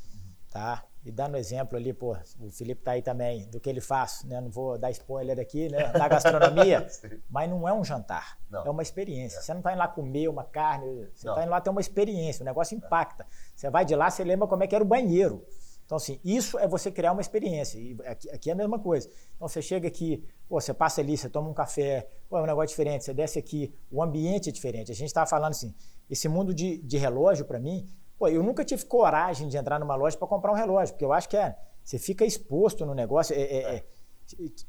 Tá? 0.54 0.84
E 1.04 1.10
dando 1.10 1.36
exemplo 1.36 1.76
ali, 1.76 1.92
pô, 1.92 2.16
o 2.38 2.48
Felipe 2.48 2.80
tá 2.80 2.92
aí 2.92 3.02
também, 3.02 3.44
do 3.48 3.58
que 3.58 3.68
ele 3.68 3.80
faz, 3.80 4.22
né? 4.24 4.40
Não 4.40 4.48
vou 4.48 4.78
dar 4.78 4.88
spoiler 4.92 5.38
aqui, 5.38 5.68
né? 5.68 5.88
Da 5.92 6.06
gastronomia, 6.06 6.86
mas 7.28 7.50
não 7.50 7.68
é 7.68 7.74
um 7.74 7.84
jantar, 7.84 8.38
não. 8.48 8.64
é 8.64 8.70
uma 8.70 8.80
experiência. 8.80 9.38
É. 9.38 9.42
Você 9.42 9.52
não 9.52 9.60
tá 9.60 9.72
indo 9.72 9.80
lá 9.80 9.88
comer 9.88 10.28
uma 10.28 10.44
carne, 10.44 11.10
você 11.12 11.26
não. 11.26 11.34
tá 11.34 11.42
indo 11.42 11.50
lá 11.50 11.60
ter 11.60 11.70
uma 11.70 11.80
experiência, 11.80 12.42
o 12.42 12.46
negócio 12.46 12.76
impacta. 12.76 13.26
Você 13.54 13.68
vai 13.68 13.84
de 13.84 13.96
lá, 13.96 14.08
você 14.08 14.22
lembra 14.22 14.46
como 14.46 14.62
é 14.62 14.66
que 14.68 14.74
era 14.76 14.84
o 14.84 14.86
banheiro. 14.86 15.44
Então, 15.84 15.96
assim, 15.96 16.18
isso 16.24 16.56
é 16.58 16.66
você 16.66 16.90
criar 16.90 17.12
uma 17.12 17.20
experiência. 17.20 17.78
E 17.78 17.98
aqui, 18.06 18.30
aqui, 18.30 18.48
é 18.48 18.52
a 18.52 18.56
mesma 18.56 18.78
coisa. 18.78 19.10
Então, 19.36 19.46
você 19.46 19.60
chega 19.60 19.88
aqui, 19.88 20.24
pô, 20.48 20.58
você 20.58 20.72
passa 20.72 21.00
ali, 21.00 21.18
você 21.18 21.28
toma 21.28 21.50
um 21.50 21.52
café, 21.52 22.08
pô, 22.28 22.38
é 22.38 22.42
um 22.42 22.46
negócio 22.46 22.68
diferente, 22.68 23.04
você 23.04 23.12
desce 23.12 23.38
aqui, 23.38 23.74
o 23.90 24.02
ambiente 24.02 24.48
é 24.48 24.52
diferente. 24.52 24.90
A 24.90 24.94
gente 24.94 25.08
estava 25.08 25.26
falando 25.26 25.50
assim, 25.50 25.74
esse 26.08 26.28
mundo 26.28 26.54
de, 26.54 26.78
de 26.78 26.96
relógio, 26.96 27.44
para 27.44 27.58
mim, 27.58 27.86
Pô, 28.18 28.28
eu 28.28 28.42
nunca 28.42 28.64
tive 28.64 28.84
coragem 28.84 29.48
de 29.48 29.56
entrar 29.56 29.78
numa 29.78 29.94
loja 29.94 30.16
para 30.16 30.28
comprar 30.28 30.52
um 30.52 30.54
relógio, 30.54 30.94
porque 30.94 31.04
eu 31.04 31.12
acho 31.12 31.28
que 31.28 31.36
é, 31.36 31.56
você 31.82 31.98
fica 31.98 32.24
exposto 32.24 32.86
no 32.86 32.94
negócio, 32.94 33.34
é, 33.34 33.40
é, 33.40 33.74
é, 33.76 33.84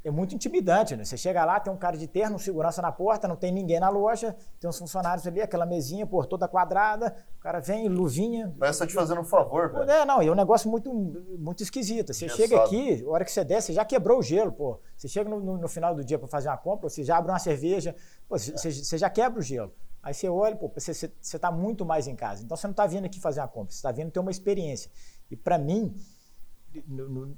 é, 0.04 0.12
muito 0.12 0.36
intimidante. 0.36 0.96
Né? 0.96 1.06
Você 1.06 1.16
chega 1.16 1.46
lá, 1.46 1.60
tem 1.60 1.72
um 1.72 1.78
cara 1.78 1.96
de 1.96 2.08
terno, 2.08 2.38
segurança 2.38 2.82
na 2.82 2.92
porta, 2.92 3.28
não 3.28 3.36
tem 3.36 3.52
ninguém 3.52 3.80
na 3.80 3.88
loja, 3.88 4.36
tem 4.60 4.70
uns 4.70 4.78
funcionários 4.78 5.26
ali, 5.26 5.42
aquela 5.42 5.66
mesinha, 5.66 6.06
por 6.06 6.26
toda 6.26 6.48
quadrada, 6.48 7.16
o 7.38 7.40
cara 7.40 7.60
vem, 7.60 7.88
luvinha. 7.88 8.54
Parece 8.60 8.80
que 8.80 8.86
tá 8.86 8.90
te 8.90 8.94
fazendo 8.94 9.22
um 9.22 9.26
favor, 9.26 9.72
velho. 9.72 9.90
É, 9.90 10.06
não, 10.06 10.22
é 10.22 10.30
um 10.30 10.36
negócio 10.36 10.70
muito, 10.70 10.92
muito 10.94 11.64
esquisito. 11.64 12.14
Você 12.14 12.28
chega 12.28 12.62
aqui, 12.64 13.04
a 13.06 13.10
hora 13.10 13.24
que 13.24 13.32
você 13.32 13.44
desce, 13.44 13.68
você 13.68 13.74
já 13.74 13.86
quebrou 13.86 14.20
o 14.20 14.24
gelo, 14.24 14.52
pô. 14.52 14.80
Você 14.98 15.08
chega 15.08 15.30
no, 15.30 15.40
no, 15.40 15.58
no 15.58 15.68
final 15.68 15.96
do 15.96 16.04
dia 16.04 16.20
para 16.20 16.28
fazer 16.28 16.50
uma 16.50 16.58
compra, 16.58 16.90
você 16.90 17.04
já 17.04 17.18
abre 17.18 17.32
uma 17.32 17.40
cerveja, 17.40 17.96
pô, 18.28 18.38
você, 18.38 18.72
você 18.72 18.98
já 18.98 19.10
quebra 19.10 19.40
o 19.40 19.42
gelo. 19.42 19.72
Aí 20.06 20.14
você 20.14 20.30
olha, 20.30 20.56
pô, 20.56 20.72
você 20.72 21.12
está 21.20 21.52
muito 21.52 21.84
mais 21.84 22.06
em 22.08 22.16
casa. 22.16 22.44
Então 22.44 22.56
você 22.56 22.68
não 22.68 22.74
está 22.74 22.86
vindo 22.86 23.06
aqui 23.06 23.20
fazer 23.20 23.40
uma 23.40 23.48
compra, 23.48 23.72
você 23.72 23.78
está 23.78 23.92
vindo 23.92 24.12
ter 24.12 24.20
uma 24.20 24.30
experiência. 24.30 24.92
E 25.32 25.36
para 25.36 25.58
mim, 25.58 25.98
no, 26.86 27.10
no, 27.10 27.38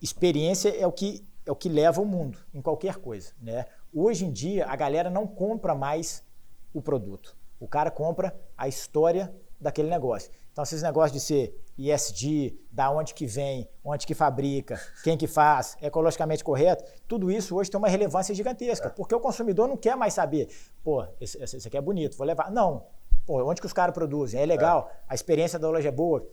experiência 0.00 0.70
é 0.70 0.86
o 0.86 0.90
que 0.90 1.22
é 1.44 1.52
o 1.52 1.56
que 1.56 1.68
leva 1.68 2.00
o 2.00 2.06
mundo 2.06 2.38
em 2.54 2.62
qualquer 2.62 2.96
coisa, 2.96 3.34
né? 3.38 3.66
Hoje 3.92 4.24
em 4.24 4.32
dia 4.32 4.64
a 4.66 4.74
galera 4.74 5.10
não 5.10 5.26
compra 5.26 5.74
mais 5.74 6.24
o 6.72 6.80
produto. 6.80 7.36
O 7.60 7.68
cara 7.68 7.90
compra 7.90 8.34
a 8.56 8.66
história 8.66 9.34
daquele 9.60 9.90
negócio. 9.90 10.32
Então, 10.52 10.62
esses 10.62 10.82
negócios 10.82 11.12
de 11.12 11.20
ser 11.20 11.58
ISD, 11.78 12.54
da 12.70 12.90
onde 12.90 13.14
que 13.14 13.26
vem, 13.26 13.68
onde 13.82 14.06
que 14.06 14.14
fabrica, 14.14 14.78
quem 15.02 15.16
que 15.16 15.26
faz, 15.26 15.78
ecologicamente 15.80 16.44
correto, 16.44 16.84
tudo 17.08 17.30
isso 17.30 17.56
hoje 17.56 17.70
tem 17.70 17.78
uma 17.78 17.88
relevância 17.88 18.34
gigantesca, 18.34 18.90
porque 18.90 19.14
o 19.14 19.20
consumidor 19.20 19.66
não 19.66 19.78
quer 19.78 19.96
mais 19.96 20.12
saber, 20.12 20.48
pô, 20.84 21.06
esse, 21.18 21.42
esse 21.42 21.66
aqui 21.66 21.76
é 21.76 21.80
bonito, 21.80 22.18
vou 22.18 22.26
levar. 22.26 22.50
Não, 22.50 22.86
pô, 23.24 23.42
onde 23.48 23.62
que 23.62 23.66
os 23.66 23.72
caras 23.72 23.94
produzem, 23.94 24.40
é 24.40 24.44
legal, 24.44 24.90
a 25.08 25.14
experiência 25.14 25.58
da 25.58 25.70
loja 25.70 25.88
é 25.88 25.92
boa. 25.92 26.26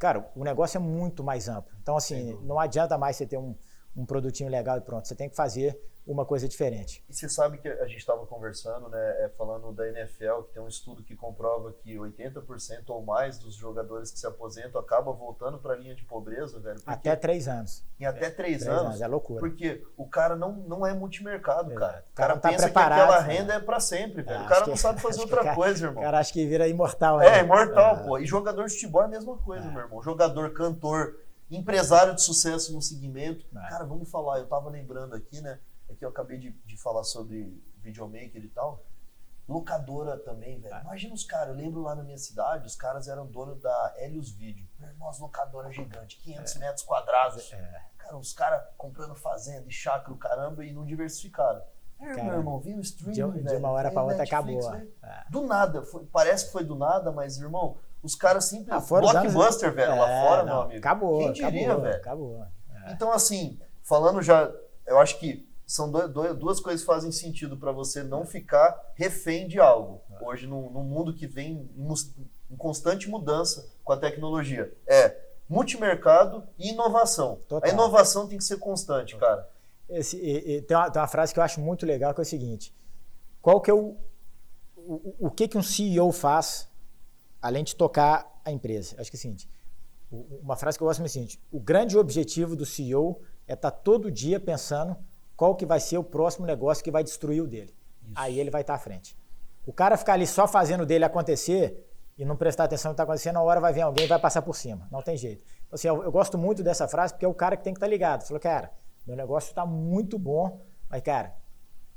Cara, 0.00 0.28
o 0.34 0.42
negócio 0.42 0.76
é 0.76 0.80
muito 0.80 1.22
mais 1.22 1.48
amplo. 1.48 1.72
Então, 1.80 1.96
assim, 1.96 2.36
não 2.42 2.58
adianta 2.58 2.98
mais 2.98 3.16
você 3.16 3.24
ter 3.24 3.38
um, 3.38 3.54
um 3.96 4.04
produtinho 4.06 4.50
legal 4.50 4.76
e 4.78 4.80
pronto. 4.80 5.06
Você 5.08 5.14
tem 5.14 5.28
que 5.28 5.36
fazer 5.36 5.78
uma 6.06 6.26
coisa 6.26 6.46
diferente. 6.46 7.02
E 7.08 7.14
você 7.14 7.30
sabe 7.30 7.56
que 7.56 7.66
a 7.66 7.86
gente 7.86 7.96
estava 8.00 8.26
conversando, 8.26 8.90
né, 8.90 8.98
é, 9.24 9.30
falando 9.38 9.72
da 9.72 9.88
NFL, 9.88 10.42
que 10.46 10.52
tem 10.52 10.62
um 10.62 10.68
estudo 10.68 11.02
que 11.02 11.16
comprova 11.16 11.72
que 11.72 11.94
80% 11.96 12.82
ou 12.88 13.02
mais 13.02 13.38
dos 13.38 13.54
jogadores 13.54 14.10
que 14.10 14.18
se 14.18 14.26
aposentam 14.26 14.78
acabam 14.78 15.14
voltando 15.16 15.56
para 15.58 15.72
a 15.72 15.76
linha 15.78 15.94
de 15.94 16.04
pobreza, 16.04 16.60
velho. 16.60 16.78
Até 16.84 17.16
três 17.16 17.48
anos. 17.48 17.82
Em 17.98 18.04
até 18.04 18.28
três, 18.28 18.58
três 18.62 18.66
anos, 18.68 18.84
anos. 18.86 19.00
É 19.00 19.06
loucura. 19.06 19.40
Porque 19.40 19.82
o 19.96 20.06
cara 20.06 20.36
não, 20.36 20.52
não 20.52 20.86
é 20.86 20.92
multimercado, 20.92 21.70
Exato. 21.70 21.80
cara. 21.80 22.04
O 22.10 22.14
cara, 22.14 22.34
o 22.34 22.38
tá 22.40 22.48
pensa 22.50 22.68
que 22.70 22.78
aquela 22.78 23.22
né? 23.22 23.32
renda 23.34 23.54
é 23.54 23.60
para 23.60 23.80
sempre, 23.80 24.20
velho. 24.20 24.40
Ah, 24.40 24.44
o 24.44 24.48
cara 24.48 24.66
não 24.66 24.74
que- 24.74 24.80
sabe 24.80 25.00
fazer 25.00 25.20
outra 25.22 25.40
o 25.40 25.44
cara- 25.44 25.56
coisa, 25.56 25.86
O 25.86 25.88
irmão. 25.88 26.02
cara 26.02 26.18
acha 26.18 26.32
que 26.34 26.46
vira 26.46 26.68
imortal, 26.68 27.16
né? 27.16 27.38
É, 27.38 27.40
imortal, 27.42 27.94
Ah. 27.94 28.04
pô. 28.04 28.18
E 28.18 28.26
jogador 28.26 28.66
de 28.66 28.74
futebol 28.74 29.00
é 29.00 29.04
a 29.06 29.08
mesma 29.08 29.38
coisa, 29.38 29.70
meu 29.70 29.80
irmão. 29.80 30.02
Jogador, 30.02 30.52
cantor, 30.52 31.16
empresário 31.50 32.14
de 32.14 32.22
sucesso 32.22 32.72
no 32.74 32.80
segmento. 32.82 33.46
É. 33.56 33.68
Cara, 33.68 33.84
vamos 33.84 34.10
falar, 34.10 34.38
eu 34.38 34.46
tava 34.46 34.68
lembrando 34.70 35.14
aqui, 35.14 35.40
né? 35.40 35.58
É 35.88 35.94
que 35.94 36.04
eu 36.04 36.08
acabei 36.08 36.38
de, 36.38 36.50
de 36.50 36.76
falar 36.76 37.04
sobre 37.04 37.62
videomaker 37.82 38.42
e 38.42 38.48
tal. 38.48 38.82
Locadora 39.46 40.16
também, 40.18 40.58
velho. 40.58 40.74
É. 40.74 40.80
Imagina 40.80 41.14
os 41.14 41.24
caras, 41.24 41.48
eu 41.48 41.54
lembro 41.62 41.82
lá 41.82 41.94
na 41.94 42.02
minha 42.02 42.16
cidade, 42.16 42.66
os 42.66 42.74
caras 42.74 43.08
eram 43.08 43.26
donos 43.26 43.60
da 43.60 43.94
Helios 43.98 44.30
Video. 44.30 44.66
As 45.06 45.18
locadoras 45.18 45.74
gigantes, 45.74 46.18
500 46.22 46.54
metros 46.56 46.82
quadrados. 46.82 47.52
É. 47.52 47.82
Cara, 47.98 48.16
os 48.16 48.32
caras 48.32 48.62
comprando 48.78 49.14
fazenda 49.14 49.66
e 49.68 49.70
chácara, 49.70 50.16
caramba, 50.16 50.64
e 50.64 50.72
não 50.72 50.84
diversificaram. 50.84 51.62
É, 52.00 52.14
meu 52.22 52.34
irmão, 52.34 52.58
viu 52.58 52.78
o 52.78 52.80
streaming, 52.80 53.14
De, 53.14 53.38
de 53.38 53.44
velho. 53.44 53.58
uma 53.58 53.70
hora 53.70 53.88
Aí 53.88 53.94
para 53.94 54.02
outra 54.02 54.18
Netflix, 54.18 54.64
acabou. 54.66 54.78
velho. 54.80 54.94
É. 55.02 55.24
Do 55.30 55.42
nada, 55.46 55.82
foi- 55.82 56.04
parece 56.06 56.46
que 56.46 56.52
foi 56.52 56.64
do 56.64 56.74
nada, 56.74 57.12
mas, 57.12 57.38
irmão, 57.38 57.76
os 58.04 58.14
caras 58.14 58.44
sempre. 58.44 58.72
Ah, 58.72 58.80
fora 58.80 59.08
anos- 59.08 59.32
blockbuster, 59.32 59.72
velho, 59.72 59.96
lá 59.98 60.10
É, 60.10 60.28
fora, 60.28 60.42
não, 60.44 60.52
meu 60.54 60.62
amigo. 60.62 60.78
Acabou, 60.78 61.18
Quem 61.18 61.32
diria, 61.32 61.66
acabou, 61.72 61.82
velho? 61.82 61.96
acabou. 61.96 62.46
Então, 62.90 63.12
assim, 63.12 63.58
falando 63.82 64.20
já, 64.22 64.52
eu 64.86 64.98
acho 64.98 65.18
que 65.18 65.48
são 65.66 65.90
do- 65.90 66.06
do- 66.08 66.34
duas 66.34 66.60
coisas 66.60 66.82
que 66.82 66.86
fazem 66.86 67.10
sentido 67.10 67.56
para 67.56 67.72
você 67.72 68.02
não 68.02 68.26
ficar 68.26 68.78
refém 68.94 69.48
de 69.48 69.58
algo. 69.58 70.02
É. 70.20 70.24
Hoje, 70.24 70.46
num, 70.46 70.68
num 70.70 70.84
mundo 70.84 71.14
que 71.14 71.26
vem 71.26 71.68
em 72.50 72.56
constante 72.56 73.08
mudança 73.08 73.66
com 73.82 73.92
a 73.92 73.96
tecnologia, 73.96 74.70
é 74.86 75.16
multimercado 75.48 76.44
e 76.58 76.70
inovação. 76.70 77.38
Total. 77.48 77.68
A 77.68 77.72
inovação 77.72 78.28
tem 78.28 78.36
que 78.36 78.44
ser 78.44 78.58
constante, 78.58 79.16
cara. 79.16 79.48
Esse- 79.88 80.18
e- 80.18 80.56
e 80.56 80.62
tem, 80.62 80.76
uma, 80.76 80.90
tem 80.90 81.00
uma 81.00 81.08
frase 81.08 81.32
que 81.32 81.38
eu 81.40 81.44
acho 81.44 81.60
muito 81.60 81.84
legal 81.86 82.12
que 82.14 82.20
é 82.20 82.22
o 82.22 82.26
seguinte: 82.26 82.74
qual 83.40 83.60
que 83.60 83.70
é 83.70 83.74
o, 83.74 83.96
o, 84.76 85.14
o 85.26 85.30
que 85.30 85.48
que 85.48 85.56
um 85.58 85.62
CEO 85.62 86.12
faz 86.12 86.68
além 87.44 87.62
de 87.62 87.76
tocar 87.76 88.26
a 88.42 88.50
empresa? 88.50 88.96
Acho 88.98 89.10
que 89.10 89.16
é 89.16 89.18
o 89.18 89.20
seguinte: 89.20 89.48
uma 90.42 90.56
frase 90.56 90.78
que 90.78 90.82
eu 90.82 90.88
gosto 90.88 91.02
é 91.02 91.04
o 91.04 91.08
seguinte: 91.08 91.38
o 91.52 91.60
grande 91.60 91.98
objetivo 91.98 92.56
do 92.56 92.64
CEO 92.64 93.20
é 93.46 93.52
estar 93.52 93.70
todo 93.70 94.10
dia 94.10 94.40
pensando 94.40 94.96
qual 95.36 95.54
que 95.54 95.66
vai 95.66 95.78
ser 95.78 95.98
o 95.98 96.04
próximo 96.04 96.46
negócio 96.46 96.82
que 96.82 96.90
vai 96.90 97.04
destruir 97.04 97.42
o 97.42 97.46
dele. 97.46 97.74
Aí 98.14 98.40
ele 98.40 98.50
vai 98.50 98.62
estar 98.62 98.74
à 98.74 98.78
frente. 98.78 99.16
O 99.66 99.72
cara 99.72 99.96
ficar 99.96 100.14
ali 100.14 100.26
só 100.26 100.46
fazendo 100.46 100.82
o 100.82 100.86
dele 100.86 101.04
acontecer 101.04 101.86
e 102.16 102.24
não 102.24 102.36
prestar 102.36 102.64
atenção 102.64 102.90
no 102.90 102.94
que 102.94 102.96
está 102.96 103.02
acontecendo, 103.04 103.34
na 103.34 103.42
hora 103.42 103.60
vai 103.60 103.72
vir 103.72 103.82
alguém 103.82 104.04
e 104.04 104.08
vai 104.08 104.18
passar 104.18 104.42
por 104.42 104.54
cima. 104.54 104.86
Não 104.90 105.02
tem 105.02 105.16
jeito. 105.16 105.44
Então, 105.66 105.74
assim, 105.74 105.88
eu, 105.88 106.02
eu 106.02 106.12
gosto 106.12 106.38
muito 106.38 106.62
dessa 106.62 106.86
frase 106.86 107.12
porque 107.12 107.24
é 107.24 107.28
o 107.28 107.34
cara 107.34 107.56
que 107.56 107.64
tem 107.64 107.74
que 107.74 107.78
estar 107.78 107.86
ligado. 107.86 108.26
Falou, 108.26 108.40
cara, 108.40 108.72
meu 109.06 109.16
negócio 109.16 109.48
está 109.48 109.66
muito 109.66 110.18
bom, 110.18 110.60
mas, 110.88 111.02
cara, 111.02 111.34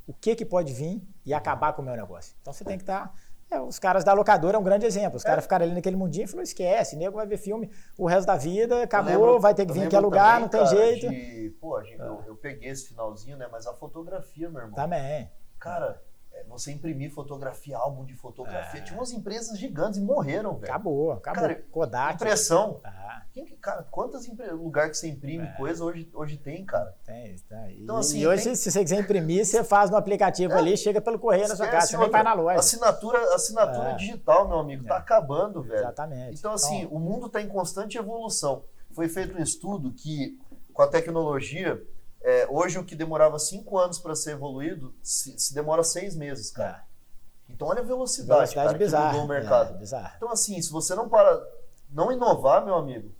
o 0.08 0.14
que, 0.14 0.36
que 0.36 0.46
pode 0.46 0.74
vir 0.74 1.02
e 1.26 1.34
acabar 1.34 1.74
com 1.74 1.82
o 1.82 1.86
meu 1.86 1.96
negócio? 1.96 2.36
Então 2.42 2.54
você 2.54 2.64
tem 2.64 2.78
que 2.78 2.84
estar. 2.84 3.14
É, 3.50 3.60
os 3.62 3.80
caras 3.80 4.04
da 4.04 4.14
locadora 4.14 4.58
é 4.58 4.60
um 4.60 4.64
grande 4.64 4.86
exemplo. 4.86 5.18
Os 5.18 5.24
caras 5.24 5.44
ficaram 5.44 5.66
ali 5.66 5.74
naquele 5.74 5.96
mundinho 5.96 6.26
e 6.26 6.28
falaram: 6.28 6.44
esquece, 6.44 6.96
nego 6.96 7.16
vai 7.16 7.26
ver 7.26 7.38
filme 7.38 7.70
o 7.98 8.06
resto 8.06 8.28
da 8.28 8.36
vida, 8.36 8.84
acabou, 8.84 9.12
lembro- 9.14 9.40
vai 9.40 9.54
ter 9.54 9.66
que 9.66 9.72
vir 9.74 9.80
em 9.80 9.82
lembro 9.84 9.98
que 9.98 10.04
lugar, 10.04 10.26
também, 10.28 10.42
não 10.42 10.50
tem 10.50 10.64
cara, 10.64 10.76
jeito. 10.76 11.10
de- 11.10 11.56
pô, 11.62 11.82
gente- 11.84 12.00
eu, 12.00 12.24
eu 12.28 12.36
peguei 12.36 12.70
esse 12.70 12.88
finalzinho, 12.90 13.38
né? 13.38 13.48
Mas 13.52 13.66
a 13.66 13.74
fotografia, 13.74 14.50
meu 14.50 14.62
irmão. 14.62 14.76
Também. 14.76 15.32
Cara, 15.60 16.02
é, 16.04 16.07
você 16.48 16.72
imprimir 16.72 17.12
fotografia, 17.14 17.78
álbum 17.78 18.06
de 18.06 18.16
fotografia. 18.16 18.80
É. 18.80 18.84
Tinha 18.84 18.98
umas 18.98 19.12
empresas 19.12 19.58
gigantes 19.60 20.00
e 20.00 20.02
morreram, 20.02 20.54
velho. 20.56 20.72
Acabou, 20.72 21.12
acabou. 21.12 21.42
Cara, 21.42 21.56
Kodak. 21.72 22.16
Impressão. 22.16 22.80
Ah, 22.84 23.24
Quem 23.34 23.46
que- 23.46 23.56
cara, 23.58 23.84
quantos 23.92 24.28
lugares 24.54 24.92
que 24.92 24.98
você 24.98 25.08
imprime 25.10 25.46
É. 25.46 25.52
coisa 25.58 25.84
hoje, 25.84 26.10
hoje 26.14 26.38
tem, 26.38 26.66
cara? 26.66 26.96
tem, 27.06 27.36
tem. 27.48 27.82
Então, 27.84 27.98
assim, 27.98 28.20
e 28.20 28.28
hoje, 28.28 28.46
tem- 28.46 28.56
se 28.56 28.72
você 28.72 28.84
quiser 28.84 29.00
imprimir, 29.00 29.46
você 29.46 29.64
faz 29.64 29.92
no 29.92 29.96
aplicativo 29.98 30.54
É. 30.54 30.58
ali, 30.58 30.76
chega 30.76 31.00
pelo 31.00 31.20
correio 31.20 31.48
na 31.48 31.56
sua 31.56 31.68
casa, 31.68 31.86
você 31.88 31.98
nem 31.98 32.10
vai 32.10 32.24
na 32.24 32.34
loja. 32.34 32.58
Assinatura, 32.60 33.20
assinatura 33.36 33.90
É. 33.92 33.96
digital, 33.96 34.48
meu 34.48 34.58
amigo, 34.58 34.86
tá 34.86 34.96
É. 34.96 34.98
acabando, 34.98 35.62
velho. 35.62 35.80
Exatamente. 35.82 36.40
Então, 36.40 36.52
assim, 36.54 36.88
o 36.90 36.98
mundo 36.98 37.28
está 37.28 37.40
em 37.40 37.48
constante 37.48 37.96
evolução. 37.98 38.64
Foi 38.92 39.08
feito 39.08 39.38
um 39.38 39.42
estudo 39.44 39.92
que, 39.94 40.40
com 40.74 40.82
a 40.82 40.88
tecnologia, 40.88 41.80
é, 42.28 42.46
hoje 42.50 42.78
o 42.78 42.84
que 42.84 42.94
demorava 42.94 43.40
cinco 43.40 43.78
anos 43.78 44.00
para 44.00 44.14
ser 44.14 44.32
evoluído, 44.32 44.94
se, 45.02 45.40
se 45.40 45.54
demora 45.54 45.82
seis 45.82 46.14
meses, 46.14 46.52
cara. 46.52 46.84
É. 46.84 47.54
Então, 47.54 47.70
olha 47.70 47.80
a 47.80 47.86
velocidade, 47.86 48.40
Velocidade 48.40 48.66
cara, 48.68 48.78
que 48.78 48.84
bizarra. 48.84 49.12
mudou 49.14 49.24
o 49.24 49.28
mercado. 49.30 49.82
É. 49.82 50.14
Então, 50.18 50.30
assim, 50.30 50.62
se 50.62 50.70
você 50.70 50.94
não 50.94 51.08
para, 51.08 51.42
não 51.90 52.12
inovar, 52.12 52.66
meu 52.66 52.76
amigo, 52.76 53.16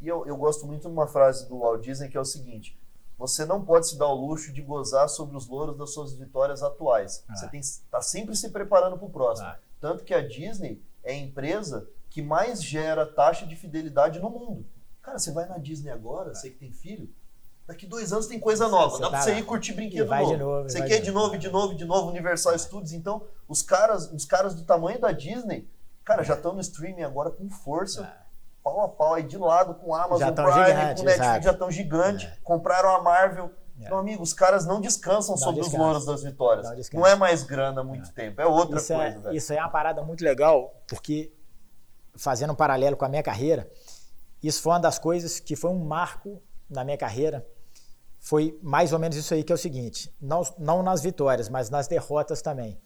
e 0.00 0.06
eu, 0.06 0.24
eu 0.24 0.36
gosto 0.36 0.64
muito 0.68 0.82
de 0.82 0.86
uma 0.86 1.08
frase 1.08 1.48
do 1.48 1.58
Walt 1.58 1.82
Disney 1.82 2.08
que 2.08 2.16
é 2.16 2.20
o 2.20 2.24
seguinte: 2.24 2.78
você 3.18 3.44
não 3.44 3.64
pode 3.64 3.88
se 3.88 3.98
dar 3.98 4.06
o 4.06 4.14
luxo 4.14 4.52
de 4.52 4.62
gozar 4.62 5.08
sobre 5.08 5.36
os 5.36 5.48
louros 5.48 5.76
das 5.76 5.92
suas 5.92 6.12
vitórias 6.12 6.62
atuais. 6.62 7.24
Ah. 7.28 7.34
Você 7.34 7.48
tem 7.48 7.58
que 7.58 7.66
estar 7.66 8.00
sempre 8.02 8.36
se 8.36 8.50
preparando 8.50 8.96
para 8.96 9.06
o 9.08 9.10
próximo. 9.10 9.48
Ah. 9.48 9.58
Tanto 9.80 10.04
que 10.04 10.14
a 10.14 10.24
Disney 10.24 10.80
é 11.02 11.10
a 11.10 11.16
empresa 11.16 11.90
que 12.08 12.22
mais 12.22 12.62
gera 12.62 13.04
taxa 13.04 13.44
de 13.44 13.56
fidelidade 13.56 14.20
no 14.20 14.30
mundo. 14.30 14.64
Cara, 15.02 15.18
você 15.18 15.32
vai 15.32 15.48
na 15.48 15.58
Disney 15.58 15.90
agora, 15.90 16.32
você 16.32 16.50
que 16.50 16.58
tem 16.58 16.70
filho, 16.70 17.12
daqui 17.68 17.86
dois 17.86 18.12
anos 18.12 18.26
tem 18.26 18.40
coisa 18.40 18.66
nova. 18.66 18.96
Você 18.96 19.02
Dá 19.02 19.08
pra 19.10 19.18
tá 19.18 19.24
você 19.24 19.32
lá. 19.32 19.38
ir 19.38 19.42
curtir 19.44 19.74
brinquedo 19.74 20.08
vai 20.08 20.22
novo. 20.22 20.32
de 20.34 20.42
novo, 20.42 20.68
Você 20.68 20.82
quer 20.82 20.98
de 21.00 21.10
novo. 21.12 21.38
de 21.38 21.48
novo, 21.48 21.74
de 21.74 21.84
novo, 21.84 22.08
Universal 22.08 22.58
Studios. 22.58 22.92
Então, 22.92 23.22
os 23.46 23.62
caras, 23.62 24.10
os 24.10 24.24
caras 24.24 24.54
do 24.54 24.64
tamanho 24.64 24.98
da 24.98 25.12
Disney, 25.12 25.68
cara, 26.04 26.24
já 26.24 26.34
estão 26.34 26.54
no 26.54 26.60
streaming 26.60 27.02
agora 27.02 27.30
com 27.30 27.48
força, 27.50 28.02
É. 28.04 28.26
pau 28.64 28.80
a 28.82 28.88
pau, 28.88 29.14
aí 29.14 29.22
de 29.22 29.36
lado 29.38 29.74
com 29.74 29.94
a 29.94 30.02
Amazon 30.04 30.32
tão 30.34 30.44
Prime, 30.46 30.66
gigante, 30.66 30.78
com 30.78 30.86
Netflix, 31.06 31.14
exato. 31.20 31.44
já 31.44 31.52
estão 31.52 31.70
gigante. 31.70 32.26
É. 32.26 32.36
Compraram 32.42 32.88
a 32.96 33.02
Marvel. 33.02 33.50
É. 33.80 33.88
Meu 33.90 33.98
amigo, 33.98 34.22
os 34.22 34.32
caras 34.32 34.66
não 34.66 34.80
descansam 34.80 35.34
Não 35.36 35.38
sobre 35.38 35.60
descansam. 35.60 35.80
os 35.80 35.86
louros 35.86 36.04
das 36.06 36.22
vitórias. 36.24 36.66
Não. 36.92 37.00
Não 37.00 37.06
é 37.06 37.14
mais 37.14 37.42
grana 37.44 37.82
há 37.82 37.84
muito 37.84 38.10
tempo, 38.12 38.40
é 38.40 38.46
outra 38.46 38.78
isso, 38.78 38.92
coisa, 38.94 39.02
é, 39.16 39.18
velho. 39.20 39.36
isso 39.36 39.52
é 39.52 39.60
uma 39.60 39.68
parada 39.68 40.02
muito 40.02 40.24
legal, 40.24 40.74
porque 40.88 41.30
fazendo 42.16 42.52
um 42.52 42.56
paralelo 42.56 42.96
com 42.96 43.04
a 43.04 43.08
minha 43.08 43.22
carreira, 43.22 43.70
isso 44.42 44.60
foi 44.62 44.72
uma 44.72 44.80
das 44.80 44.98
coisas 44.98 45.38
que 45.38 45.54
foi 45.54 45.70
um 45.70 45.78
marco 45.84 46.42
na 46.68 46.82
minha 46.82 46.96
carreira. 46.98 47.46
Foi 48.28 48.58
mais 48.62 48.92
ou 48.92 48.98
menos 48.98 49.16
isso 49.16 49.32
aí 49.32 49.42
que 49.42 49.50
é 49.50 49.54
o 49.54 49.58
seguinte, 49.58 50.14
não, 50.20 50.42
não 50.58 50.82
nas 50.82 51.00
vitórias, 51.02 51.48
mas 51.48 51.70
nas 51.70 51.88
derrotas 51.88 52.42
também. 52.42 52.78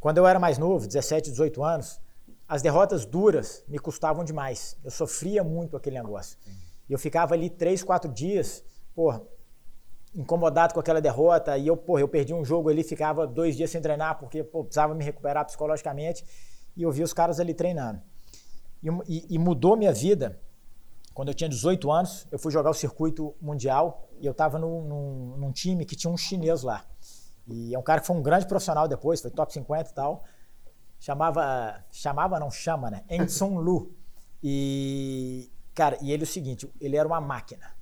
Quando 0.00 0.18
eu 0.18 0.26
era 0.26 0.40
mais 0.40 0.58
novo, 0.58 0.88
17, 0.88 1.30
18 1.30 1.62
anos, 1.62 2.00
as 2.48 2.62
derrotas 2.62 3.06
duras 3.06 3.62
me 3.68 3.78
custavam 3.78 4.24
demais. 4.24 4.76
Eu 4.82 4.90
sofria 4.90 5.44
muito 5.44 5.76
aquele 5.76 5.94
negócio. 6.02 6.36
Eu 6.90 6.98
ficava 6.98 7.32
ali 7.34 7.48
três, 7.48 7.84
quatro 7.84 8.10
dias, 8.12 8.64
porra, 8.92 9.22
incomodado 10.12 10.74
com 10.74 10.80
aquela 10.80 11.00
derrota. 11.00 11.56
E 11.56 11.68
eu, 11.68 11.76
porra, 11.76 12.00
eu 12.00 12.08
perdi 12.08 12.34
um 12.34 12.44
jogo 12.44 12.68
ali, 12.68 12.82
ficava 12.82 13.24
dois 13.24 13.56
dias 13.56 13.70
sem 13.70 13.80
treinar, 13.80 14.18
porque 14.18 14.42
precisava 14.42 14.96
me 14.96 15.04
recuperar 15.04 15.44
psicologicamente. 15.46 16.24
E 16.76 16.82
eu 16.82 16.90
vi 16.90 17.04
os 17.04 17.12
caras 17.12 17.38
ali 17.38 17.54
treinando. 17.54 18.02
E, 18.82 18.88
e- 19.06 19.26
e 19.30 19.38
mudou 19.38 19.76
minha 19.76 19.92
vida. 19.92 20.40
Quando 21.16 21.28
eu 21.28 21.34
tinha 21.34 21.48
18 21.48 21.90
anos, 21.90 22.26
eu 22.30 22.38
fui 22.38 22.52
jogar 22.52 22.68
o 22.68 22.74
circuito 22.74 23.34
mundial 23.40 24.06
e 24.20 24.26
eu 24.26 24.32
estava 24.32 24.58
num, 24.58 24.82
num- 25.38 25.50
time 25.50 25.86
que 25.86 25.96
tinha 25.96 26.12
um 26.12 26.16
chinês 26.16 26.62
lá. 26.62 26.84
E 27.48 27.74
é 27.74 27.78
um 27.78 27.82
cara 27.82 28.02
que 28.02 28.06
foi 28.06 28.14
um 28.14 28.22
grande 28.22 28.46
profissional 28.46 28.86
depois, 28.86 29.22
foi 29.22 29.30
top 29.30 29.50
50 29.50 29.88
e 29.88 29.94
tal. 29.94 30.24
Chamava, 31.00 31.82
chamava 31.90 32.38
não 32.38 32.50
chama, 32.50 32.90
né? 32.90 33.02
Enson 33.08 33.58
Lu. 33.58 33.94
E, 34.42 35.50
cara, 35.74 35.96
e 36.02 36.12
ele 36.12 36.24
é 36.24 36.26
o 36.26 36.26
seguinte, 36.26 36.70
ele 36.78 36.98
era 36.98 37.08
uma 37.08 37.18
máquina. 37.18 37.74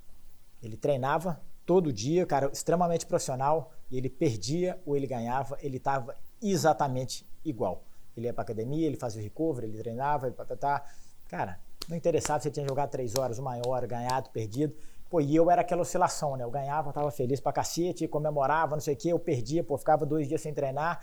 Ele 0.63 0.77
treinava 0.77 1.41
todo 1.65 1.91
dia, 1.91 2.25
cara, 2.25 2.49
extremamente 2.53 3.05
profissional, 3.05 3.73
e 3.91 3.97
ele 3.97 4.09
perdia 4.09 4.81
ou 4.85 4.95
ele 4.95 5.07
ganhava, 5.07 5.57
ele 5.59 5.75
estava 5.75 6.15
exatamente 6.41 7.27
igual. 7.43 7.83
Ele 8.15 8.27
ia 8.27 8.33
para 8.33 8.43
academia, 8.43 8.87
ele 8.87 8.95
fazia 8.95 9.19
o 9.19 9.23
recovery, 9.25 9.67
ele 9.67 9.77
treinava, 9.77 10.25
ele 10.27 10.35
patatá. 10.37 10.85
Cara, 11.27 11.59
não 11.89 11.95
interessava 11.97 12.41
se 12.41 12.49
tinha 12.51 12.65
jogado 12.67 12.89
três 12.89 13.15
horas, 13.15 13.37
uma 13.39 13.55
hora, 13.67 13.85
ganhado, 13.87 14.29
perdido. 14.29 14.75
Pô, 15.09 15.21
e 15.21 15.35
eu 15.35 15.49
era 15.51 15.61
aquela 15.61 15.81
oscilação, 15.83 16.35
né? 16.35 16.43
Eu 16.43 16.49
ganhava, 16.51 16.91
tava 16.91 17.11
feliz 17.11 17.39
pra 17.39 17.53
cacete, 17.53 18.07
comemorava, 18.07 18.75
não 18.75 18.81
sei 18.81 18.95
o 18.95 18.97
quê, 18.97 19.09
eu 19.09 19.19
perdia, 19.19 19.63
pô, 19.63 19.77
ficava 19.77 20.05
dois 20.05 20.27
dias 20.27 20.41
sem 20.41 20.53
treinar, 20.53 20.99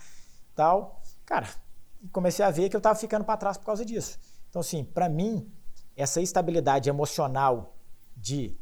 tal. 0.55 1.01
Cara, 1.25 1.47
comecei 2.11 2.43
a 2.43 2.51
ver 2.51 2.69
que 2.69 2.75
eu 2.75 2.81
tava 2.81 2.95
ficando 2.99 3.23
para 3.23 3.37
trás 3.37 3.57
por 3.57 3.65
causa 3.65 3.85
disso. 3.85 4.19
Então, 4.49 4.59
assim, 4.59 4.83
para 4.83 5.07
mim, 5.09 5.49
essa 5.95 6.21
estabilidade 6.21 6.89
emocional 6.89 7.75
de 8.15 8.55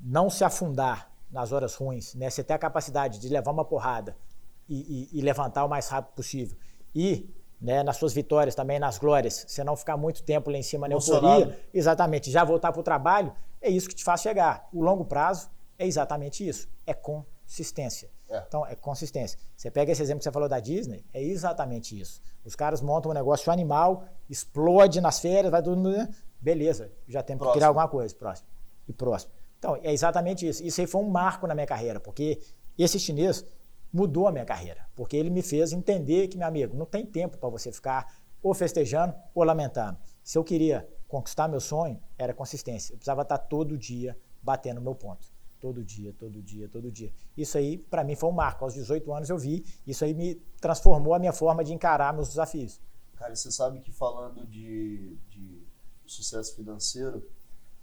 não 0.00 0.30
se 0.30 0.44
afundar 0.44 1.10
nas 1.30 1.52
horas 1.52 1.74
ruins, 1.74 2.14
né? 2.14 2.30
Você 2.30 2.42
ter 2.42 2.54
a 2.54 2.58
capacidade 2.58 3.18
de 3.18 3.28
levar 3.28 3.50
uma 3.52 3.64
porrada 3.64 4.16
e, 4.68 5.08
e- 5.12 5.18
e 5.18 5.20
levantar 5.22 5.64
o 5.64 5.68
mais 5.68 5.88
rápido 5.88 6.14
possível. 6.14 6.56
E 6.94 7.28
né, 7.60 7.82
nas 7.82 7.96
suas 7.96 8.12
vitórias 8.12 8.54
também, 8.54 8.78
nas 8.78 8.98
glórias, 8.98 9.44
você 9.48 9.64
não 9.64 9.76
ficar 9.76 9.96
muito 9.96 10.22
tempo 10.22 10.50
lá 10.50 10.58
em 10.58 10.62
cima 10.62 10.86
na 10.86 10.94
Emocionado. 10.94 11.26
euforia, 11.40 11.60
exatamente, 11.72 12.30
já 12.30 12.44
voltar 12.44 12.70
para 12.72 12.80
o 12.80 12.84
trabalho, 12.84 13.32
é 13.60 13.70
isso 13.70 13.88
que 13.88 13.94
te 13.94 14.04
faz 14.04 14.20
chegar. 14.20 14.68
O 14.72 14.82
longo 14.82 15.04
prazo 15.04 15.48
É 15.78 15.86
exatamente 15.86 16.46
isso. 16.46 16.68
É 16.86 16.94
consistência. 16.94 18.08
É. 18.28 18.42
Então, 18.48 18.66
é 18.66 18.74
consistência. 18.74 19.38
Você 19.56 19.70
pega 19.70 19.92
esse 19.92 20.02
exemplo 20.02 20.18
que 20.18 20.24
você 20.24 20.32
falou 20.32 20.48
da 20.48 20.58
Disney, 20.58 21.04
é 21.12 21.22
exatamente 21.22 21.98
isso. 22.00 22.20
Os 22.44 22.56
caras 22.56 22.80
montam 22.80 23.10
um 23.10 23.14
negócio 23.14 23.52
animal, 23.52 24.04
explode 24.28 25.00
nas 25.00 25.18
férias, 25.20 25.50
vai 25.50 25.62
todo 25.62 25.76
mundo. 25.76 26.08
Beleza, 26.40 26.90
já 27.06 27.22
temos 27.22 27.40
que 27.40 27.44
Próximo. 27.44 27.52
criar 27.54 27.68
alguma 27.68 27.88
coisa. 27.88 28.14
Próximo. 28.14 28.48
E 28.88 28.92
próximo. 28.92 29.32
Então, 29.58 29.76
é 29.82 29.92
exatamente 29.92 30.46
isso. 30.48 30.62
Isso 30.64 30.80
aí 30.80 30.86
foi 30.86 31.00
um 31.02 31.08
marco 31.08 31.46
na 31.46 31.54
minha 31.54 31.66
carreira, 31.66 31.98
porque 32.00 32.40
esse 32.78 32.98
chinês 32.98 33.44
mudou 33.96 34.28
a 34.28 34.32
minha 34.32 34.44
carreira. 34.44 34.86
Porque 34.94 35.16
ele 35.16 35.30
me 35.30 35.42
fez 35.42 35.72
entender 35.72 36.28
que, 36.28 36.36
meu 36.36 36.46
amigo, 36.46 36.76
não 36.76 36.84
tem 36.84 37.06
tempo 37.06 37.38
para 37.38 37.48
você 37.48 37.72
ficar 37.72 38.14
ou 38.42 38.52
festejando 38.52 39.14
ou 39.34 39.42
lamentando. 39.42 39.98
Se 40.22 40.36
eu 40.36 40.44
queria 40.44 40.86
conquistar 41.08 41.48
meu 41.48 41.60
sonho, 41.60 41.98
era 42.18 42.34
consistência. 42.34 42.92
Eu 42.92 42.98
precisava 42.98 43.22
estar 43.22 43.38
todo 43.38 43.78
dia 43.78 44.14
batendo 44.42 44.82
meu 44.82 44.94
ponto. 44.94 45.34
Todo 45.58 45.82
dia, 45.82 46.12
todo 46.12 46.42
dia, 46.42 46.68
todo 46.68 46.92
dia. 46.92 47.10
Isso 47.34 47.56
aí, 47.56 47.78
para 47.78 48.04
mim, 48.04 48.14
foi 48.14 48.28
um 48.28 48.32
marco. 48.32 48.64
Aos 48.64 48.74
18 48.74 49.10
anos 49.14 49.30
eu 49.30 49.38
vi, 49.38 49.64
isso 49.86 50.04
aí 50.04 50.12
me 50.12 50.34
transformou 50.60 51.14
a 51.14 51.18
minha 51.18 51.32
forma 51.32 51.64
de 51.64 51.72
encarar 51.72 52.12
meus 52.12 52.28
desafios. 52.28 52.78
Cara, 53.16 53.34
você 53.34 53.50
sabe 53.50 53.80
que 53.80 53.90
falando 53.90 54.46
de, 54.46 55.16
de 55.30 55.66
sucesso 56.04 56.54
financeiro, 56.54 57.26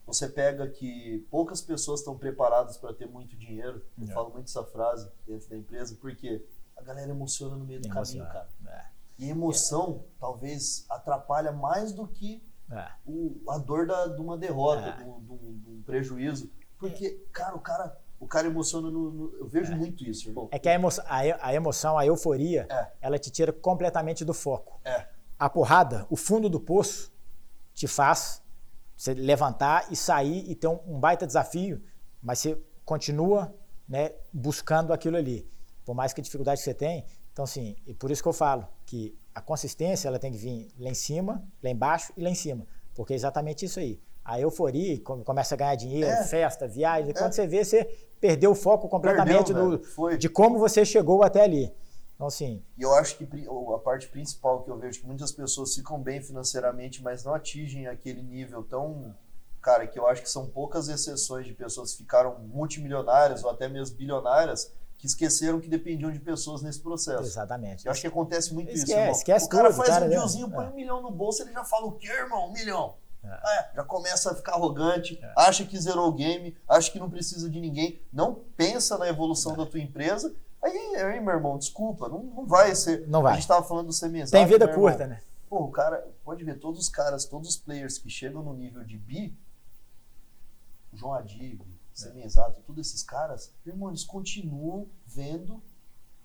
você 0.06 0.28
pega 0.28 0.68
que 0.68 1.26
poucas 1.32 1.62
pessoas 1.62 2.00
estão 2.02 2.18
preparadas 2.18 2.78
para 2.78 2.94
ter 2.94 3.08
muito 3.08 3.36
dinheiro. 3.38 3.84
Eu 4.00 4.08
É. 4.10 4.12
falo 4.12 4.30
muito 4.32 4.48
essa 4.48 4.64
frase 4.64 5.10
dentro 5.26 5.50
da 5.50 5.56
empresa, 5.58 5.98
porque 6.00 6.44
a 6.76 6.82
galera 6.82 7.10
emociona 7.12 7.56
no 7.56 7.66
meio 7.66 7.80
do 7.82 7.88
caminho, 7.90 8.24
Emociona. 8.24 8.30
cara. 8.66 8.92
E 9.18 9.26
a 9.26 9.30
emoção 9.30 10.04
talvez 10.20 10.86
atrapalha 10.90 11.52
mais 11.52 11.94
do 11.94 12.08
que 12.08 12.44
É, 12.72 12.76
é. 12.76 12.92
o- 13.06 13.40
a 13.50 13.58
dor 13.58 13.86
da, 13.88 14.08
de 14.08 14.20
uma 14.22 14.38
derrota, 14.38 14.88
É. 14.90 14.98
de, 14.98 15.04
um, 15.04 15.82
prejuízo. 15.86 16.52
Porque, 16.78 17.24
cara, 17.32 17.56
o 17.56 17.60
cara, 17.60 17.98
o 18.20 18.28
cara 18.28 18.48
emociona 18.48 18.90
no. 18.90 19.12
no- 19.12 19.38
eu 19.38 19.48
vejo 19.48 19.74
muito 19.76 20.04
isso, 20.04 20.28
irmão. 20.30 20.50
É 20.52 20.60
que 20.60 20.68
a 20.68 20.74
emoção, 20.74 21.04
a, 21.08 21.26
e- 21.26 21.38
a 21.40 21.54
emoção, 21.54 21.98
a 21.98 22.06
euforia, 22.06 22.66
É. 22.70 22.92
ela 23.02 23.18
te 23.20 23.30
tira 23.32 23.54
completamente 23.54 24.26
do 24.26 24.34
foco. 24.34 24.80
É. 24.84 25.08
A 25.40 25.50
porrada, 25.50 26.06
o 26.10 26.16
fundo 26.18 26.50
do 26.50 26.60
poço, 26.60 27.12
te 27.74 27.88
faz 27.88 28.42
você 29.04 29.14
levantar 29.14 29.88
e 29.92 29.98
sair 29.98 30.50
e 30.50 30.56
ter 30.56 30.68
um, 30.68 30.80
um 30.88 30.98
baita 30.98 31.28
desafio, 31.28 31.82
mas 32.22 32.40
você 32.40 32.58
continua 32.86 33.54
né, 33.88 34.12
buscando 34.32 34.94
aquilo 34.94 35.18
ali. 35.18 35.46
Por 35.84 35.94
mais 35.94 36.14
que 36.14 36.22
a 36.22 36.24
dificuldade 36.24 36.60
que 36.60 36.64
você 36.64 36.74
tem. 36.74 37.04
Então, 37.34 37.44
assim, 37.44 37.76
e 37.86 37.94
por 37.94 38.10
isso 38.12 38.24
que 38.24 38.30
eu 38.30 38.34
falo 38.34 38.66
que 38.86 39.14
a 39.36 39.42
consistência 39.42 40.08
ela 40.08 40.18
tem 40.18 40.32
que 40.32 40.38
vir 40.38 40.72
lá 40.80 40.90
em 40.90 40.94
cima, 40.94 41.44
lá 41.62 41.70
embaixo 41.70 42.14
e 42.16 42.24
lá 42.24 42.30
em 42.30 42.36
cima. 42.36 42.66
Porque 42.96 43.12
é 43.12 43.16
exatamente 43.18 43.66
isso 43.66 43.78
aí. 43.78 44.00
A 44.24 44.40
euforia, 44.40 44.98
começa 45.02 45.54
a 45.54 45.58
ganhar 45.58 45.76
dinheiro, 45.76 46.10
É. 46.10 46.24
festa, 46.24 46.66
viagem, 46.66 47.14
quando 47.14 47.34
você 47.34 47.46
vê, 47.46 47.66
você 47.66 47.84
perdeu 48.22 48.52
o 48.52 48.56
foco 48.56 48.88
completamente 48.88 49.52
Perdeu, 49.54 49.80
do. 49.80 49.84
Foi. 49.84 50.18
de 50.18 50.30
como 50.30 50.58
você 50.58 50.86
chegou 50.86 51.24
até 51.24 51.42
ali. 51.42 51.74
Então, 52.24 52.28
assim, 52.28 52.64
E 52.78 52.82
eu 52.82 52.94
acho 52.94 53.18
que 53.18 53.28
a 53.76 53.80
parte 53.80 54.08
principal 54.08 54.64
que 54.64 54.70
eu 54.72 54.78
vejo 54.78 55.02
que 55.02 55.06
muitas 55.06 55.32
pessoas 55.32 55.76
ficam 55.76 56.00
bem 56.00 56.22
financeiramente, 56.22 57.04
mas 57.04 57.24
não 57.26 57.34
atingem 57.34 57.88
aquele 57.88 58.22
nível 58.22 58.64
tão. 58.64 59.14
Cara, 59.62 59.86
que 59.88 59.98
eu 60.00 60.08
acho 60.08 60.22
que 60.22 60.30
são 60.30 60.46
poucas 60.48 60.88
exceções 60.90 61.46
de 61.46 61.54
pessoas 61.54 61.92
que 61.92 61.98
ficaram 62.00 62.38
multimilionárias 62.40 63.44
ou 63.44 63.50
até 63.50 63.68
mesmo 63.68 63.96
bilionárias 63.98 64.72
que 64.98 65.06
esqueceram 65.08 65.60
que 65.60 65.68
dependiam 65.68 66.12
de 66.12 66.20
pessoas 66.20 66.62
nesse 66.62 66.80
processo. 66.82 67.24
exatamente. 67.24 67.86
Eu 67.86 67.92
acho 67.92 68.00
que 68.02 68.08
acontece 68.08 68.54
muito 68.54 68.70
Esquece, 68.72 68.92
isso, 68.92 69.00
irmão. 69.00 69.12
esquece 69.12 69.46
o 69.46 69.50
cara 69.50 69.68
tudo, 69.70 69.78
faz 69.78 69.90
cara, 69.90 70.06
um 70.06 70.08
né? 70.08 70.16
dealzinho, 70.16 70.50
põe 70.50 70.66
É. 70.66 70.70
um 70.70 70.76
milhão 70.76 71.02
no 71.02 71.12
bolso, 71.12 71.42
ele 71.44 71.52
já 71.52 71.64
fala 71.66 71.86
o 71.88 71.92
quê, 71.94 72.08
irmão? 72.08 72.48
Um 72.50 72.54
milhão. 72.54 72.96
É. 73.24 73.28
É, 73.60 73.72
já 73.76 73.84
começa 73.86 74.32
a 74.32 74.36
ficar 74.36 74.54
arrogante, 74.54 75.18
acha 75.38 75.64
que 75.66 75.78
zerou 75.80 76.08
o 76.10 76.14
game, 76.14 76.58
acha 76.68 76.92
que 76.92 77.00
não 77.00 77.10
precisa 77.10 77.50
de 77.50 77.60
ninguém, 77.60 78.02
não 78.12 78.36
pensa 78.58 78.98
na 78.98 79.08
evolução 79.08 79.56
da 79.56 79.66
tua 79.66 79.80
empresa. 79.80 80.34
Aí, 80.64 80.96
aí, 80.96 81.20
meu 81.20 81.34
irmão, 81.34 81.58
desculpa, 81.58 82.08
não, 82.08 82.24
não 82.24 82.46
vai 82.46 82.74
ser. 82.74 83.06
Não 83.08 83.22
vai. 83.22 83.34
A 83.34 83.36
gente 83.36 83.48
tava 83.48 83.68
falando 83.68 83.88
do 83.88 83.94
semi 83.94 84.26
Tem 84.30 84.46
vida 84.46 84.68
curta, 84.68 85.06
né? 85.06 85.22
Pô, 85.50 85.66
o 85.66 85.72
cara, 85.72 86.08
pode 86.24 86.44
ver, 86.44 86.58
todos 86.58 86.80
os 86.80 86.90
caras, 86.90 87.26
todos 87.26 87.50
os 87.50 87.58
players 87.58 87.98
que 87.98 88.10
chegam 88.10 88.42
no 88.42 88.54
nível 88.54 88.84
de 88.84 88.98
bi, 88.98 89.38
João 90.94 91.14
Adib, 91.14 91.62
semi-exato, 91.94 92.62
todos 92.66 92.88
esses 92.88 93.04
caras, 93.04 93.54
irmão, 93.66 93.90
eles 93.90 94.04
continuam 94.04 94.88
vendo 95.06 95.62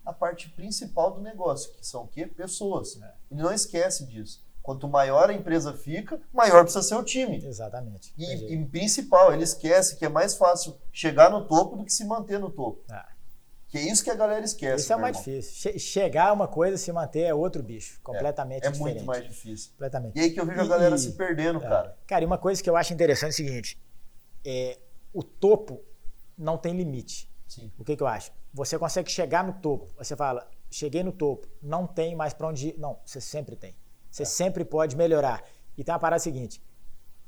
a 0.05 0.13
parte 0.13 0.49
principal 0.49 1.11
do 1.11 1.21
negócio, 1.21 1.71
que 1.73 1.85
são 1.85 2.03
o 2.03 2.07
quê? 2.07 2.25
Pessoas. 2.25 2.99
É. 3.01 3.13
Ele 3.29 3.41
não 3.43 3.51
esquece 3.51 4.05
disso. 4.05 4.43
Quanto 4.63 4.87
maior 4.87 5.29
a 5.29 5.33
empresa 5.33 5.73
fica, 5.73 6.19
maior 6.33 6.63
precisa 6.63 6.83
ser 6.83 6.95
o 6.95 7.03
time. 7.03 7.43
Exatamente. 7.43 8.13
E, 8.17 8.53
e 8.53 8.65
principal, 8.65 9.33
ele 9.33 9.43
esquece 9.43 9.97
que 9.97 10.05
é 10.05 10.09
mais 10.09 10.35
fácil 10.35 10.75
chegar 10.91 11.29
no 11.29 11.45
topo 11.45 11.75
do 11.75 11.83
que 11.83 11.93
se 11.93 12.05
manter 12.05 12.39
no 12.39 12.49
topo. 12.49 12.83
Ah, 12.89 13.09
Que 13.69 13.77
é 13.77 13.81
isso 13.81 14.03
que 14.03 14.09
a 14.09 14.15
galera 14.15 14.43
esquece. 14.43 14.83
isso 14.83 14.91
é 14.93 14.95
mais 14.97 15.17
irmão. 15.19 15.39
difícil. 15.39 15.71
Che- 15.73 15.79
chegar 15.79 16.29
a 16.29 16.33
uma 16.33 16.47
coisa, 16.47 16.75
se 16.75 16.91
manter 16.91 17.21
é 17.21 17.33
outro 17.33 17.61
bicho. 17.61 17.99
Completamente 18.01 18.65
É 18.65 18.71
diferente. 18.71 18.95
muito 18.95 19.05
mais 19.05 19.23
difícil. 19.23 19.71
Completamente. 19.73 20.17
E 20.17 20.21
aí 20.21 20.31
que 20.31 20.39
eu 20.41 20.45
vejo 20.45 20.59
a 20.61 20.65
E- 20.65 20.67
galera 20.67 20.95
e- 20.95 20.99
se 20.99 21.11
perdendo, 21.13 21.59
É. 21.59 21.61
cara. 21.69 21.97
Cara, 22.07 22.23
e 22.23 22.25
uma 22.25 22.37
coisa 22.39 22.61
que 22.63 22.69
eu 22.69 22.75
acho 22.75 22.91
interessante 22.93 23.29
é 23.29 23.33
o 23.33 23.35
seguinte: 23.47 23.79
é, 24.43 24.79
o 25.13 25.21
topo 25.23 25.81
não 26.37 26.57
tem 26.57 26.75
limite. 26.75 27.31
Sim. 27.47 27.71
O 27.77 27.83
que, 27.85 27.95
que 27.95 28.01
eu 28.03 28.07
acho? 28.07 28.31
Você 28.53 28.77
consegue 28.79 29.11
chegar 29.11 29.43
no 29.43 29.53
topo. 29.53 29.87
Você 29.97 30.15
fala, 30.15 30.49
cheguei 30.71 31.03
no 31.03 31.11
topo, 31.11 31.47
não 31.61 31.85
tem 31.85 32.15
mais 32.15 32.33
para 32.33 32.47
onde 32.47 32.69
ir. 32.69 32.75
Não, 32.79 32.99
você 33.05 33.21
sempre 33.21 33.55
tem. 33.55 33.71
É. 33.71 33.75
Você 34.09 34.25
sempre 34.25 34.65
pode 34.65 34.95
melhorar. 34.95 35.43
E 35.77 35.83
tem 35.83 35.93
uma 35.93 35.99
parada 35.99 36.19
seguinte: 36.19 36.59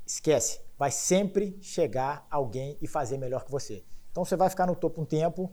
esquece, 0.04 0.60
vai 0.76 0.90
sempre 0.90 1.56
chegar 1.62 2.26
alguém 2.28 2.76
e 2.82 2.88
fazer 2.88 3.16
melhor 3.16 3.44
que 3.44 3.50
você. 3.50 3.84
Então 4.10 4.24
você 4.24 4.36
vai 4.36 4.50
ficar 4.50 4.66
no 4.66 4.74
topo 4.74 5.00
um 5.00 5.04
tempo. 5.04 5.52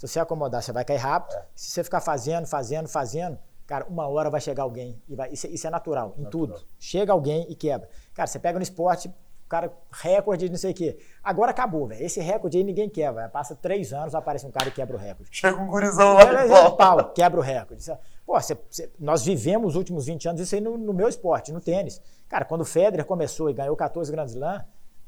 Se 0.00 0.08
você 0.08 0.18
acomodar, 0.18 0.62
você 0.62 0.72
vai 0.72 0.82
cair 0.82 0.96
rápido. 0.96 1.36
É. 1.36 1.44
Se 1.54 1.72
você 1.72 1.84
ficar 1.84 2.00
fazendo, 2.00 2.46
fazendo, 2.46 2.88
fazendo, 2.88 3.38
cara, 3.66 3.84
uma 3.86 4.08
hora 4.08 4.30
vai 4.30 4.40
chegar 4.40 4.62
alguém. 4.62 4.98
E 5.06 5.14
vai, 5.14 5.30
isso, 5.30 5.46
é- 5.46 5.50
isso 5.50 5.66
é 5.66 5.70
natural, 5.70 6.14
em 6.16 6.22
Natural. 6.22 6.30
tudo. 6.58 6.66
Chega 6.78 7.12
alguém 7.12 7.44
e 7.50 7.54
quebra. 7.54 7.86
Cara, 8.14 8.26
você 8.26 8.38
pega 8.38 8.58
no 8.58 8.62
esporte, 8.62 9.08
o 9.08 9.48
cara, 9.48 9.70
recorde 9.92 10.46
de 10.46 10.50
não 10.50 10.56
sei 10.58 10.70
o 10.70 10.74
quê. 10.74 10.98
Agora 11.22 11.50
acabou, 11.50 11.86
velho. 11.86 12.02
Esse 12.02 12.18
recorde 12.18 12.56
aí 12.56 12.64
ninguém 12.64 12.88
quebra. 12.88 13.28
Passa 13.28 13.54
três 13.54 13.92
anos, 13.92 14.14
aparece 14.14 14.46
um 14.46 14.50
cara 14.50 14.68
e 14.68 14.72
quebra 14.72 14.96
o 14.96 14.98
recorde. 14.98 15.28
Chega 15.36 15.60
um 15.60 15.66
gurizão 15.66 16.14
lá 16.14 16.24
de 16.24 16.48
pau. 16.48 16.76
pau, 16.78 17.12
quebra 17.12 17.38
o 17.38 17.42
recorde. 17.42 17.90
É- 17.90 17.98
Pô, 18.24 18.40
você- 18.40 18.56
você- 18.70 18.90
nós 18.98 19.22
vivemos 19.22 19.72
os 19.72 19.76
últimos 19.76 20.06
20 20.06 20.26
anos 20.26 20.40
isso 20.40 20.54
aí 20.54 20.62
no, 20.62 20.78
no 20.78 20.94
meu 20.94 21.08
esporte, 21.10 21.52
no 21.52 21.60
tênis. 21.60 22.00
Cara, 22.26 22.46
quando 22.46 22.62
o 22.62 22.64
Federer 22.64 23.04
começou 23.04 23.50
e 23.50 23.52
ganhou 23.52 23.76
14 23.76 24.10
Grand 24.10 24.24
Slam, 24.28 24.64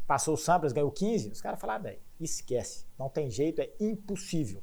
passou 0.06 0.34
o 0.34 0.36
Sampras, 0.36 0.72
ganhou 0.72 0.90
15, 0.90 1.30
os 1.30 1.40
caras 1.40 1.58
falaram, 1.58 1.84
velho, 1.84 1.98
esquece. 2.20 2.84
Não 2.98 3.08
tem 3.08 3.30
jeito, 3.30 3.62
é 3.62 3.70
impossível. 3.80 4.60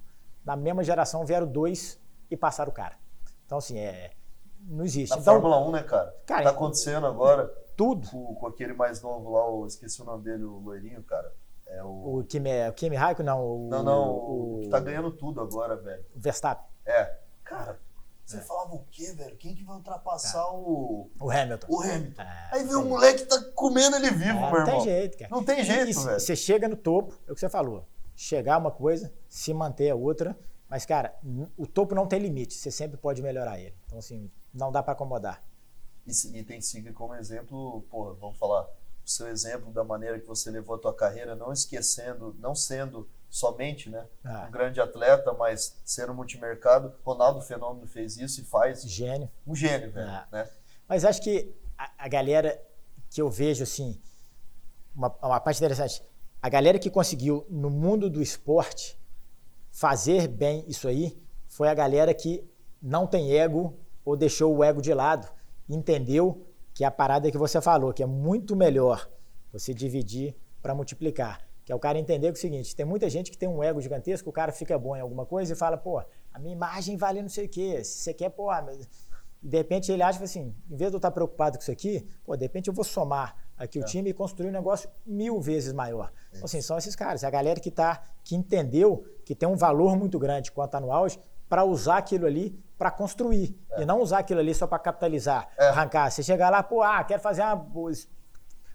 Na 0.50 0.56
mesma 0.56 0.84
geração 0.84 1.24
vieram 1.28 1.45
dois 1.45 2.00
e 2.28 2.36
passaram 2.36 2.72
o 2.72 2.74
cara. 2.74 2.97
Então, 3.45 3.60
assim, 3.60 3.78
é, 3.78 4.10
não 4.62 4.84
existe. 4.84 5.12
Na 5.16 5.22
então, 5.22 5.36
Fórmula 5.36 5.60
1, 5.68 5.72
né, 5.74 5.84
cara? 5.84 6.16
Cara, 6.26 6.43
tá 6.45 6.50
acontecendo 6.50 7.06
agora 7.06 7.45
tudo. 7.78 8.10
com, 8.10 8.34
com 8.34 8.47
aquele 8.47 8.74
mais 8.74 9.00
novo 9.00 9.30
lá, 9.32 9.45
eu 9.45 9.68
esqueci 9.68 10.02
o 10.02 10.06
nome 10.06 10.24
dele, 10.24 10.43
o 10.45 10.58
loirinho, 10.58 11.04
cara. 11.04 11.32
É 11.68 11.84
o. 11.84 12.18
O 12.18 12.24
Kimi, 12.24 12.50
o 12.68 12.74
Kimi 12.74 12.95
Raikkonen, 12.95 13.28
não. 13.32 13.45
O, 13.45 13.70
Não, 13.70 13.84
não, 13.84 14.10
o, 14.10 14.56
o, 14.58 14.60
que 14.62 14.70
tá 14.70 14.80
ganhando 14.80 15.12
tudo 15.12 15.39
agora, 15.39 15.76
velho. 15.76 16.04
o 16.16 16.20
Verstappen, 16.20 16.66
É. 16.84 17.16
Cara, 17.43 17.80
você 18.26 18.38
É. 18.38 18.41
falava 18.41 18.74
o 18.74 18.84
quê, 18.89 19.14
velho? 19.14 19.38
Quem 19.38 19.54
que 19.54 19.64
vai 19.64 19.76
ultrapassar 19.76 20.50
o, 20.52 21.12
o 21.22 21.30
Hamilton. 21.30 21.68
o 21.70 21.80
Hamilton? 21.84 22.22
É, 22.24 22.50
Aí 22.54 22.64
vem 22.64 22.72
não 22.74 22.80
o 22.80 22.82
tem 22.86 22.89
moleque 22.89 23.26
tá 23.26 23.39
comendo 23.54 23.95
ele 23.97 24.10
vivo, 24.10 24.32
É, 24.32 24.34
meu 24.34 24.50
não 24.50 24.58
irmão. 24.58 24.66
tem 24.66 24.82
jeito, 24.82 25.16
cara. 25.20 25.30
Não 25.30 25.43
tem 25.43 25.64
jeito, 25.64 25.91
e 25.91 25.93
velho. 25.93 26.20
Você 26.20 26.36
chega 26.36 26.68
no 26.68 26.76
topo, 26.76 27.14
é 27.28 27.32
o 27.32 27.36
que 27.36 27.39
você 27.39 27.50
falou. 27.50 27.86
Chegar 28.22 28.57
uma 28.57 28.70
coisa, 28.70 29.13
se 29.30 29.53
manter 29.53 29.89
a 29.89 29.95
outra. 29.95 30.38
Mas, 30.67 30.86
cara, 30.86 31.17
o 31.55 31.65
topo 31.65 31.95
não 31.95 32.05
tem 32.05 32.20
limite. 32.20 32.53
Você 32.53 32.70
sempre 32.70 32.97
pode 32.97 33.22
melhorar 33.22 33.57
ele. 33.57 33.74
Então, 33.86 33.97
assim, 33.97 34.30
não 34.53 34.74
dá 34.74 34.84
para 34.84 34.91
acomodar. 34.91 35.41
E, 36.05 36.11
e 36.38 36.43
tem 36.43 36.59
Sig 36.59 36.91
como 36.91 37.15
exemplo, 37.15 37.82
porra, 37.89 38.13
vamos 38.15 38.38
falar, 38.38 38.63
o 38.63 39.09
seu 39.09 39.30
exemplo 39.30 39.72
da 39.72 39.86
maneira 39.86 40.20
que 40.20 40.28
você 40.28 40.51
levou 40.51 40.76
a 40.76 40.80
tua 40.80 40.93
carreira, 40.93 41.34
não 41.34 41.53
esquecendo, 41.53 42.36
não 42.39 42.53
sendo 42.53 43.07
somente, 43.30 43.89
né, 43.89 44.05
Ah. 44.26 44.47
um 44.49 44.51
grande 44.51 44.82
atleta, 44.82 45.32
mas 45.32 45.78
ser 45.86 46.09
um 46.09 46.13
multimercado. 46.13 46.93
Ronaldo 47.05 47.39
Fenômeno 47.41 47.88
fez 47.88 48.17
isso 48.17 48.41
e 48.41 48.43
faz. 48.43 48.82
Gênio. 48.84 49.32
Um 49.47 49.55
gênio, 49.55 49.91
velho, 49.93 50.09
Ah. 50.09 50.28
né? 50.30 50.49
Mas 50.89 51.05
acho 51.05 51.22
que 51.22 51.55
a, 51.78 51.89
a 51.99 52.07
galera 52.09 52.61
que 53.09 53.22
eu 53.22 53.30
vejo, 53.30 53.63
assim, 53.63 53.97
uma, 54.93 55.07
uma 55.22 55.39
parte 55.39 55.55
interessante, 55.57 56.03
a 56.41 56.49
galera 56.49 56.79
que 56.79 56.89
conseguiu, 56.89 57.45
no 57.49 57.69
mundo 57.69 58.09
do 58.09 58.21
esporte, 58.21 58.99
fazer 59.71 60.27
bem 60.27 60.63
isso 60.67 60.87
aí, 60.87 61.17
foi 61.47 61.67
a 61.67 61.73
galera 61.73 62.13
que 62.13 62.43
não 62.81 63.05
tem 63.05 63.37
ego 63.37 63.77
ou 64.05 64.15
deixou 64.15 64.55
o 64.55 64.63
ego 64.63 64.81
de 64.81 64.93
lado, 64.93 65.27
entendeu 65.67 66.45
que 66.73 66.83
a 66.83 66.91
parada 66.91 67.29
que 67.29 67.37
você 67.37 67.59
falou, 67.59 67.93
que 67.93 68.01
é 68.01 68.05
muito 68.05 68.55
melhor 68.55 69.09
você 69.51 69.73
dividir 69.73 70.35
para 70.61 70.73
multiplicar. 70.73 71.45
Que 71.65 71.71
é 71.71 71.75
o 71.75 71.79
cara 71.79 71.99
entender 71.99 72.27
que 72.27 72.37
é 72.37 72.39
o 72.39 72.41
seguinte, 72.41 72.75
tem 72.75 72.85
muita 72.85 73.09
gente 73.09 73.29
que 73.29 73.37
tem 73.37 73.47
um 73.47 73.61
ego 73.61 73.81
gigantesco, 73.81 74.29
o 74.29 74.33
cara 74.33 74.51
fica 74.51 74.79
bom 74.79 74.95
em 74.95 75.01
alguma 75.01 75.25
coisa 75.25 75.53
e 75.53 75.55
fala, 75.55 75.77
pô, 75.77 75.99
a 76.33 76.39
minha 76.39 76.53
imagem 76.53 76.97
vale 76.97 77.21
não 77.21 77.29
sei 77.29 77.45
o 77.45 77.49
quê, 77.49 77.83
se 77.83 77.99
você 77.99 78.13
quer, 78.13 78.29
pô, 78.29 78.45
mas 78.45 78.87
de 79.41 79.57
repente 79.57 79.91
ele 79.91 80.03
acha 80.03 80.23
assim, 80.23 80.53
em 80.69 80.75
vez 80.75 80.91
de 80.91 80.95
eu 80.95 80.99
estar 80.99 81.11
preocupado 81.11 81.57
com 81.57 81.61
isso 81.61 81.71
aqui, 81.71 82.07
pô, 82.23 82.35
de 82.35 82.43
repente 82.43 82.67
eu 82.67 82.73
vou 82.73 82.83
somar 82.83 83.35
aqui 83.57 83.79
é. 83.79 83.81
o 83.81 83.85
time 83.85 84.09
e 84.09 84.13
construir 84.13 84.49
um 84.49 84.51
negócio 84.51 84.89
mil 85.05 85.39
vezes 85.39 85.73
maior. 85.73 86.11
Então, 86.31 86.45
assim, 86.45 86.61
são 86.61 86.77
esses 86.77 86.95
caras, 86.95 87.23
é 87.23 87.27
a 87.27 87.29
galera 87.29 87.59
que 87.59 87.71
tá, 87.71 88.01
que 88.23 88.35
entendeu 88.35 89.05
que 89.25 89.33
tem 89.33 89.47
um 89.47 89.55
valor 89.55 89.97
muito 89.97 90.19
grande 90.19 90.51
quanto 90.51 90.69
está 90.69 90.79
no 90.79 90.91
auge 90.91 91.19
para 91.47 91.63
usar 91.63 91.97
aquilo 91.97 92.25
ali 92.25 92.57
para 92.77 92.91
construir 92.91 93.57
é. 93.71 93.81
e 93.81 93.85
não 93.85 94.01
usar 94.01 94.19
aquilo 94.19 94.39
ali 94.39 94.53
só 94.53 94.67
para 94.67 94.79
capitalizar, 94.79 95.49
é. 95.57 95.67
arrancar. 95.67 96.09
Você 96.09 96.23
chegar 96.23 96.49
lá, 96.49 96.63
pô, 96.63 96.81
ah, 96.81 97.03
quero 97.03 97.21
fazer 97.21 97.41
uma 97.41 97.55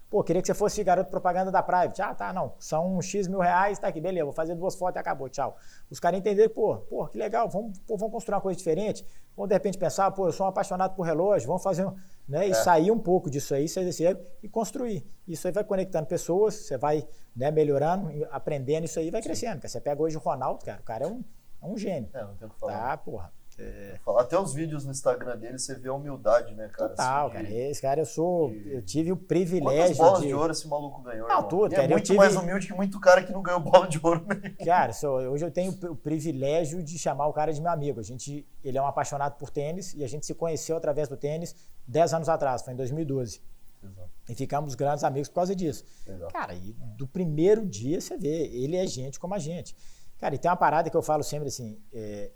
Pô, 0.09 0.23
queria 0.23 0.41
que 0.41 0.47
você 0.47 0.53
fosse 0.53 0.83
garoto 0.83 1.09
propaganda 1.09 1.51
da 1.51 1.63
Private. 1.63 2.01
Ah, 2.01 2.13
tá, 2.13 2.31
não. 2.31 2.53
São 2.59 3.01
X 3.01 3.27
mil 3.27 3.39
reais, 3.39 3.79
tá 3.79 3.87
aqui, 3.87 3.99
beleza, 3.99 4.23
vou 4.23 4.33
fazer 4.33 4.55
duas 4.55 4.75
fotos 4.75 4.95
e 4.95 4.99
acabou, 4.99 5.27
tchau. 5.27 5.57
Os 5.89 5.99
caras 5.99 6.19
entenderam, 6.19 6.53
pô, 6.53 6.77
pô, 6.77 7.07
que 7.07 7.17
legal, 7.17 7.49
vamos, 7.49 7.77
pô, 7.79 7.97
vamos 7.97 8.13
construir 8.13 8.35
uma 8.35 8.41
coisa 8.41 8.57
diferente. 8.57 9.05
Vamos 9.35 9.49
de 9.49 9.55
repente 9.55 9.77
pensar, 9.77 10.09
pô, 10.11 10.27
eu 10.27 10.31
sou 10.31 10.45
um 10.45 10.49
apaixonado 10.49 10.95
por 10.95 11.03
relógio, 11.03 11.47
vamos 11.47 11.61
fazer 11.61 11.85
um. 11.85 11.93
Né, 12.27 12.47
e 12.47 12.51
é. 12.51 12.53
sair 12.55 12.89
um 12.89 12.97
pouco 12.97 13.29
disso 13.29 13.53
aí, 13.53 13.65
desse 13.65 14.03
ego 14.03 14.19
e 14.41 14.49
construir. 14.49 15.05
Isso 15.27 15.45
aí 15.45 15.53
vai 15.53 15.63
conectando 15.63 16.07
pessoas, 16.07 16.55
você 16.55 16.75
vai 16.75 17.07
né, 17.35 17.51
melhorando, 17.51 18.09
aprendendo 18.31 18.85
isso 18.85 18.97
aí 18.97 19.11
vai 19.11 19.21
crescendo. 19.21 19.61
Você 19.67 19.79
pega 19.79 20.01
hoje 20.01 20.17
o 20.17 20.19
Ronaldo, 20.19 20.65
cara, 20.65 20.79
o 20.79 20.83
cara 20.83 21.05
é 21.05 21.07
um, 21.07 21.23
é 21.61 21.65
um 21.67 21.77
gênio. 21.77 22.09
É, 22.13 22.23
não 22.23 22.35
tem 22.35 22.47
o 22.47 22.51
que 22.51 22.59
falar. 22.59 22.89
Tá, 22.89 22.97
porra. 22.97 23.31
É... 23.57 23.97
Até 24.17 24.37
os 24.37 24.53
vídeos 24.53 24.85
no 24.85 24.91
Instagram 24.91 25.37
dele, 25.37 25.57
você 25.57 25.75
vê 25.75 25.87
a 25.87 25.93
humildade, 25.93 26.53
né, 26.53 26.67
cara? 26.67 26.89
Total, 26.89 27.27
assim, 27.27 27.35
cara. 27.35 27.47
De... 27.47 27.53
Esse 27.53 27.81
cara, 27.81 28.01
eu 28.01 28.05
sou. 28.05 28.49
De... 28.49 28.73
Eu 28.73 28.81
tive 28.81 29.11
o 29.11 29.17
privilégio. 29.17 29.95
Quantas 29.95 29.97
bolas 29.97 30.21
de... 30.21 30.27
de 30.27 30.33
ouro 30.33 30.51
esse 30.51 30.67
maluco 30.67 31.01
ganhou? 31.01 31.27
Não, 31.27 31.43
tudo, 31.47 31.67
é 31.67 31.75
cara. 31.75 31.83
É 31.83 31.87
muito 31.87 32.05
tive... 32.05 32.17
mais 32.17 32.35
humilde 32.35 32.67
que 32.67 32.73
muito 32.73 32.99
cara 32.99 33.23
que 33.23 33.31
não 33.31 33.41
ganhou 33.41 33.59
bola 33.61 33.87
de 33.87 33.99
ouro 34.03 34.25
né? 34.25 34.53
Cara, 34.63 34.91
sou, 34.91 35.19
hoje 35.19 35.45
eu 35.45 35.51
tenho 35.51 35.71
o 35.71 35.95
privilégio 35.95 36.83
de 36.83 36.99
chamar 36.99 37.27
o 37.27 37.33
cara 37.33 37.53
de 37.53 37.61
meu 37.61 37.71
amigo. 37.71 37.99
A 37.99 38.03
gente, 38.03 38.45
ele 38.63 38.77
é 38.77 38.81
um 38.81 38.87
apaixonado 38.87 39.37
por 39.37 39.49
tênis 39.49 39.93
e 39.93 40.03
a 40.03 40.07
gente 40.07 40.25
se 40.25 40.33
conheceu 40.33 40.75
através 40.75 41.07
do 41.07 41.15
tênis 41.15 41.55
10 41.87 42.13
anos 42.13 42.29
atrás, 42.29 42.61
foi 42.61 42.73
em 42.73 42.77
2012. 42.77 43.41
Exato. 43.83 44.09
E 44.27 44.35
ficamos 44.35 44.75
grandes 44.75 45.03
amigos 45.03 45.29
por 45.29 45.35
causa 45.35 45.55
disso. 45.55 45.85
Exato. 46.07 46.33
Cara, 46.33 46.53
e 46.53 46.73
do 46.97 47.07
primeiro 47.07 47.65
dia 47.65 48.01
você 48.01 48.17
vê, 48.17 48.47
ele 48.47 48.75
é 48.75 48.85
gente 48.87 49.19
como 49.19 49.33
a 49.33 49.39
gente. 49.39 49.75
Cara, 50.17 50.35
e 50.35 50.37
tem 50.37 50.49
uma 50.49 50.57
parada 50.57 50.89
que 50.89 50.97
eu 50.97 51.01
falo 51.01 51.23
sempre 51.23 51.47
assim: 51.49 51.79
é, 51.93 52.31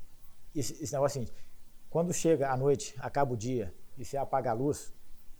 esse, 0.55 0.73
esse 0.81 0.93
negócio 0.93 1.21
assim 1.21 1.31
quando 1.89 2.13
chega 2.13 2.51
à 2.51 2.57
noite, 2.57 2.95
acaba 2.99 3.33
o 3.33 3.37
dia 3.37 3.73
e 3.97 4.05
você 4.05 4.15
apaga 4.15 4.51
a 4.51 4.53
luz, 4.53 4.93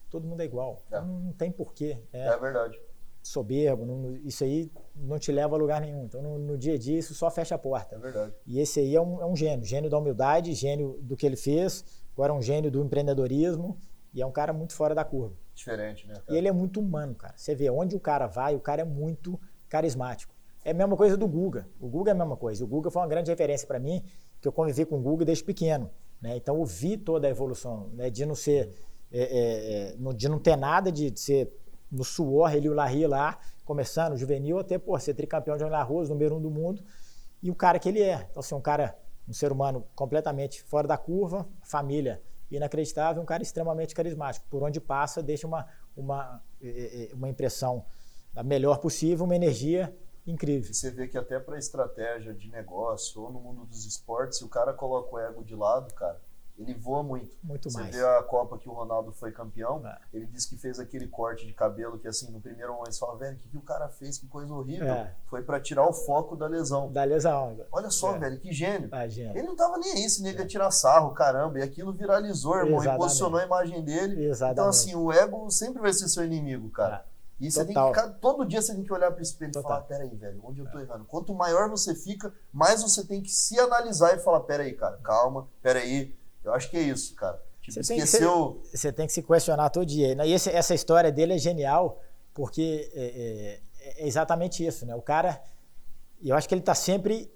todo 0.09 0.27
mundo 0.27 0.41
é 0.41 0.45
igual. 0.45 0.81
É. 0.91 0.99
Não, 0.99 1.19
não, 1.19 1.33
tem 1.33 1.51
porquê. 1.51 1.97
É, 2.11 2.27
é 2.27 2.37
verdade. 2.37 2.79
Soberbo, 3.21 3.85
não, 3.85 4.15
isso 4.17 4.43
aí 4.43 4.71
não 4.95 5.19
te 5.19 5.31
leva 5.31 5.55
a 5.55 5.59
lugar 5.59 5.81
nenhum. 5.81 6.05
Então, 6.05 6.21
no, 6.21 6.39
no, 6.39 6.57
dia 6.57 6.73
a 6.73 6.77
dia, 6.77 6.97
isso 6.97 7.13
só 7.13 7.29
fecha 7.29 7.53
a 7.55 7.57
porta. 7.57 7.95
É 7.95 7.99
verdade. 7.99 8.33
E 8.47 8.59
esse 8.59 8.79
aí 8.79 8.95
é 8.95 9.01
um, 9.01 9.21
é 9.21 9.25
um 9.25 9.35
gênio. 9.35 9.65
Gênio 9.65 9.89
da 9.89 9.97
humildade, 9.97 10.53
gênio 10.53 10.97
do 11.01 11.15
que 11.15 11.25
ele 11.25 11.35
fez, 11.35 11.85
agora 12.13 12.33
é 12.33 12.35
um 12.35 12.41
gênio 12.41 12.71
do 12.71 12.83
empreendedorismo 12.83 13.77
e 14.13 14.21
é 14.21 14.25
um 14.25 14.31
cara 14.31 14.51
muito 14.51 14.73
fora 14.73 14.95
da 14.95 15.03
curva. 15.03 15.35
Diferente, 15.53 16.07
né? 16.07 16.15
Cara? 16.15 16.25
E 16.29 16.37
ele 16.37 16.47
é 16.47 16.51
muito 16.51 16.79
humano, 16.79 17.13
cara. 17.13 17.33
Você 17.37 17.53
vê 17.53 17.69
onde 17.69 17.95
o 17.95 17.99
cara 17.99 18.25
vai, 18.25 18.55
o 18.55 18.59
cara 18.59 18.81
é 18.81 18.85
muito 18.85 19.39
carismático. 19.67 20.33
É 20.63 20.71
a 20.71 20.73
mesma 20.73 20.97
coisa 20.97 21.15
do 21.15 21.27
Guga. 21.27 21.67
O 21.79 21.87
Guga 21.87 22.11
é 22.11 22.13
a 22.13 22.17
mesma 22.17 22.35
coisa. 22.35 22.63
O 22.63 22.67
Guga 22.67 22.89
foi 22.89 23.01
uma 23.01 23.07
grande 23.07 23.29
referência 23.29 23.67
para 23.67 23.79
mim, 23.79 24.03
que 24.41 24.47
eu 24.47 24.51
convivi 24.51 24.85
com 24.85 24.97
o 24.97 25.01
Guga 25.01 25.25
desde 25.25 25.43
pequeno. 25.43 25.89
Né? 26.21 26.35
Então, 26.37 26.57
eu 26.57 26.65
vi 26.65 26.97
toda 26.97 27.27
a 27.27 27.29
evolução, 27.29 27.89
né? 27.93 28.09
de 28.09 28.25
não 28.25 28.35
ser, 28.35 28.73
é, 29.11 29.21
é, 29.21 30.09
é 30.09 30.13
de 30.13 30.29
não 30.29 30.39
ter 30.39 30.55
nada, 30.55 30.91
de, 30.91 31.17
ser 31.19 31.51
no 31.91 32.03
suor, 32.03 32.53
ele 32.53 32.69
o 32.69 32.73
Larry 32.73 33.07
lá, 33.07 33.39
começando, 33.65 34.15
juvenil, 34.17 34.59
até 34.59 34.77
pô, 34.77 34.97
ser 34.99 35.13
tricampeão 35.13 35.57
de 35.57 35.63
Roland 35.63 35.77
Garros, 35.77 36.09
número 36.09 36.35
um 36.35 36.41
do 36.41 36.49
mundo, 36.49 36.83
e 37.41 37.49
o 37.49 37.55
cara 37.55 37.79
que 37.79 37.89
ele 37.89 38.01
é. 38.01 38.27
Então, 38.29 38.41
assim, 38.41 38.55
um 38.55 38.61
cara, 38.61 38.97
um 39.27 39.33
ser 39.33 39.51
humano 39.51 39.85
completamente 39.95 40.61
fora 40.63 40.87
da 40.87 40.97
curva, 40.97 41.47
família 41.63 42.21
inacreditável, 42.51 43.21
um 43.21 43.25
cara 43.25 43.43
extremamente 43.43 43.93
carismático. 43.93 44.45
Por 44.49 44.63
onde 44.63 44.79
passa, 44.79 45.21
deixa 45.21 45.45
uma, 45.45 45.67
uma, 45.95 46.41
é, 46.61 47.09
é, 47.11 47.13
uma 47.13 47.29
impressão 47.29 47.85
da 48.33 48.43
melhor 48.43 48.79
possível, 48.79 49.25
uma 49.25 49.35
energia 49.35 49.95
incrível. 50.31 50.73
Você 50.73 50.91
vê 50.91 51.07
que 51.07 51.17
até 51.17 51.39
para 51.39 51.57
estratégia 51.57 52.33
de 52.33 52.49
negócio 52.49 53.21
ou 53.21 53.31
no 53.31 53.39
mundo 53.39 53.65
dos 53.65 53.85
esportes, 53.85 54.39
se 54.39 54.43
o 54.43 54.49
cara 54.49 54.73
coloca 54.73 55.15
o 55.15 55.19
ego 55.19 55.43
de 55.43 55.55
lado, 55.55 55.93
cara, 55.93 56.19
ele 56.59 56.73
voa 56.73 57.01
muito. 57.01 57.37
Muito 57.41 57.69
Você 57.69 57.79
mais. 57.79 57.95
vê 57.95 58.05
a 58.05 58.21
Copa 58.21 58.57
que 58.57 58.67
o 58.67 58.73
Ronaldo 58.73 59.13
foi 59.13 59.31
campeão, 59.31 59.81
é. 59.87 59.97
ele 60.13 60.25
disse 60.25 60.49
que 60.49 60.57
fez 60.57 60.77
aquele 60.77 61.07
corte 61.07 61.47
de 61.47 61.53
cabelo 61.53 61.97
que, 61.97 62.07
assim, 62.07 62.29
no 62.31 62.41
primeiro 62.41 62.73
momento 62.73 62.91
você 62.91 62.99
fala, 62.99 63.17
velho, 63.17 63.35
o 63.35 63.39
que, 63.39 63.47
que 63.47 63.57
o 63.57 63.61
cara 63.61 63.87
fez? 63.87 64.17
Que 64.17 64.27
coisa 64.27 64.53
horrível. 64.53 64.87
É. 64.87 65.15
Foi 65.27 65.41
para 65.41 65.59
tirar 65.59 65.87
o 65.87 65.93
foco 65.93 66.35
da 66.35 66.47
lesão. 66.47 66.91
Da 66.91 67.05
lesão. 67.05 67.57
Olha 67.71 67.89
só, 67.89 68.15
é. 68.15 68.19
velho, 68.19 68.39
que 68.39 68.51
gênio. 68.51 68.89
Ah, 68.91 69.07
gênio. 69.07 69.37
Ele 69.37 69.47
não 69.47 69.55
tava 69.55 69.77
nem 69.77 69.93
aí 69.93 70.09
se 70.09 70.21
nega 70.21 70.45
tirar 70.45 70.69
sarro, 70.71 71.13
caramba. 71.13 71.59
E 71.59 71.61
aquilo 71.61 71.93
viralizou, 71.93 72.57
irmão, 72.57 72.81
Exatamente. 72.81 72.95
e 72.95 73.03
posicionou 73.03 73.39
a 73.39 73.45
imagem 73.45 73.81
dele. 73.81 74.25
Exatamente. 74.25 74.53
Então, 74.53 74.67
assim, 74.67 74.95
o 74.95 75.13
ego 75.13 75.49
sempre 75.49 75.81
vai 75.81 75.93
ser 75.93 76.09
seu 76.09 76.25
inimigo, 76.25 76.69
cara. 76.69 77.05
É. 77.41 77.45
E 77.45 77.51
você 77.51 77.65
Total. 77.65 77.93
tem 77.93 78.03
que 78.03 78.19
todo 78.19 78.45
dia 78.45 78.61
você 78.61 78.73
tem 78.73 78.83
que 78.83 78.93
olhar 78.93 79.11
para 79.11 79.19
o 79.19 79.23
espelho 79.23 79.51
Total. 79.51 79.69
e 79.69 79.73
falar, 79.73 79.85
peraí, 79.85 80.15
velho, 80.15 80.41
onde 80.43 80.59
eu 80.59 80.69
tô 80.69 80.79
errando? 80.79 81.05
Quanto 81.05 81.33
maior 81.33 81.69
você 81.69 81.95
fica, 81.95 82.33
mais 82.51 82.81
você 82.81 83.05
tem 83.05 83.21
que 83.21 83.31
se 83.31 83.59
analisar 83.59 84.15
e 84.15 84.19
falar, 84.19 84.41
peraí, 84.41 84.73
cara, 84.73 84.97
calma, 84.97 85.47
peraí. 85.61 86.15
Eu 86.43 86.53
acho 86.53 86.69
que 86.69 86.77
é 86.77 86.81
isso, 86.81 87.15
cara. 87.15 87.41
Tipo, 87.61 87.73
você 87.73 87.79
esqueceu... 87.95 88.59
Tem 88.61 88.71
que, 88.71 88.77
você, 88.77 88.91
tem 88.91 89.07
que 89.07 89.13
se 89.13 89.23
questionar 89.23 89.69
todo 89.69 89.85
dia. 89.85 90.13
E 90.25 90.33
esse, 90.33 90.49
essa 90.49 90.73
história 90.73 91.11
dele 91.11 91.33
é 91.33 91.37
genial, 91.37 92.01
porque 92.33 92.89
é, 92.93 93.59
é, 93.81 94.03
é 94.03 94.07
exatamente 94.07 94.65
isso, 94.65 94.85
né? 94.85 94.95
O 94.95 95.01
cara, 95.01 95.41
eu 96.21 96.35
acho 96.35 96.47
que 96.47 96.53
ele 96.53 96.61
está 96.61 96.75
sempre 96.75 97.31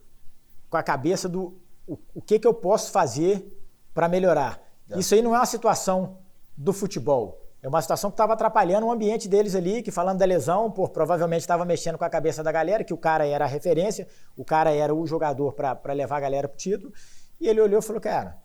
com 0.69 0.77
a 0.77 0.83
cabeça 0.83 1.29
do 1.29 1.61
o, 1.87 1.97
o 2.15 2.21
que, 2.21 2.39
que 2.39 2.47
eu 2.47 2.53
posso 2.53 2.91
fazer 2.91 3.45
para 3.93 4.07
melhorar. 4.07 4.61
É. 4.89 4.99
Isso 4.99 5.13
aí 5.13 5.21
não 5.21 5.35
é 5.35 5.39
uma 5.39 5.45
situação 5.45 6.17
do 6.55 6.73
futebol. 6.73 7.42
É 7.63 7.67
uma 7.69 7.81
situação 7.81 8.11
que 8.11 8.15
estava 8.15 8.33
atrapalhando 8.33 8.85
o 8.87 8.91
ambiente 8.91 9.29
deles 9.29 9.55
ali, 9.55 9.81
que 9.81 9.89
falando 9.89 10.19
da 10.19 10.25
lesão, 10.25 10.69
por 10.69 10.89
provavelmente 10.89 11.39
estava 11.39 11.63
mexendo 11.63 11.97
com 11.97 12.03
a 12.03 12.09
cabeça 12.09 12.43
da 12.43 12.51
galera, 12.51 12.83
que 12.83 12.93
o 12.93 12.97
cara 12.97 13.25
era 13.25 13.45
a 13.45 13.47
referência, 13.47 14.05
o 14.35 14.43
cara 14.43 14.71
era 14.71 14.93
o 14.93 15.07
jogador 15.07 15.53
para 15.53 15.93
levar 15.93 16.17
a 16.17 16.19
galera 16.19 16.49
para 16.49 16.55
o 16.55 16.57
título. 16.57 16.91
E 17.39 17.47
ele 17.47 17.61
olhou 17.61 17.79
e 17.79 17.81
falou: 17.81 18.01
Cara, 18.01 18.37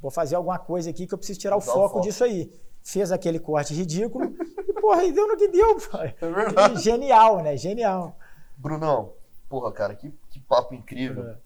vou 0.00 0.10
fazer 0.10 0.36
alguma 0.36 0.58
coisa 0.58 0.88
aqui 0.88 1.06
que 1.06 1.12
eu 1.12 1.18
preciso 1.18 1.38
tirar 1.38 1.54
o 1.54 1.60
foco, 1.60 1.78
o 1.78 1.88
foco, 1.88 2.00
disso 2.00 2.24
aí. 2.24 2.50
Fez 2.82 3.12
aquele 3.12 3.38
corte 3.38 3.74
ridículo 3.74 4.24
e, 4.66 4.72
porra, 4.80 5.04
e 5.04 5.12
deu 5.12 5.28
no 5.28 5.36
que 5.36 5.48
deu, 5.48 5.76
pai. 5.92 6.16
É 6.18 6.30
verdade. 6.30 6.82
Genial, 6.82 7.42
né? 7.42 7.58
Genial. 7.58 8.16
Brunão, 8.56 9.12
porra, 9.50 9.70
cara, 9.70 9.94
que, 9.94 10.10
que 10.30 10.40
papo 10.40 10.74
incrível. 10.74 11.28
É. 11.28 11.36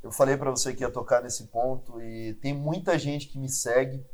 Eu 0.00 0.12
falei 0.12 0.36
para 0.36 0.50
você 0.52 0.72
que 0.72 0.84
ia 0.84 0.90
tocar 0.90 1.22
nesse 1.22 1.44
ponto 1.48 2.00
e 2.00 2.34
tem 2.34 2.54
muita 2.54 2.96
gente 2.96 3.26
que 3.26 3.36
me 3.36 3.48
segue, 3.48 4.04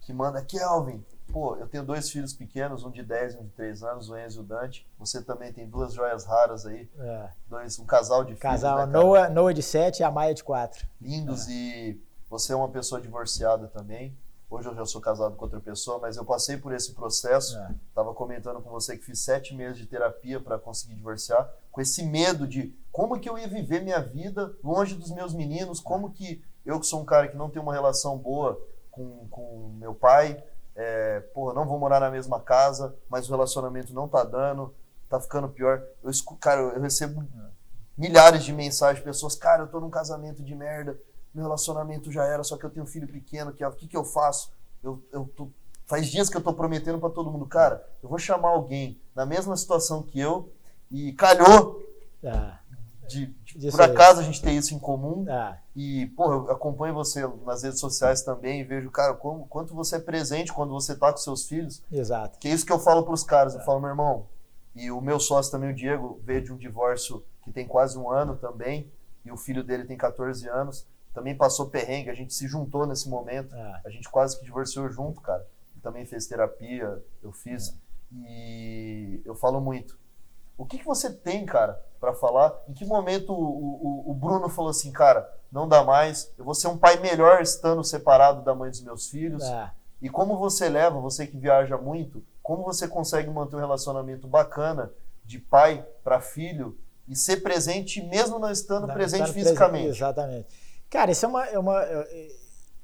que 0.00 0.14
manda, 0.14 0.42
Kelvin, 0.42 1.04
pô, 1.34 1.56
eu 1.56 1.66
tenho 1.66 1.82
dois 1.82 2.08
filhos 2.08 2.32
pequenos, 2.32 2.84
um 2.84 2.92
de 2.92 3.02
10 3.02 3.34
e 3.34 3.38
um 3.38 3.42
de 3.42 3.50
3 3.50 3.82
anos, 3.82 4.08
o 4.08 4.16
Enzo 4.16 4.38
e 4.38 4.44
o 4.44 4.46
Dante. 4.46 4.86
Você 5.00 5.20
também 5.20 5.52
tem 5.52 5.68
duas 5.68 5.92
joias 5.92 6.24
raras 6.24 6.64
aí. 6.64 6.88
É. 6.96 7.28
Dois, 7.48 7.76
um 7.80 7.84
casal 7.84 8.22
de 8.22 8.36
casal, 8.36 8.76
filhos. 8.76 8.86
Casal, 8.86 8.86
né, 8.86 8.92
Noah, 8.92 9.28
Noah 9.28 9.52
de 9.52 9.60
7 9.60 9.98
e 9.98 10.04
a 10.04 10.12
Maia 10.12 10.32
de 10.32 10.44
4. 10.44 10.86
Lindos 11.00 11.48
é. 11.48 11.50
e 11.50 12.00
você 12.30 12.52
é 12.52 12.56
uma 12.56 12.68
pessoa 12.68 13.00
divorciada 13.00 13.66
também. 13.66 14.16
Hoje 14.48 14.68
eu 14.68 14.76
já 14.76 14.86
sou 14.86 15.00
casado 15.00 15.34
com 15.34 15.44
outra 15.44 15.58
pessoa, 15.58 15.98
mas 15.98 16.16
eu 16.16 16.24
passei 16.24 16.56
por 16.56 16.72
esse 16.72 16.94
processo. 16.94 17.58
É. 17.58 17.74
Tava 17.92 18.14
comentando 18.14 18.62
com 18.62 18.70
você 18.70 18.96
que 18.96 19.04
fiz 19.04 19.18
sete 19.18 19.56
meses 19.56 19.76
de 19.76 19.86
terapia 19.86 20.38
para 20.38 20.56
conseguir 20.56 20.94
divorciar, 20.94 21.52
com 21.72 21.80
esse 21.80 22.04
medo 22.04 22.46
de 22.46 22.72
como 22.92 23.18
que 23.18 23.28
eu 23.28 23.36
ia 23.36 23.48
viver 23.48 23.82
minha 23.82 24.00
vida 24.00 24.54
longe 24.62 24.94
dos 24.94 25.10
meus 25.10 25.34
meninos, 25.34 25.80
como 25.80 26.12
que 26.12 26.44
eu 26.64 26.78
que 26.78 26.86
sou 26.86 27.00
um 27.00 27.04
cara 27.04 27.26
que 27.26 27.36
não 27.36 27.50
tem 27.50 27.60
uma 27.60 27.72
relação 27.72 28.16
boa 28.16 28.56
com, 28.92 29.26
com 29.28 29.74
meu 29.80 29.92
pai, 29.92 30.40
é, 30.76 31.20
porra, 31.32 31.54
não 31.54 31.66
vou 31.66 31.78
morar 31.78 32.00
na 32.00 32.10
mesma 32.10 32.40
casa, 32.40 32.94
mas 33.08 33.28
o 33.28 33.32
relacionamento 33.32 33.94
não 33.94 34.08
tá 34.08 34.24
dando, 34.24 34.74
tá 35.08 35.20
ficando 35.20 35.48
pior. 35.48 35.82
Eu, 36.02 36.10
cara, 36.40 36.60
eu 36.60 36.80
recebo 36.80 37.24
milhares 37.96 38.44
de 38.44 38.52
mensagens 38.52 38.98
de 38.98 39.04
pessoas, 39.04 39.34
cara, 39.34 39.62
eu 39.62 39.68
tô 39.68 39.80
num 39.80 39.90
casamento 39.90 40.42
de 40.42 40.54
merda, 40.54 40.98
meu 41.32 41.44
relacionamento 41.44 42.10
já 42.10 42.24
era, 42.24 42.42
só 42.42 42.56
que 42.56 42.64
eu 42.64 42.70
tenho 42.70 42.84
um 42.84 42.88
filho 42.88 43.06
pequeno, 43.06 43.52
que, 43.52 43.64
o 43.64 43.72
que, 43.72 43.86
que 43.86 43.96
eu 43.96 44.04
faço? 44.04 44.52
Eu, 44.82 45.02
eu 45.12 45.30
tô, 45.36 45.48
faz 45.86 46.08
dias 46.08 46.28
que 46.28 46.36
eu 46.36 46.42
tô 46.42 46.52
prometendo 46.52 46.98
para 46.98 47.10
todo 47.10 47.30
mundo, 47.30 47.46
cara, 47.46 47.86
eu 48.02 48.08
vou 48.08 48.18
chamar 48.18 48.48
alguém 48.48 49.00
na 49.14 49.24
mesma 49.24 49.56
situação 49.56 50.02
que 50.02 50.18
eu 50.18 50.52
e 50.90 51.12
calhou. 51.12 51.82
Ah 52.24 52.58
de, 53.06 53.26
de 53.56 53.70
por 53.70 53.82
acaso 53.82 54.20
a 54.20 54.22
gente 54.22 54.42
ter 54.42 54.52
isso 54.52 54.74
em 54.74 54.78
comum. 54.78 55.24
Ah. 55.28 55.58
E, 55.74 56.06
porra, 56.16 56.34
eu 56.34 56.50
acompanho 56.50 56.94
você 56.94 57.26
nas 57.44 57.62
redes 57.62 57.80
sociais 57.80 58.22
também 58.22 58.60
e 58.60 58.64
vejo, 58.64 58.90
cara, 58.90 59.14
como, 59.14 59.46
quanto 59.46 59.74
você 59.74 59.96
é 59.96 60.00
presente 60.00 60.52
quando 60.52 60.72
você 60.72 60.94
tá 60.94 61.10
com 61.10 61.18
seus 61.18 61.46
filhos. 61.46 61.82
Exato. 61.90 62.38
Que 62.38 62.48
é 62.48 62.52
isso 62.52 62.66
que 62.66 62.72
eu 62.72 62.78
falo 62.78 63.04
pros 63.04 63.22
caras. 63.22 63.54
Eu 63.54 63.60
falo, 63.60 63.80
meu 63.80 63.90
irmão, 63.90 64.26
e 64.74 64.90
o 64.90 65.00
meu 65.00 65.20
sócio 65.20 65.50
também, 65.50 65.70
o 65.70 65.74
Diego, 65.74 66.20
veio 66.22 66.42
de 66.42 66.52
um 66.52 66.56
divórcio 66.56 67.24
que 67.42 67.52
tem 67.52 67.66
quase 67.66 67.98
um 67.98 68.10
ano 68.10 68.36
também, 68.36 68.90
e 69.24 69.30
o 69.30 69.36
filho 69.36 69.62
dele 69.62 69.84
tem 69.84 69.96
14 69.96 70.48
anos. 70.48 70.86
Também 71.12 71.36
passou 71.36 71.70
perrengue, 71.70 72.10
a 72.10 72.14
gente 72.14 72.34
se 72.34 72.48
juntou 72.48 72.86
nesse 72.86 73.08
momento. 73.08 73.54
Ah. 73.54 73.80
A 73.84 73.90
gente 73.90 74.08
quase 74.08 74.38
que 74.38 74.44
divorciou 74.44 74.88
junto, 74.90 75.20
cara. 75.20 75.46
também 75.82 76.06
fez 76.06 76.26
terapia, 76.26 77.02
eu 77.22 77.32
fiz. 77.32 77.76
E 78.12 79.20
eu 79.24 79.34
falo 79.34 79.60
muito 79.60 79.98
O 80.56 80.64
que, 80.64 80.78
que 80.78 80.84
você 80.84 81.12
tem, 81.12 81.44
cara, 81.44 81.80
para 82.00 82.14
falar? 82.14 82.54
Em 82.68 82.72
que 82.72 82.84
momento 82.84 83.32
o, 83.32 84.06
o, 84.06 84.10
o, 84.10 84.14
Bruno 84.14 84.48
falou 84.48 84.70
assim, 84.70 84.92
cara, 84.92 85.28
não 85.50 85.68
dá 85.68 85.82
mais, 85.82 86.32
eu 86.38 86.44
vou 86.44 86.54
ser 86.54 86.68
um 86.68 86.78
pai 86.78 86.98
melhor 87.00 87.42
estando 87.42 87.82
separado 87.82 88.42
da 88.42 88.54
mãe 88.54 88.70
dos 88.70 88.82
meus 88.82 89.08
filhos? 89.08 89.42
É. 89.42 89.70
E 90.00 90.08
como 90.08 90.38
você 90.38 90.68
leva, 90.68 91.00
você 91.00 91.26
que 91.26 91.36
viaja 91.36 91.76
muito, 91.76 92.22
como 92.42 92.62
você 92.62 92.86
consegue 92.86 93.30
manter 93.30 93.56
um 93.56 93.60
relacionamento 93.60 94.28
bacana 94.28 94.92
de 95.24 95.38
pai 95.38 95.84
para 96.04 96.20
filho 96.20 96.78
e 97.08 97.16
ser 97.16 97.38
presente 97.38 98.02
mesmo 98.02 98.38
não 98.38 98.50
estando 98.50 98.86
não, 98.86 98.94
presente 98.94 99.22
estando 99.22 99.34
fisicamente? 99.34 99.84
Presente, 99.84 99.96
exatamente. 99.96 100.46
Cara, 100.90 101.10
isso 101.10 101.24
é 101.24 101.28
uma, 101.28 101.46
é 101.46 101.58
uma 101.58 101.82
é, 101.82 102.28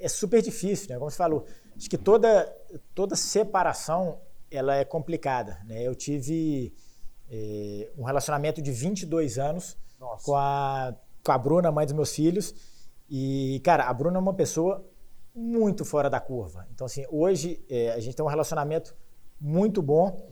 é 0.00 0.08
super 0.08 0.42
difícil, 0.42 0.88
né? 0.88 0.98
Como 0.98 1.10
você 1.10 1.16
falou, 1.16 1.46
acho 1.76 1.88
que 1.88 1.98
toda 1.98 2.50
toda 2.94 3.14
separação 3.14 4.18
ela 4.50 4.74
é 4.74 4.84
complicada, 4.84 5.60
né? 5.64 5.82
Eu 5.82 5.94
tive 5.94 6.74
é, 7.30 7.90
um 7.96 8.02
relacionamento 8.02 8.60
de 8.60 8.72
22 8.72 9.38
anos 9.38 9.76
com 10.24 10.34
a, 10.34 10.94
com 11.24 11.32
a 11.32 11.38
Bruna, 11.38 11.70
mãe 11.70 11.86
dos 11.86 11.94
meus 11.94 12.14
filhos. 12.14 12.54
E, 13.08 13.60
cara, 13.64 13.84
a 13.84 13.92
Bruna 13.92 14.18
é 14.18 14.20
uma 14.20 14.34
pessoa 14.34 14.84
muito 15.34 15.84
fora 15.84 16.10
da 16.10 16.20
curva. 16.20 16.66
Então, 16.74 16.86
assim, 16.86 17.04
hoje 17.10 17.64
é, 17.70 17.92
a 17.92 18.00
gente 18.00 18.16
tem 18.16 18.24
um 18.24 18.28
relacionamento 18.28 18.94
muito 19.40 19.80
bom. 19.80 20.28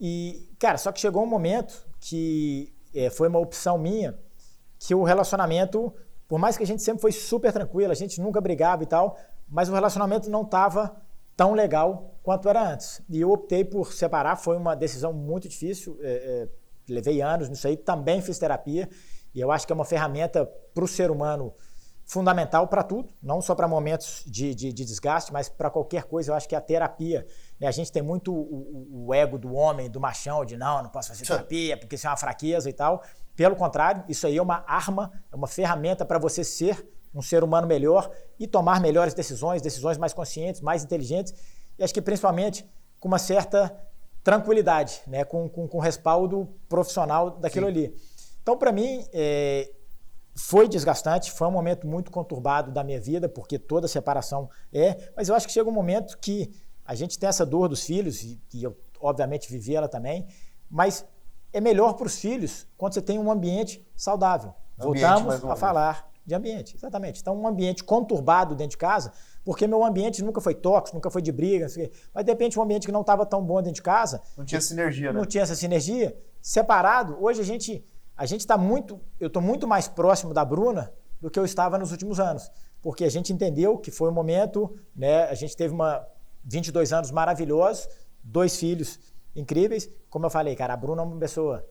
E, 0.00 0.48
cara, 0.58 0.78
só 0.78 0.92
que 0.92 1.00
chegou 1.00 1.22
um 1.22 1.26
momento 1.26 1.86
que 1.98 2.72
é, 2.94 3.10
foi 3.10 3.28
uma 3.28 3.38
opção 3.38 3.76
minha 3.76 4.18
que 4.78 4.94
o 4.94 5.02
relacionamento, 5.02 5.92
por 6.26 6.38
mais 6.38 6.56
que 6.56 6.62
a 6.62 6.66
gente 6.66 6.82
sempre 6.82 7.02
foi 7.02 7.12
super 7.12 7.52
tranquilo, 7.52 7.92
a 7.92 7.94
gente 7.94 8.18
nunca 8.20 8.40
brigava 8.40 8.82
e 8.82 8.86
tal, 8.86 9.18
mas 9.46 9.68
o 9.68 9.74
relacionamento 9.74 10.30
não 10.30 10.42
estava 10.42 10.96
tão 11.36 11.52
legal 11.52 12.09
quanto 12.22 12.48
era 12.48 12.72
antes. 12.72 13.02
E 13.08 13.20
eu 13.20 13.30
optei 13.30 13.64
por 13.64 13.92
separar, 13.92 14.36
foi 14.36 14.56
uma 14.56 14.74
decisão 14.74 15.12
muito 15.12 15.48
difícil, 15.48 15.98
é, 16.02 16.48
é, 16.88 16.92
levei 16.92 17.20
anos 17.22 17.48
nisso 17.48 17.66
aí, 17.66 17.76
também 17.76 18.20
fiz 18.20 18.38
terapia, 18.38 18.88
e 19.34 19.40
eu 19.40 19.50
acho 19.50 19.66
que 19.66 19.72
é 19.72 19.74
uma 19.74 19.84
ferramenta 19.84 20.44
para 20.74 20.84
o 20.84 20.88
ser 20.88 21.10
humano 21.10 21.54
fundamental 22.10 22.66
para 22.66 22.82
tudo, 22.82 23.14
não 23.22 23.40
só 23.40 23.54
para 23.54 23.68
momentos 23.68 24.24
de, 24.26 24.52
de, 24.52 24.72
de, 24.72 24.84
desgaste, 24.84 25.32
mas 25.32 25.48
para 25.48 25.70
qualquer 25.70 26.02
coisa. 26.02 26.32
Eu 26.32 26.34
acho 26.34 26.48
que 26.48 26.56
a 26.56 26.60
terapia, 26.60 27.24
né, 27.58 27.68
a 27.68 27.70
gente 27.70 27.92
tem 27.92 28.02
muito 28.02 28.34
o, 28.34 29.06
o, 29.06 29.14
ego 29.14 29.38
do 29.38 29.54
homem, 29.54 29.88
do 29.88 30.00
machão, 30.00 30.44
de 30.44 30.56
não, 30.56 30.82
não 30.82 30.90
posso 30.90 31.10
fazer 31.10 31.24
terapia, 31.24 31.76
porque 31.76 31.94
isso 31.94 32.08
é 32.08 32.10
uma 32.10 32.16
fraqueza 32.16 32.68
e 32.68 32.72
tal. 32.72 33.00
Pelo 33.36 33.54
contrário, 33.54 34.02
isso 34.08 34.26
aí 34.26 34.36
é 34.36 34.42
uma 34.42 34.64
arma, 34.66 35.12
é 35.30 35.36
uma 35.36 35.46
ferramenta 35.46 36.04
para 36.04 36.18
você 36.18 36.42
ser 36.42 36.84
um 37.14 37.22
ser 37.22 37.44
humano 37.44 37.66
melhor 37.66 38.10
e 38.40 38.46
tomar 38.46 38.80
melhores 38.80 39.14
decisões, 39.14 39.62
decisões 39.62 39.96
mais 39.96 40.12
conscientes, 40.12 40.60
mais 40.60 40.82
inteligentes 40.82 41.32
e 41.80 41.84
acho 41.84 41.94
que 41.94 42.02
principalmente 42.02 42.64
com 43.00 43.08
uma 43.08 43.18
certa 43.18 43.74
tranquilidade, 44.22 45.00
né? 45.06 45.24
com, 45.24 45.48
com, 45.48 45.66
com 45.66 45.78
respaldo 45.78 46.46
profissional 46.68 47.30
daquilo 47.30 47.66
Sim. 47.66 47.72
ali. 47.72 47.96
Então, 48.42 48.56
para 48.56 48.70
mim, 48.70 49.06
é, 49.14 49.72
foi 50.36 50.68
desgastante, 50.68 51.32
foi 51.32 51.48
um 51.48 51.50
momento 51.50 51.86
muito 51.86 52.10
conturbado 52.10 52.70
da 52.70 52.84
minha 52.84 53.00
vida, 53.00 53.30
porque 53.30 53.58
toda 53.58 53.88
separação 53.88 54.50
é, 54.72 55.10
mas 55.16 55.28
eu 55.30 55.34
acho 55.34 55.46
que 55.46 55.52
chega 55.52 55.68
um 55.68 55.72
momento 55.72 56.18
que 56.18 56.50
a 56.84 56.94
gente 56.94 57.18
tem 57.18 57.28
essa 57.28 57.46
dor 57.46 57.68
dos 57.68 57.82
filhos, 57.84 58.22
e, 58.22 58.38
e 58.52 58.62
eu, 58.62 58.76
obviamente, 59.00 59.50
vivi 59.50 59.74
ela 59.74 59.88
também, 59.88 60.26
mas 60.68 61.06
é 61.52 61.60
melhor 61.60 61.94
para 61.94 62.06
os 62.06 62.18
filhos 62.18 62.66
quando 62.76 62.92
você 62.92 63.02
tem 63.02 63.18
um 63.18 63.30
ambiente 63.30 63.86
saudável. 63.96 64.52
Ambiente 64.78 65.02
Voltamos 65.08 65.44
a 65.44 65.56
falar 65.56 66.10
de 66.26 66.34
ambiente, 66.34 66.76
exatamente. 66.76 67.20
Então, 67.20 67.36
um 67.36 67.46
ambiente 67.46 67.82
conturbado 67.82 68.54
dentro 68.54 68.72
de 68.72 68.76
casa, 68.78 69.12
porque 69.50 69.66
meu 69.66 69.84
ambiente 69.84 70.22
nunca 70.22 70.40
foi 70.40 70.54
tóxico, 70.54 70.96
nunca 70.96 71.10
foi 71.10 71.20
de 71.20 71.32
briga, 71.32 71.66
mas 72.14 72.24
de 72.24 72.30
repente 72.30 72.56
um 72.56 72.62
ambiente 72.62 72.86
que 72.86 72.92
não 72.92 73.00
estava 73.00 73.26
tão 73.26 73.44
bom 73.44 73.56
dentro 73.56 73.72
de 73.72 73.82
casa. 73.82 74.22
Não 74.36 74.44
tinha 74.44 74.60
sinergia, 74.60 75.12
né? 75.12 75.18
Não 75.18 75.26
tinha 75.26 75.42
essa 75.42 75.56
sinergia. 75.56 76.16
Separado, 76.40 77.16
hoje 77.20 77.40
a 77.40 77.44
gente 77.44 77.84
a 78.16 78.26
gente 78.26 78.42
está 78.42 78.56
muito, 78.56 79.00
eu 79.18 79.26
estou 79.26 79.42
muito 79.42 79.66
mais 79.66 79.88
próximo 79.88 80.32
da 80.32 80.44
Bruna 80.44 80.92
do 81.20 81.28
que 81.28 81.36
eu 81.36 81.44
estava 81.44 81.76
nos 81.76 81.90
últimos 81.90 82.20
anos, 82.20 82.48
porque 82.80 83.02
a 83.02 83.10
gente 83.10 83.32
entendeu 83.32 83.76
que 83.76 83.90
foi 83.90 84.08
um 84.08 84.12
momento, 84.12 84.72
né? 84.94 85.24
A 85.24 85.34
gente 85.34 85.56
teve 85.56 85.74
uma 85.74 86.06
22 86.44 86.92
anos 86.92 87.10
maravilhosos, 87.10 87.88
dois 88.22 88.56
filhos 88.56 89.00
incríveis. 89.34 89.90
Como 90.08 90.26
eu 90.26 90.30
falei, 90.30 90.54
cara, 90.54 90.74
a 90.74 90.76
Bruna 90.76 91.02
é 91.02 91.04
uma 91.04 91.18
pessoa 91.18 91.66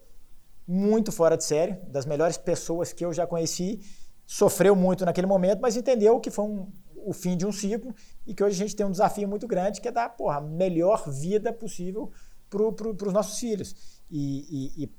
muito 0.67 1.13
fora 1.13 1.37
de 1.37 1.45
série, 1.45 1.75
das 1.87 2.05
melhores 2.05 2.37
pessoas 2.37 2.91
que 2.91 3.05
eu 3.05 3.13
já 3.13 3.25
conheci 3.25 3.79
sofreu 4.29 4.75
muito 4.75 5.03
naquele 5.05 5.25
momento, 5.25 5.59
mas 5.59 5.75
entendeu 5.75 6.19
que 6.19 6.29
foi 6.29 6.45
um, 6.45 6.71
o 7.05 7.13
fim 7.13 7.37
de 7.37 7.45
um 7.45 7.51
ciclo 7.51 7.93
e 8.25 8.33
que 8.33 8.43
hoje 8.43 8.55
a 8.55 8.65
gente 8.65 8.75
tem 8.75 8.85
um 8.85 8.91
desafio 8.91 9.27
muito 9.27 9.47
grande 9.47 9.81
que 9.81 9.87
é 9.87 9.91
dar 9.91 10.09
porra, 10.09 10.37
a 10.37 10.41
melhor 10.41 11.09
vida 11.09 11.51
possível 11.51 12.11
para 12.49 12.71
pro, 12.71 13.07
os 13.07 13.13
nossos 13.13 13.39
filhos 13.39 14.01
e, 14.09 14.73
e, 14.77 14.83
e, 14.83 14.91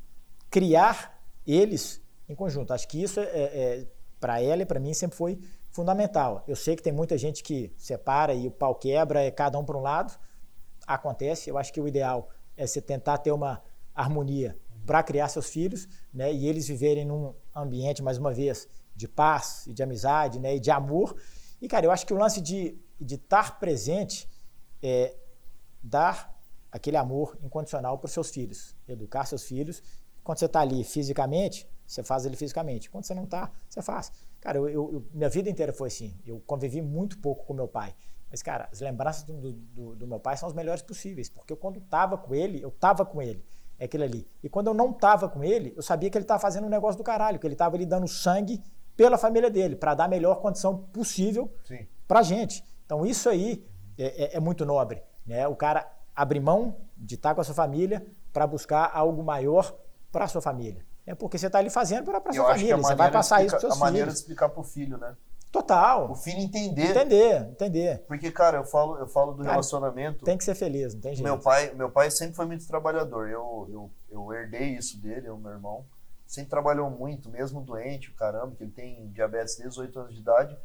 criar 0.49 1.21
eles 1.47 2.01
em 2.29 2.35
conjunto. 2.35 2.73
Acho 2.73 2.87
que 2.89 3.03
isso, 3.03 3.21
é, 3.21 3.25
é, 3.25 3.81
é 3.81 3.87
para 4.21 4.41
ela 4.41 4.63
e 4.63 4.67
para 4.67 4.79
mim, 4.79 4.93
sempre 4.93 5.17
foi 5.17 5.41
fundamental. 5.71 6.45
Eu 6.47 6.55
sei 6.55 6.77
que 6.77 6.83
tem 6.83 6.93
muita 6.93 7.17
gente 7.17 7.43
que 7.43 7.73
separa 7.77 8.35
e 8.35 8.47
o 8.47 8.51
pau 8.51 8.75
quebra, 8.75 9.23
é 9.23 9.31
cada 9.31 9.59
um 9.59 9.65
para 9.65 9.77
um 9.77 9.81
lado. 9.81 10.17
Acontece, 10.87 11.49
eu 11.49 11.57
acho 11.57 11.73
que 11.73 11.81
o 11.81 11.89
ideal 11.89 12.29
é 12.57 12.67
você 12.67 12.81
tentar 12.81 13.19
ter 13.19 13.33
uma 13.33 13.63
harmonia 13.95 14.57
para 14.87 15.03
criar 15.03 15.29
seus 15.29 15.49
filhos 15.49 15.89
né, 16.13 16.33
e 16.33 16.47
eles 16.47 16.67
viverem 16.67 17.05
num 17.05 17.35
ambiente, 17.55 18.03
mais 18.03 18.19
uma 18.19 18.33
vez, 18.33 18.69
de 18.95 19.09
paz 19.09 19.67
e 19.67 19.73
de 19.73 19.83
amizade 19.83 20.39
né, 20.39 20.57
e 20.57 20.61
de 20.61 20.71
amor. 20.71 21.17
E, 21.61 21.69
cara, 21.69 21.87
eu 21.87 21.91
acho 21.91 22.07
que 22.07 22.15
o 22.15 22.17
lance 22.17 22.41
de, 22.41 22.79
estar 23.01 23.59
presente 23.59 24.29
é 24.83 25.17
dar 25.83 26.35
aquele 26.73 26.97
amor 26.97 27.37
incondicional 27.43 27.99
para 27.99 28.07
os 28.07 28.13
seus 28.13 28.31
filhos, 28.31 28.75
educar 28.89 29.27
seus 29.27 29.45
filhos. 29.45 29.83
Quando 30.23 30.39
você 30.39 30.47
está 30.47 30.61
ali 30.61 30.85
fisicamente, 30.85 31.69
você 31.87 32.03
faz 32.03 32.25
ele 32.25 32.37
fisicamente. 32.37 32.89
Quando 32.89 33.05
você 33.05 33.15
não 33.15 33.25
está, 33.25 33.51
você 33.69 33.83
faz. 33.83 34.13
Cara, 34.41 34.59
eu, 34.59 34.69
eu, 34.69 35.07
minha 35.13 35.29
vida 35.29 35.51
inteira 35.51 35.73
foi 35.73 35.89
assim. 35.89 36.17
Eu 36.25 36.41
convivi 36.47 36.81
muito 36.81 37.19
pouco 37.19 37.45
com 37.45 37.53
meu 37.53 37.69
pai. 37.69 37.95
Mas, 38.31 38.43
cara, 38.43 38.69
as 38.71 38.81
lembranças 38.81 39.25
do, 39.25 39.53
do, 39.53 39.97
do 39.97 40.07
meu 40.07 40.21
pai 40.21 40.37
são 40.37 40.49
as 40.49 40.55
melhores 40.55 40.83
possíveis, 40.83 41.29
porque 41.29 41.53
eu, 41.53 41.57
quando 41.57 41.79
estava 41.79 42.17
com 42.17 42.35
ele, 42.35 42.63
eu 42.63 42.69
estava 42.69 43.05
com 43.05 43.21
ele. 43.21 43.45
É 43.77 43.87
aquilo 43.87 44.05
ali. 44.05 44.29
E 44.43 44.49
quando 44.49 44.69
eu 44.69 44.75
não 44.75 44.91
estava 44.91 45.29
com 45.29 45.43
ele, 45.43 45.73
eu 45.77 45.83
sabia 45.83 46.09
que 46.09 46.17
ele 46.17 46.25
estava 46.25 46.39
fazendo 46.39 46.67
um 46.67 46.71
negócio 46.71 46.97
do 46.97 47.03
caralho, 47.03 47.39
que 47.39 47.47
ele 47.47 47.55
estava 47.55 47.77
ali 47.77 47.85
dando 47.85 48.07
sangue 48.07 48.63
pela 49.01 49.17
família 49.17 49.49
dele, 49.49 49.77
para 49.77 49.95
dar 49.95 50.05
a 50.05 50.09
melhor 50.09 50.43
condição 50.43 50.77
possível 50.77 51.51
para 52.07 52.21
a 52.21 52.23
gente. 52.23 52.63
Então, 52.85 53.07
isso 53.07 53.31
aí 53.31 53.67
é, 53.97 54.25
é, 54.25 54.37
é, 54.37 54.41
muito 54.41 54.67
nobre. 54.67 55.03
Né? 55.27 55.49
O 55.49 55.57
cara 55.57 55.91
abrir 56.15 56.39
mão 56.39 56.77
de 56.99 57.15
estar 57.15 57.35
com 57.35 57.41
a 57.41 57.45
sua 57.45 57.55
família 57.55 58.07
para 58.31 58.47
buscar 58.47 58.91
algo 58.93 59.23
maior 59.25 59.75
para 60.13 60.27
a 60.27 60.29
sua 60.29 60.43
família. 60.43 60.85
É 61.07 61.15
porque 61.15 61.39
você 61.39 61.47
está 61.47 61.59
ali 61.59 61.71
fazendo 61.71 62.05
para 62.05 62.19
a 62.19 62.31
sua 62.31 62.49
família. 62.49 62.77
Você 62.77 62.95
vai 62.95 63.11
passar 63.11 63.43
isso 63.43 63.53
para 63.53 63.61
seus 63.61 63.73
filhos. 63.73 63.83
A 63.83 63.85
maneira 63.87 64.09
de 64.09 64.19
explicar 64.19 64.51
para 64.51 64.61
o 64.61 64.65
filho, 64.65 64.99
né? 64.99 65.17
Total. 65.51 66.11
O 66.11 66.15
filho 66.15 66.39
entender. 66.39 66.91
Entender, 66.91 67.49
entender. 67.53 68.05
Porque, 68.07 68.31
cara, 68.31 68.59
eu 68.59 68.65
falo, 68.65 68.99
eu 68.99 69.09
falo 69.09 69.33
do 69.33 69.39
cara, 69.39 69.53
relacionamento. 69.53 70.27
Tem 70.27 70.37
que 70.37 70.45
ser 70.45 70.55
feliz, 70.55 70.93
não 70.93 71.01
tem 71.01 71.15
jeito. 71.15 71.27
Meu 71.27 71.39
pai, 71.39 71.73
meu 71.73 71.91
pai 71.91 72.11
sempre 72.11 72.37
foi 72.37 72.45
muito 72.45 72.67
trabalhador. 72.67 73.31
Eu, 73.31 73.67
eu, 73.73 73.91
eu 74.11 74.33
herdei 74.35 74.77
isso 74.77 75.01
dele, 75.01 75.31
o 75.31 75.39
meu 75.39 75.53
irmão 75.53 75.87
sempre 76.31 76.49
trabalhou 76.49 76.89
muito, 76.89 77.29
mesmo 77.29 77.61
doente, 77.61 78.09
o 78.09 78.15
caramba, 78.15 78.55
que 78.55 78.63
ele 78.63 78.71
tem 78.71 79.09
diabetes 79.09 79.57
desde 79.57 79.81
8 79.81 79.99
anos 79.99 80.15
de 80.15 80.21
idade. 80.21 80.57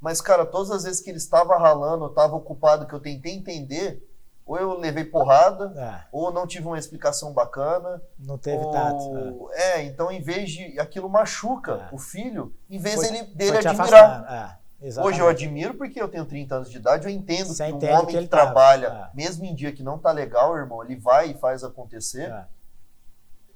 Mas, 0.00 0.20
cara, 0.20 0.44
todas 0.44 0.72
as 0.72 0.82
vezes 0.82 1.00
que 1.00 1.08
ele 1.10 1.18
estava 1.18 1.56
ralando, 1.56 2.06
estava 2.06 2.34
ocupado, 2.34 2.88
que 2.88 2.92
eu 2.92 2.98
tentei 2.98 3.32
entender, 3.32 4.04
ou 4.44 4.58
eu 4.58 4.76
levei 4.76 5.04
porrada, 5.04 5.72
é. 5.76 6.08
ou 6.10 6.32
não 6.32 6.44
tive 6.44 6.66
uma 6.66 6.76
explicação 6.76 7.32
bacana. 7.32 8.02
Não 8.18 8.36
teve 8.36 8.64
ou... 8.64 8.72
tato. 8.72 9.50
É. 9.52 9.62
é. 9.78 9.84
então 9.84 10.10
em 10.10 10.20
vez 10.20 10.50
de. 10.50 10.80
aquilo 10.80 11.08
machuca 11.08 11.88
é. 11.88 11.94
o 11.94 11.98
filho, 11.98 12.52
em 12.68 12.80
vez 12.80 12.96
foi, 12.96 13.06
ele, 13.06 13.22
dele 13.36 13.58
admirar. 13.58 14.58
É, 14.80 15.00
Hoje 15.00 15.20
eu 15.20 15.28
admiro 15.28 15.74
porque 15.74 16.02
eu 16.02 16.08
tenho 16.08 16.26
30 16.26 16.56
anos 16.56 16.68
de 16.68 16.76
idade, 16.78 17.06
eu 17.06 17.10
entendo 17.12 17.46
Você 17.46 17.64
que 17.64 17.72
um 17.72 17.92
homem 17.92 18.06
que, 18.06 18.18
que 18.18 18.26
trabalha. 18.26 19.10
É. 19.12 19.16
mesmo 19.16 19.44
em 19.44 19.54
dia 19.54 19.70
que 19.70 19.84
não 19.84 19.96
tá 19.96 20.10
legal, 20.10 20.56
irmão, 20.56 20.82
ele 20.82 20.96
vai 20.96 21.30
e 21.30 21.34
faz 21.34 21.62
acontecer. 21.62 22.28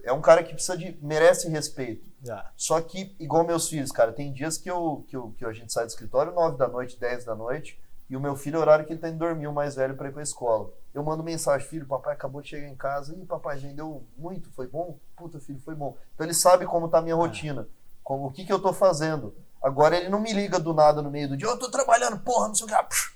É 0.07 0.13
um 0.13 0.21
cara 0.21 0.43
que 0.43 0.55
precisa 0.55 0.79
de. 0.79 0.97
merece 1.03 1.49
respeito. 1.49 2.09
Só 2.57 2.81
que, 2.81 3.15
igual 3.19 3.45
meus 3.45 3.69
filhos, 3.69 3.91
cara, 3.91 4.13
tem 4.13 4.33
dias 4.33 4.57
que, 4.57 4.71
eu, 4.71 5.05
que, 5.09 5.17
eu, 5.17 5.35
que 5.37 5.45
a 5.45 5.53
gente 5.53 5.73
sai 5.73 5.85
do 5.85 5.89
escritório 5.89 6.33
9 6.33 6.57
da 6.57 6.69
noite, 6.69 6.99
10 6.99 7.25
da 7.25 7.35
noite, 7.35 7.81
e 8.09 8.17
o 8.17 8.21
meu 8.21 8.37
filho 8.37 8.57
é 8.57 8.59
o 8.59 8.63
horário 8.63 8.87
que 8.87 8.93
ele 8.93 9.01
tá 9.01 9.09
indo 9.09 9.19
dormir, 9.19 9.49
o 9.49 9.53
mais 9.53 9.75
velho, 9.75 9.97
para 9.97 10.09
ir 10.09 10.13
pra 10.13 10.23
escola. 10.23 10.71
Eu 10.95 11.03
mando 11.03 11.25
mensagem, 11.25 11.67
filho, 11.67 11.87
papai 11.87 12.15
acabou 12.15 12.41
de 12.41 12.49
chegar 12.49 12.69
em 12.69 12.77
casa, 12.77 13.17
e 13.17 13.27
papai, 13.27 13.59
já 13.59 13.69
deu 13.69 14.05
muito, 14.17 14.51
foi 14.53 14.69
bom? 14.69 14.97
Puta, 15.17 15.41
filho, 15.41 15.61
foi 15.61 15.75
bom. 15.75 15.97
Então 16.15 16.25
ele 16.25 16.35
sabe 16.35 16.67
como 16.67 16.89
tá 16.89 16.99
a 16.99 17.03
minha 17.03 17.15
é. 17.15 17.19
rotina, 17.19 17.69
como, 18.03 18.27
o 18.27 18.31
que, 18.31 18.45
que 18.45 18.53
eu 18.53 18.61
tô 18.61 18.73
fazendo. 18.73 19.35
Agora 19.61 19.97
ele 19.97 20.09
não 20.09 20.21
me 20.21 20.33
liga 20.33 20.61
do 20.61 20.73
nada 20.73 21.03
no 21.03 21.11
meio 21.11 21.29
do 21.29 21.37
dia, 21.37 21.49
eu 21.49 21.59
tô 21.59 21.69
trabalhando, 21.69 22.21
porra, 22.21 22.47
não 22.47 22.55
sei 22.55 22.67
o 22.67 22.69
que. 22.69 22.75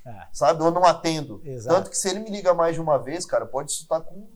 É. 0.08 0.26
Sabe? 0.32 0.60
Eu 0.64 0.72
não 0.72 0.84
atendo. 0.84 1.40
Exato. 1.44 1.76
Tanto 1.76 1.90
que 1.90 1.96
se 1.96 2.08
ele 2.08 2.18
me 2.18 2.30
liga 2.30 2.52
mais 2.52 2.74
de 2.74 2.80
uma 2.80 2.98
vez, 2.98 3.24
cara, 3.24 3.46
pode 3.46 3.70
estar 3.70 4.00
com 4.00 4.26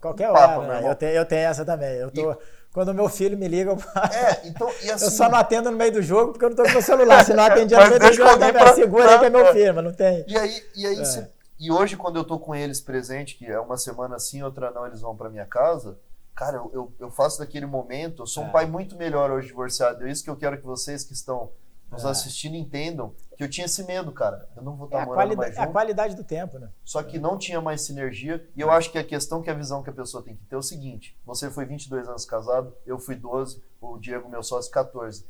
Qualquer 0.00 0.30
hora, 0.30 0.66
né? 0.66 0.88
Eu 0.90 0.94
tenho, 0.94 1.12
eu 1.12 1.24
tenho 1.24 1.48
essa 1.48 1.64
também. 1.64 1.96
Eu 1.96 2.10
tô, 2.10 2.32
e... 2.32 2.36
Quando 2.72 2.94
meu 2.94 3.08
filho 3.08 3.36
me 3.36 3.48
liga, 3.48 3.70
eu... 3.70 3.78
É, 4.12 4.46
então, 4.46 4.68
assim... 4.68 4.88
eu 4.88 5.10
só 5.10 5.28
não 5.28 5.38
atendo 5.38 5.70
no 5.70 5.76
meio 5.76 5.92
do 5.92 6.02
jogo 6.02 6.32
porque 6.32 6.44
eu 6.44 6.50
não 6.50 6.56
tô 6.56 6.62
com 6.62 6.70
meu 6.70 6.82
celular. 6.82 7.24
Se 7.24 7.34
não 7.34 7.42
atendia 7.44 7.78
no 7.80 7.88
meio 7.88 8.00
do 8.00 8.12
jogo, 8.12 8.44
eu 8.44 8.52
pra... 8.52 8.74
segura 8.74 9.10
aí 9.10 9.18
que 9.18 9.24
é 9.24 9.30
meu 9.30 9.52
filho, 9.52 9.74
mas 9.74 9.84
não 9.84 9.92
tem. 9.92 10.24
E 10.28 10.38
aí, 10.38 10.62
e 10.76 10.86
aí 10.86 11.00
é. 11.00 11.28
e 11.58 11.72
hoje, 11.72 11.96
quando 11.96 12.16
eu 12.16 12.24
tô 12.24 12.38
com 12.38 12.54
eles 12.54 12.80
presente, 12.80 13.36
que 13.36 13.46
é 13.46 13.58
uma 13.58 13.76
semana 13.76 14.16
assim, 14.16 14.42
outra 14.42 14.70
não, 14.70 14.86
eles 14.86 15.00
vão 15.00 15.16
para 15.16 15.28
minha 15.28 15.46
casa, 15.46 15.98
cara, 16.36 16.58
eu, 16.58 16.70
eu, 16.72 16.92
eu 17.00 17.10
faço 17.10 17.40
daquele 17.40 17.66
momento, 17.66 18.22
eu 18.22 18.26
sou 18.26 18.44
um 18.44 18.48
É. 18.48 18.50
pai 18.50 18.66
muito 18.66 18.96
melhor 18.96 19.30
hoje 19.30 19.48
divorciado. 19.48 20.06
É 20.06 20.10
isso 20.10 20.22
que 20.22 20.30
eu 20.30 20.36
quero 20.36 20.58
que 20.58 20.64
vocês 20.64 21.02
que 21.02 21.14
estão 21.14 21.50
nos 21.90 22.04
É. 22.04 22.08
assistindo 22.08 22.54
entendam, 22.54 23.12
que 23.38 23.44
eu 23.44 23.48
tinha 23.48 23.66
esse 23.66 23.84
medo, 23.84 24.10
cara. 24.10 24.48
Eu 24.56 24.62
não 24.64 24.74
vou 24.74 24.86
estar 24.86 24.98
É 24.98 25.02
a, 25.02 25.06
morando 25.06 25.36
mais 25.36 25.54
junto. 25.54 25.62
a 25.62 25.66
qualidade 25.68 26.16
do 26.16 26.24
tempo, 26.24 26.58
né? 26.58 26.68
Só 26.84 27.00
que 27.04 27.20
não 27.20 27.38
tinha 27.38 27.60
mais 27.60 27.82
sinergia. 27.82 28.44
E 28.56 28.60
eu 28.60 28.68
acho 28.68 28.90
que 28.90 28.98
a 28.98 29.04
questão 29.04 29.40
que 29.40 29.48
a 29.48 29.54
visão 29.54 29.80
que 29.80 29.88
a 29.88 29.92
pessoa 29.92 30.24
tem 30.24 30.34
que 30.34 30.44
ter 30.44 30.56
é 30.56 30.58
o 30.58 30.62
seguinte: 30.62 31.16
você 31.24 31.48
foi 31.48 31.64
22 31.64 32.08
anos 32.08 32.24
casado, 32.26 32.74
eu 32.84 32.98
fui 32.98 33.14
12, 33.14 33.62
o 33.80 33.96
Diego, 33.96 34.28
meu 34.28 34.42
sócio, 34.42 34.70
14. 34.72 35.24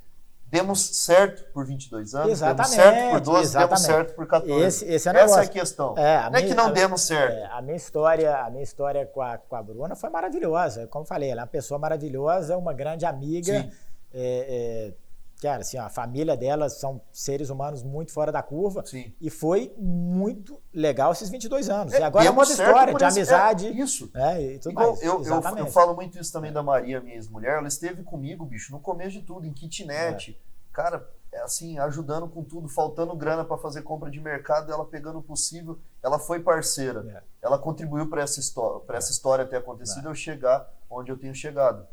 Demos 0.46 0.80
certo 0.80 1.52
por 1.52 1.66
22 1.66 2.14
anos, 2.14 2.30
Exatamente, 2.30 2.70
demos 2.76 2.92
certo 2.94 3.10
por 3.10 3.20
12, 3.20 3.42
exatamente. 3.42 3.68
demos 3.68 3.82
certo 3.82 4.14
por 4.16 4.26
14. 4.26 4.64
Esse, 4.64 4.84
esse 4.86 5.08
é 5.10 5.16
Essa 5.18 5.40
é 5.40 5.44
a 5.44 5.48
questão. 5.48 5.94
É, 5.98 6.16
a 6.16 6.30
não 6.30 6.38
é 6.38 6.42
minha- 6.42 6.48
que 6.48 6.54
não 6.54 6.72
demos 6.72 7.02
certo. 7.02 7.34
É, 7.36 7.44
a 7.52 7.60
minha 7.60 7.76
história, 7.76 8.34
a 8.38 8.48
minha 8.48 8.62
história 8.62 9.04
com 9.04 9.20
a, 9.20 9.36
com 9.36 9.54
a 9.54 9.62
Bruna 9.62 9.94
foi 9.94 10.08
maravilhosa. 10.08 10.86
Como 10.86 11.02
eu 11.02 11.06
falei, 11.06 11.28
ela 11.28 11.42
é 11.42 11.44
uma 11.44 11.48
pessoa 11.48 11.78
maravilhosa, 11.78 12.56
uma 12.56 12.72
grande 12.72 13.04
amiga. 13.04 13.70
É, 14.14 14.90
é, 14.90 14.92
cara, 15.40 15.60
assim, 15.62 15.78
a 15.78 15.88
família 15.88 16.36
dela 16.36 16.68
são 16.68 17.00
seres 17.12 17.50
humanos 17.50 17.82
muito 17.82 18.12
fora 18.12 18.30
da 18.32 18.42
curva. 18.42 18.84
Sim. 18.84 19.12
E 19.20 19.30
foi 19.30 19.72
muito 19.78 20.60
legal 20.72 21.12
esses 21.12 21.28
22 21.30 21.68
anos. 21.68 21.92
É, 21.94 22.00
e 22.00 22.02
agora 22.02 22.26
é 22.26 22.30
uma 22.30 22.42
história 22.42 22.94
de 22.94 23.04
esse- 23.04 23.18
amizade. 23.18 23.66
é, 23.66 23.70
isso. 23.70 24.10
É, 24.14 24.42
e 24.42 24.58
tudo 24.58 24.72
Igual 24.72 24.88
mais. 24.90 25.02
eu, 25.02 25.24
eu, 25.24 25.56
eu 25.56 25.66
falo 25.66 25.94
muito 25.94 26.18
isso 26.18 26.32
também 26.32 26.52
da 26.52 26.62
Maria, 26.62 27.00
minha 27.00 27.14
ex-mulher. 27.14 27.58
Ela 27.58 27.68
esteve 27.68 28.02
comigo, 28.02 28.44
bicho, 28.44 28.72
no 28.72 28.80
começo 28.80 29.12
de 29.12 29.22
tudo, 29.22 29.46
em 29.46 29.52
kitnet. 29.52 30.38
É. 30.42 30.48
Cara, 30.72 31.08
é 31.32 31.40
assim, 31.42 31.78
ajudando 31.78 32.28
com 32.28 32.42
tudo, 32.42 32.68
faltando 32.68 33.14
grana 33.14 33.44
para 33.44 33.58
fazer 33.58 33.82
compra 33.82 34.10
de 34.10 34.20
mercado, 34.20 34.72
ela 34.72 34.84
pegando 34.84 35.18
o 35.18 35.22
possível. 35.22 35.78
Ela 36.02 36.18
foi 36.18 36.40
parceira. 36.40 37.04
É. 37.16 37.22
Ela 37.46 37.58
contribuiu 37.58 38.08
para 38.08 38.22
essa 38.22 38.40
história, 38.40 38.82
essa 38.96 39.10
história 39.12 39.44
ter 39.46 39.56
acontecido, 39.56 40.08
eu 40.08 40.14
chegar 40.14 40.68
onde 40.90 41.10
eu 41.10 41.18
tenho 41.18 41.34
chegado. 41.34 41.86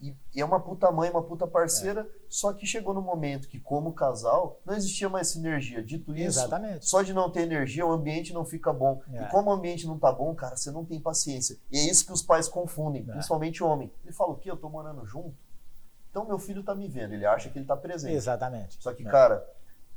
E, 0.00 0.16
e 0.34 0.40
é 0.40 0.44
uma 0.44 0.58
puta 0.58 0.90
mãe, 0.90 1.10
uma 1.10 1.22
puta 1.22 1.46
parceira, 1.46 2.08
só 2.28 2.52
que 2.54 2.64
chegou 2.66 2.94
no 2.94 3.02
momento 3.02 3.48
que, 3.48 3.60
como 3.60 3.92
casal, 3.92 4.58
não 4.64 4.74
existia 4.74 5.08
mais 5.10 5.28
sinergia. 5.28 5.82
Dito 5.82 6.14
isso, 6.14 6.38
Exatamente. 6.40 6.86
só 6.86 7.02
de 7.02 7.12
não 7.12 7.30
ter 7.30 7.42
energia, 7.42 7.84
o 7.84 7.92
ambiente 7.92 8.32
não 8.32 8.44
fica 8.44 8.72
bom. 8.72 9.02
É. 9.12 9.24
E 9.24 9.28
como 9.28 9.50
o 9.50 9.52
ambiente 9.52 9.86
não 9.86 9.98
tá 9.98 10.10
bom, 10.10 10.34
cara, 10.34 10.56
você 10.56 10.70
não 10.70 10.84
tem 10.84 10.98
paciência. 10.98 11.58
E 11.70 11.78
é 11.78 11.82
isso 11.90 12.06
que 12.06 12.12
os 12.12 12.22
pais 12.22 12.48
confundem, 12.48 13.02
É. 13.08 13.12
principalmente 13.12 13.62
o 13.62 13.66
homem. 13.66 13.92
Ele 14.04 14.12
fala, 14.14 14.32
o 14.32 14.36
quê? 14.36 14.50
Eu 14.50 14.56
tô 14.56 14.68
morando 14.70 15.04
junto? 15.04 15.34
Então 16.10 16.24
meu 16.26 16.38
filho 16.38 16.62
tá 16.62 16.74
me 16.74 16.88
vendo, 16.88 17.12
ele 17.14 17.26
acha 17.26 17.50
que 17.50 17.58
ele 17.58 17.66
tá 17.66 17.76
presente. 17.76 18.14
Exatamente. 18.14 18.82
Só 18.82 18.92
que, 18.94 19.06
É. 19.06 19.10
cara, 19.10 19.46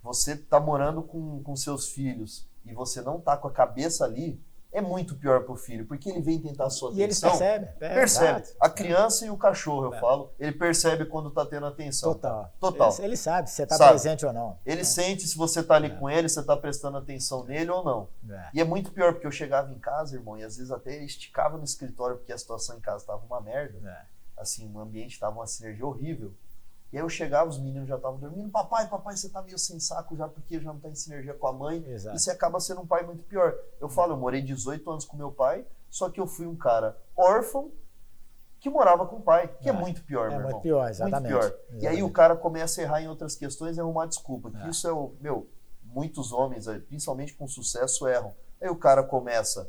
você 0.01 0.35
tá 0.35 0.59
morando 0.59 1.01
com, 1.01 1.41
com 1.43 1.55
seus 1.55 1.87
filhos 1.87 2.45
e 2.65 2.73
você 2.73 3.01
não 3.01 3.19
tá 3.21 3.37
com 3.37 3.47
a 3.47 3.51
cabeça 3.51 4.03
ali, 4.03 4.39
é 4.73 4.81
muito 4.81 5.15
pior 5.15 5.43
pro 5.43 5.55
filho, 5.55 5.85
porque 5.85 6.09
ele 6.09 6.19
vem 6.21 6.39
tentar 6.39 6.65
a 6.65 6.69
sua 6.69 6.91
E 6.93 7.01
eles 7.01 7.23
atenção. 7.23 7.39
percebem. 7.39 7.69
É, 7.79 7.93
Percebe. 7.93 8.41
exato. 8.41 8.57
A 8.59 8.69
criança 8.69 9.25
e 9.25 9.29
o 9.29 9.37
cachorro, 9.37 9.85
eu 9.85 9.93
É. 9.93 9.99
falo, 9.99 10.31
ele 10.39 10.51
percebe 10.51 11.05
quando 11.05 11.29
tá 11.31 11.45
tendo 11.45 11.65
atenção. 11.65 12.13
Total. 12.13 12.51
Total. 12.59 12.93
Ele, 12.97 13.07
ele 13.07 13.17
sabe 13.17 13.49
se 13.49 13.55
você 13.57 13.63
está 13.63 13.77
presente 13.89 14.25
ou 14.25 14.33
não. 14.33 14.57
Ele 14.65 14.83
sente 14.83 15.27
se 15.27 15.37
você 15.37 15.61
tá 15.63 15.75
ali 15.75 15.87
É. 15.87 15.95
com 15.95 16.09
ele, 16.09 16.27
se 16.27 16.35
você 16.35 16.43
tá 16.43 16.57
prestando 16.57 16.97
atenção 16.97 17.43
nele 17.43 17.69
ou 17.69 17.83
não. 17.83 18.09
É. 18.29 18.49
E 18.55 18.59
é 18.61 18.63
muito 18.63 18.91
pior, 18.91 19.13
porque 19.13 19.27
eu 19.27 19.31
chegava 19.31 19.71
em 19.71 19.79
casa, 19.79 20.15
irmão, 20.15 20.37
e 20.37 20.43
às 20.43 20.57
vezes 20.57 20.71
até 20.71 21.03
esticava 21.03 21.57
no 21.57 21.63
escritório, 21.63 22.17
porque 22.17 22.33
a 22.33 22.37
situação 22.37 22.75
em 22.77 22.81
casa 22.81 23.05
tava 23.05 23.23
uma 23.25 23.39
merda. 23.39 23.77
É. 23.87 24.13
Assim, 24.41 24.69
o 24.73 24.79
ambiente 24.79 25.19
tava 25.19 25.35
uma 25.35 25.45
sinergia 25.47 25.85
horrível. 25.85 26.33
E 26.93 26.97
aí 26.97 27.03
eu 27.03 27.09
chegava, 27.09 27.49
os 27.49 27.57
meninos 27.59 27.87
já 27.89 27.95
estavam 27.95 28.19
dormindo. 28.19 28.49
Papai, 28.51 28.87
papai, 28.87 29.17
você 29.17 29.27
tá 29.27 29.41
meio 29.41 29.57
sem 29.57 29.79
saco 29.79 30.15
já, 30.15 30.27
porque 30.27 30.59
já 30.59 30.71
não 30.71 30.79
tá 30.79 30.87
em 30.89 30.95
sinergia 30.95 31.33
com 31.33 31.47
a 31.47 31.51
mãe. 31.51 31.83
Exato. 31.87 32.15
E 32.15 32.19
você 32.19 32.29
acaba 32.29 32.59
sendo 32.59 32.81
um 32.81 32.85
pai 32.87 33.03
muito 33.03 33.23
pior. 33.23 33.55
Eu 33.81 33.89
falo, 33.89 34.13
eu 34.13 34.17
morei 34.17 34.41
18 34.43 34.89
anos 34.91 35.03
com 35.03 35.17
meu 35.17 35.31
pai, 35.31 35.65
só 35.89 36.07
que 36.09 36.19
eu 36.21 36.27
fui 36.27 36.45
um 36.45 36.55
cara 36.55 36.95
órfão 37.17 37.71
que 38.59 38.69
morava 38.69 39.05
com 39.07 39.15
o 39.17 39.21
pai, 39.21 39.47
que 39.59 39.67
é, 39.67 39.71
É. 39.71 39.75
muito 39.75 40.03
pior, 40.03 40.27
É 40.27 40.29
meu 40.29 40.37
muito 40.37 40.47
irmão. 40.49 40.61
pior, 40.61 40.87
exatamente. 40.89 41.31
Muito 41.33 41.41
pior. 41.49 41.59
E 41.69 41.73
aí 41.73 41.77
Exatamente. 41.79 42.03
o 42.03 42.09
cara 42.11 42.35
começa 42.35 42.79
a 42.79 42.83
errar 42.83 43.01
em 43.01 43.07
outras 43.09 43.35
questões 43.35 43.75
e 43.75 43.81
arrumar 43.81 44.05
desculpa. 44.05 44.51
Que 44.51 44.57
É. 44.57 44.69
isso 44.69 44.87
é 44.87 44.91
o. 44.93 45.13
Meu, 45.19 45.49
muitos 45.83 46.31
homens, 46.31 46.67
eh, 46.67 46.77
principalmente 46.79 47.33
com 47.33 47.47
sucesso, 47.47 48.07
erram. 48.07 48.33
Aí 48.61 48.69
o 48.69 48.75
cara 48.75 49.03
começa 49.03 49.67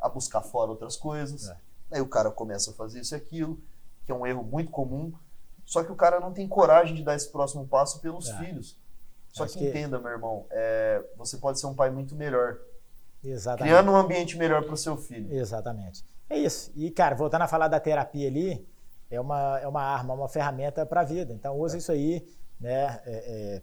a 0.00 0.08
buscar 0.08 0.42
fora 0.42 0.72
outras 0.72 0.96
coisas. 0.96 1.48
É. 1.48 1.56
Aí 1.92 2.00
o 2.00 2.08
cara 2.08 2.30
começa 2.32 2.72
a 2.72 2.74
fazer 2.74 3.00
isso 3.00 3.14
e 3.14 3.16
aquilo, 3.16 3.58
que 4.04 4.10
é 4.12 4.14
um 4.14 4.26
erro 4.26 4.42
muito 4.42 4.70
comum. 4.72 5.12
Só 5.64 5.82
que 5.82 5.90
o 5.92 5.96
cara 5.96 6.20
não 6.20 6.32
tem 6.32 6.46
coragem 6.48 6.94
de 6.94 7.02
dar 7.02 7.14
esse 7.14 7.30
próximo 7.30 7.66
passo 7.66 8.00
pelos 8.00 8.28
É. 8.28 8.38
filhos. 8.38 8.78
Só 9.32 9.46
que, 9.46 9.58
que- 9.58 9.68
entenda, 9.68 9.98
meu 9.98 10.10
irmão, 10.12 10.46
é, 10.50 11.02
você 11.16 11.36
pode 11.38 11.58
ser 11.58 11.66
um 11.66 11.74
pai 11.74 11.90
muito 11.90 12.14
melhor, 12.14 12.58
Exatamente. 13.22 13.70
criando 13.72 13.90
um 13.90 13.96
ambiente 13.96 14.36
melhor 14.36 14.62
para 14.64 14.74
o 14.74 14.76
seu 14.76 14.96
filho. 14.96 15.32
Exatamente. 15.32 16.04
É 16.30 16.38
isso. 16.38 16.70
E, 16.76 16.90
cara, 16.90 17.14
voltando 17.14 17.42
a 17.42 17.48
falar 17.48 17.68
da 17.68 17.80
terapia 17.80 18.28
ali, 18.28 18.66
é 19.10 19.20
uma, 19.20 19.58
é 19.60 19.66
uma 19.66 19.82
arma, 19.82 20.14
uma 20.14 20.28
ferramenta 20.28 20.84
para 20.86 21.00
a 21.00 21.04
vida. 21.04 21.32
Então, 21.32 21.56
usa 21.58 21.76
isso 21.76 21.90
aí, 21.90 22.26
né? 22.60 23.00
é, 23.04 23.56
é, 23.56 23.62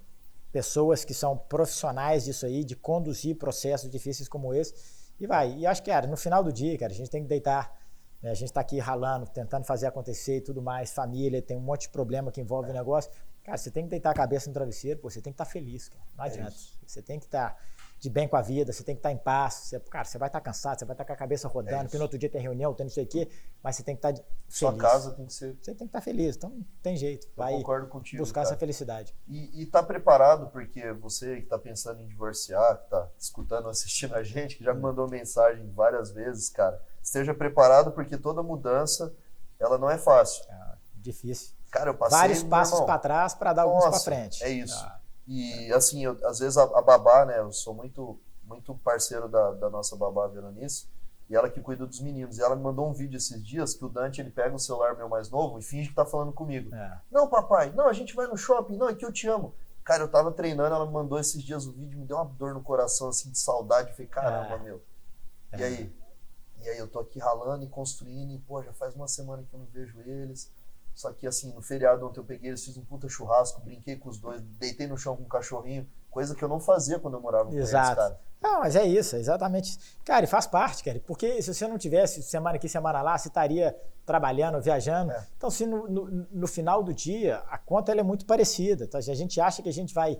pessoas 0.51 1.05
que 1.05 1.13
são 1.13 1.37
profissionais 1.37 2.25
disso 2.25 2.45
aí, 2.45 2.63
de 2.63 2.75
conduzir 2.75 3.37
processos 3.37 3.89
difíceis 3.89 4.27
como 4.27 4.53
esse, 4.53 4.73
e 5.19 5.25
vai. 5.25 5.55
E 5.57 5.65
acho 5.65 5.81
que, 5.83 5.89
cara, 5.91 6.07
no 6.07 6.17
final 6.17 6.43
do 6.43 6.51
dia, 6.51 6.77
cara, 6.77 6.91
a 6.91 6.95
gente 6.95 7.09
tem 7.09 7.21
que 7.21 7.29
deitar. 7.29 7.79
Né, 8.21 8.31
a 8.31 8.33
gente 8.33 8.49
está 8.49 8.61
aqui 8.61 8.77
ralando, 8.79 9.25
tentando 9.27 9.65
fazer 9.65 9.87
acontecer 9.87 10.37
e 10.37 10.41
tudo 10.41 10.61
mais, 10.61 10.91
família, 10.93 11.41
tem 11.41 11.57
um 11.57 11.61
monte 11.61 11.83
de 11.83 11.89
problema 11.89 12.31
que 12.31 12.39
envolve 12.41 12.69
o 12.69 12.73
negócio. 12.73 13.11
Cara, 13.43 13.57
você 13.57 13.71
tem 13.71 13.83
que 13.85 13.89
deitar 13.89 14.11
a 14.11 14.13
cabeça 14.13 14.47
no 14.49 14.53
travesseiro, 14.53 14.99
pô, 14.99 15.09
você 15.09 15.19
tem 15.21 15.33
que 15.33 15.35
estar 15.35 15.45
feliz, 15.45 15.89
cara. 15.89 16.03
Não 16.15 16.23
É 16.25 16.27
adianta. 16.27 16.51
isso. 16.51 16.79
você 16.85 17.01
tem 17.01 17.17
que 17.19 17.25
estar 17.25 17.57
de 17.97 18.09
bem 18.09 18.27
com 18.27 18.35
a 18.35 18.41
vida, 18.41 18.71
você 18.73 18.83
tem 18.83 18.95
que 18.95 18.99
estar 18.99 19.11
em 19.11 19.17
paz. 19.17 19.53
Você, 19.53 19.79
cara, 19.79 20.03
você 20.05 20.17
vai 20.17 20.27
estar 20.29 20.41
cansado, 20.41 20.77
você 20.79 20.85
vai 20.85 20.93
estar 20.93 21.05
com 21.05 21.13
a 21.13 21.15
cabeça 21.15 21.47
rodando, 21.47 21.75
É 21.75 21.83
porque 21.83 21.97
no 21.97 22.03
outro 22.03 22.17
dia 22.19 22.29
tem 22.29 22.41
reunião, 22.41 22.73
tem 22.73 22.85
não 22.85 22.91
sei 22.91 23.03
o 23.03 23.07
quê, 23.07 23.27
mas 23.63 23.75
você 23.75 23.83
tem 23.83 23.95
que 23.95 23.99
estar 23.99 24.11
de- 24.11 24.23
Sua 24.49 24.71
feliz. 24.71 24.81
casa 24.83 25.11
tem 25.13 25.25
que 25.25 25.33
ser. 25.33 25.55
Você 25.61 25.71
tem 25.73 25.87
que 25.87 25.89
estar 25.89 26.01
feliz, 26.01 26.35
então 26.35 26.49
não 26.51 26.65
tem 26.83 26.95
jeito. 26.95 27.25
Eu 27.27 27.31
Vai 27.35 27.53
concordo 27.53 27.87
contigo. 27.87 28.21
buscar 28.21 28.41
cara. 28.41 28.49
essa 28.53 28.57
felicidade. 28.59 29.15
E, 29.27 29.61
e 29.61 29.65
tá 29.65 29.81
preparado, 29.81 30.47
porque 30.51 30.91
você 30.93 31.41
que 31.41 31.47
tá 31.47 31.57
pensando 31.57 32.01
em 32.01 32.07
divorciar, 32.07 32.77
que 32.83 32.89
tá 32.89 33.07
escutando, 33.17 33.67
assistindo 33.69 34.13
a 34.15 34.21
gente, 34.23 34.57
que 34.57 34.63
já 34.63 34.73
me 34.73 34.81
mandou 34.81 35.07
mensagem 35.09 35.67
várias 35.71 36.11
vezes, 36.11 36.49
cara, 36.49 36.79
esteja 37.01 37.33
preparado, 37.33 37.91
porque 37.91 38.17
toda 38.17 38.41
mudança, 38.43 39.13
ela 39.59 39.77
não 39.77 39.89
é 39.89 39.97
fácil. 39.97 40.43
É 40.49 40.75
difícil. 40.95 41.55
Cara, 41.71 41.89
eu 41.89 41.93
passei. 41.95 42.17
Vários 42.17 42.43
passos 42.43 42.81
para 42.81 42.99
trás 42.99 43.33
para 43.33 43.53
dar 43.53 43.63
alguns 43.63 43.85
para 43.85 43.99
frente. 43.99 44.43
é 44.43 44.49
isso. 44.49 44.75
Ah, 44.77 44.99
E 45.27 45.71
assim, 45.73 46.03
eu- 46.03 46.17
às 46.27 46.39
vezes 46.39 46.57
a, 46.57 46.63
a 46.63 46.81
babá, 46.81 47.25
né? 47.25 47.39
Eu 47.39 47.51
sou 47.51 47.73
muito, 47.73 48.19
muito 48.43 48.75
parceiro 48.75 49.29
da, 49.29 49.51
da 49.51 49.69
nossa 49.69 49.95
babá 49.95 50.27
Veronice, 50.27 50.87
e 51.29 51.35
ela 51.35 51.49
que 51.49 51.61
cuida 51.61 51.85
dos 51.85 52.01
meninos. 52.01 52.37
E 52.37 52.41
ela 52.41 52.55
me 52.57 52.61
mandou 52.61 52.89
um 52.89 52.93
vídeo 52.93 53.15
esses 53.15 53.41
dias 53.45 53.73
que 53.73 53.85
o 53.85 53.89
Dante 53.89 54.19
ele 54.19 54.29
pega 54.31 54.53
o 54.53 54.59
celular 54.59 54.95
meu 54.97 55.07
mais 55.07 55.29
novo 55.29 55.57
e 55.59 55.61
finge 55.61 55.87
que 55.89 55.95
tá 55.95 56.05
falando 56.05 56.33
comigo. 56.33 56.75
é. 56.75 56.99
Não, 57.09 57.29
papai, 57.29 57.71
não, 57.73 57.87
a 57.87 57.93
gente 57.93 58.13
vai 58.15 58.27
no 58.27 58.35
shopping, 58.35 58.75
não, 58.75 58.89
é 58.89 58.93
que 58.95 59.05
eu 59.05 59.11
te 59.13 59.27
amo. 59.29 59.55
Cara, 59.85 60.03
eu 60.03 60.11
tava 60.11 60.31
treinando, 60.31 60.75
ela 60.75 60.85
me 60.85 60.91
mandou 60.91 61.17
esses 61.17 61.41
dias 61.41 61.65
o 61.65 61.71
vídeo, 61.71 61.97
me 61.97 62.05
deu 62.05 62.17
uma 62.17 62.25
dor 62.25 62.53
no 62.53 62.61
coração, 62.61 63.07
assim, 63.09 63.31
de 63.31 63.37
saudade. 63.39 63.89
Eu 63.89 63.95
falei, 63.95 64.07
caramba, 64.07 64.55
É. 64.55 64.59
meu. 64.59 64.83
E 65.57 65.63
aí? 65.63 65.95
E 66.63 66.69
aí 66.69 66.77
eu 66.77 66.87
tô 66.87 66.99
aqui 66.99 67.19
ralando 67.19 67.63
e 67.63 67.67
construindo, 67.67 68.31
e 68.31 68.37
pô, 68.39 68.61
já 68.61 68.73
faz 68.73 68.95
uma 68.95 69.07
semana 69.07 69.43
que 69.43 69.53
eu 69.53 69.59
não 69.59 69.67
vejo 69.67 69.99
eles. 70.01 70.51
Só 70.93 71.11
que 71.11 71.25
assim, 71.25 71.53
no 71.53 71.61
feriado 71.61 72.05
ontem 72.05 72.19
eu 72.19 72.23
peguei 72.23 72.49
eles, 72.49 72.63
fiz 72.63 72.77
um 72.77 72.83
puta 72.83 73.07
churrasco, 73.07 73.61
brinquei 73.61 73.95
com 73.95 74.09
os 74.09 74.17
dois, 74.17 74.41
deitei 74.59 74.87
no 74.87 74.97
chão 74.97 75.15
com 75.15 75.23
o 75.23 75.27
cachorrinho, 75.27 75.87
coisa 76.09 76.35
que 76.35 76.43
eu 76.43 76.49
não 76.49 76.59
fazia 76.59 76.99
quando 76.99 77.15
eu 77.15 77.21
morava 77.21 77.49
com 77.49 77.57
Exato. 77.57 77.87
eles, 77.87 77.95
cara. 77.95 78.19
Não, 78.41 78.59
mas 78.59 78.75
é 78.75 78.83
isso, 78.83 79.15
é 79.15 79.19
exatamente. 79.19 79.77
Cara, 80.03 80.25
e 80.25 80.27
faz 80.27 80.47
parte, 80.47 80.83
cara. 80.83 80.99
Porque 81.05 81.41
se 81.41 81.53
você 81.53 81.67
não 81.67 81.77
tivesse 81.77 82.23
semana 82.23 82.55
aqui, 82.55 82.67
semana 82.67 83.01
lá, 83.01 83.15
você 83.15 83.27
estaria 83.27 83.75
trabalhando, 84.03 84.59
viajando. 84.59 85.11
É. 85.11 85.27
Então, 85.37 85.51
se 85.51 85.65
no, 85.65 85.87
no, 85.87 86.27
no 86.31 86.47
final 86.47 86.83
do 86.83 86.91
dia, 86.91 87.37
a 87.49 87.57
conta 87.57 87.91
ela 87.91 88.01
é 88.01 88.03
muito 88.03 88.25
parecida. 88.25 88.87
Tá? 88.87 88.97
A 88.97 89.01
gente 89.01 89.39
acha 89.39 89.61
que 89.61 89.69
a 89.69 89.73
gente 89.73 89.93
vai 89.93 90.19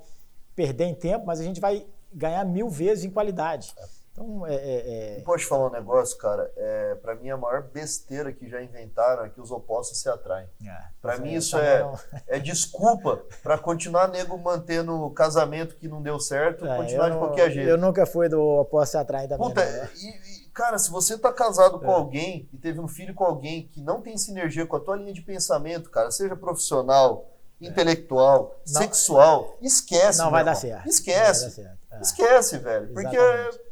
perder 0.56 0.86
em 0.86 0.94
tempo, 0.94 1.26
mas 1.26 1.40
a 1.40 1.44
gente 1.44 1.60
vai 1.60 1.86
ganhar 2.14 2.46
mil 2.46 2.70
vezes 2.70 3.04
em 3.04 3.10
qualidade. 3.10 3.74
Então, 4.12 4.46
é, 4.46 4.56
é, 4.56 5.18
é, 5.20 5.22
posso 5.22 5.40
te 5.40 5.46
falar 5.46 5.68
um 5.68 5.72
negócio, 5.72 6.18
cara? 6.18 6.52
É, 6.58 6.96
pra 6.96 7.16
mim, 7.16 7.30
a 7.30 7.38
maior 7.38 7.64
besteira 7.64 8.34
que 8.34 8.50
já 8.50 8.62
inventaram 8.62 9.24
é 9.24 9.30
que 9.30 9.40
os 9.40 9.52
opostos 9.52 10.00
se 10.02 10.10
atraem. 10.10 10.50
é, 10.68 10.78
Pra 11.02 11.14
isso 11.14 11.22
mim 11.24 11.30
aí 11.30 11.36
isso 11.38 11.58
é, 11.58 11.92
é 12.28 12.40
desculpa 12.40 13.24
pra 13.42 13.58
continuar 13.58 14.10
nego 14.10 14.38
mantendo 14.38 14.94
o 15.02 15.10
casamento 15.12 15.78
que 15.78 15.88
não 15.88 16.02
deu 16.02 16.20
certo, 16.20 16.66
É, 16.68 16.76
continuar 16.76 17.06
de 17.10 17.12
não- 17.16 17.20
qualquer 17.20 17.52
jeito. 17.52 17.70
Eu 17.70 17.78
nunca 17.78 18.06
fui 18.06 18.28
do 18.28 18.42
oposto 18.42 18.98
atrás 18.98 19.30
também. 19.30 19.48
Puta, 19.48 19.64
né? 19.64 19.90
e, 19.96 20.08
e, 20.48 20.50
cara, 20.54 20.78
se 20.78 20.92
você 20.92 21.18
tá 21.18 21.32
casado 21.32 21.80
com 21.80 21.90
É. 21.90 21.94
alguém 21.96 22.50
e 22.52 22.58
teve 22.58 22.82
um 22.82 22.88
filho 22.90 23.16
com 23.16 23.24
alguém 23.24 23.70
que 23.70 23.82
não 23.82 24.02
tem 24.02 24.18
sinergia 24.18 24.66
com 24.66 24.76
a 24.76 24.80
tua 24.82 24.98
linha 24.98 25.14
de 25.14 25.22
pensamento, 25.22 25.90
cara, 25.90 26.12
seja 26.12 26.36
profissional, 26.36 27.30
intelectual, 27.62 28.58
É. 28.68 28.74
Não- 28.74 28.82
sexual, 28.82 29.58
esquece. 29.62 30.18
Não 30.20 30.32
vai 30.32 30.44
dar 30.44 30.52
irmão. 30.52 30.62
certo. 30.62 30.88
Esquece. 30.90 31.46
Não 31.46 31.50
vai 31.56 31.64
dar 31.64 31.70
certo. 31.70 31.82
É, 31.92 32.02
Esquece, 32.02 32.58
velho. 32.58 32.94
Porque 32.94 33.16
Exatamente. 33.16 33.71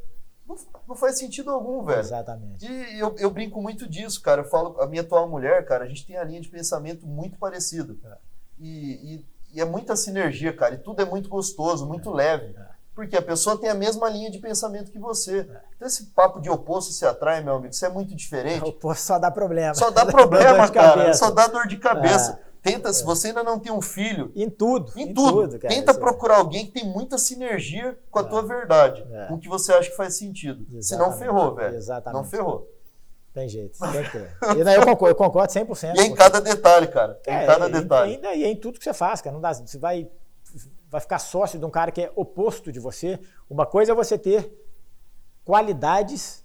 Não, 0.50 0.58
não 0.88 0.96
faz 0.96 1.20
sentido 1.20 1.52
algum, 1.52 1.84
velho. 1.84 2.00
Exatamente. 2.00 2.66
E 2.66 3.00
eu, 3.00 3.16
eu 3.20 3.30
brinco 3.30 3.62
muito 3.62 3.88
disso, 3.88 4.20
cara. 4.22 4.42
Eu 4.42 4.46
falo, 4.46 4.82
a 4.82 4.88
minha 4.88 5.04
atual 5.04 5.30
mulher, 5.30 5.64
cara, 5.66 5.86
a 5.86 5.88
gente 5.88 6.06
tem 6.06 6.18
a 6.18 6.24
linha 6.24 6.42
de 6.42 6.50
pensamento 6.50 7.06
muito 7.06 7.38
parecida. 7.38 7.96
É. 8.04 8.18
E, 8.58 9.14
e, 9.14 9.26
e 9.54 9.62
é 9.62 9.66
muita 9.66 9.96
sinergia, 9.96 10.52
cara. 10.52 10.74
E 10.74 10.80
tudo 10.80 11.04
é 11.04 11.06
muito 11.06 11.30
gostoso, 11.30 11.86
muito 11.86 12.12
leve. 12.12 12.56
É. 12.58 12.70
Porque 12.96 13.16
a 13.16 13.22
pessoa 13.22 13.58
tem 13.58 13.70
a 13.70 13.76
mesma 13.76 14.10
linha 14.10 14.30
de 14.30 14.40
pensamento 14.40 14.92
que 14.92 15.00
você. 15.00 15.48
Então 15.76 15.88
esse 15.88 16.08
papo 16.08 16.42
de 16.42 16.50
oposto 16.50 16.92
se 16.92 17.06
atrai, 17.06 17.42
meu 17.42 17.56
amigo, 17.56 17.72
isso 17.72 17.86
é 17.86 17.90
muito 17.90 18.16
diferente. 18.16 18.64
O 18.66 18.70
oposto 18.70 19.06
só 19.06 19.20
dá 19.20 19.30
problema. 19.30 19.74
Só 19.76 19.92
dá 19.92 20.04
problema, 20.08 20.68
cara. 20.70 21.14
Só 21.14 21.30
dá 21.30 21.48
dor 21.48 21.68
de 21.68 21.78
cabeça. 21.78 22.42
É. 22.64 22.72
Tenta, 22.72 22.92
se 22.92 23.04
você 23.04 23.30
ainda 23.30 23.44
não 23.44 23.60
tem 23.60 23.72
um 23.72 23.82
filho. 23.82 24.32
Em 24.36 24.50
tudo. 24.50 24.92
Em, 24.96 25.10
em 25.10 25.14
tudo. 25.14 25.44
tudo 25.44 25.60
cara, 25.60 25.74
tenta 25.74 25.92
é 25.92 25.94
procurar 25.94 26.36
é. 26.36 26.38
alguém 26.40 26.66
que 26.66 26.72
tem 26.74 26.86
muita 26.86 27.18
sinergia 27.18 27.98
com 28.12 28.20
a 28.20 28.22
é. 28.22 28.26
tua 28.26 28.42
verdade. 28.42 29.06
É. 29.12 29.28
Com 29.28 29.36
o 29.36 29.40
que 29.40 29.48
você 29.48 29.74
acha 29.74 29.90
que 29.90 29.96
faz 29.96 30.18
sentido. 30.18 30.66
Exatamente. 30.72 30.86
Senão 30.86 31.12
ferrou, 31.12 31.56
velho. 31.56 31.76
Exatamente. 31.76 32.22
Não 32.22 32.30
ferrou. 32.30 32.70
Tem 33.34 33.48
jeito, 33.48 33.78
tem 33.80 34.04
que 34.04 34.12
ter. 34.12 34.38
E 34.58 34.64
daí 34.64 34.76
eu 34.76 34.84
concordo, 34.84 35.12
eu 35.12 35.16
concordo 35.16 35.54
100%. 35.54 35.96
E 35.96 36.00
é 36.00 36.04
em 36.04 36.14
cada 36.16 36.42
detalhe, 36.42 36.88
cara. 36.88 37.20
É, 37.26 37.44
em 37.44 37.48
cada 37.48 37.70
detalhe. 37.70 38.12
E, 38.12 38.16
ainda, 38.16 38.34
e 38.34 38.44
é 38.44 38.48
em 38.48 38.56
tudo 38.56 38.80
que 38.80 38.84
você 38.84 38.94
faz, 38.94 39.22
cara. 39.22 39.34
Não 39.34 39.42
dá, 39.42 39.54
você 39.54 39.78
vai 39.78 40.10
vai 40.90 41.00
ficar 41.00 41.20
sócio 41.20 41.60
de 41.60 41.66
um 41.66 41.70
cara 41.70 41.92
que 41.92 42.02
é 42.02 42.12
oposto 42.16 42.72
de 42.72 42.80
você. 42.80 43.20
Uma 43.50 43.66
coisa 43.66 43.92
é 43.92 43.96
você 43.96 44.18
ter 44.18 44.52
qualidades 45.46 46.44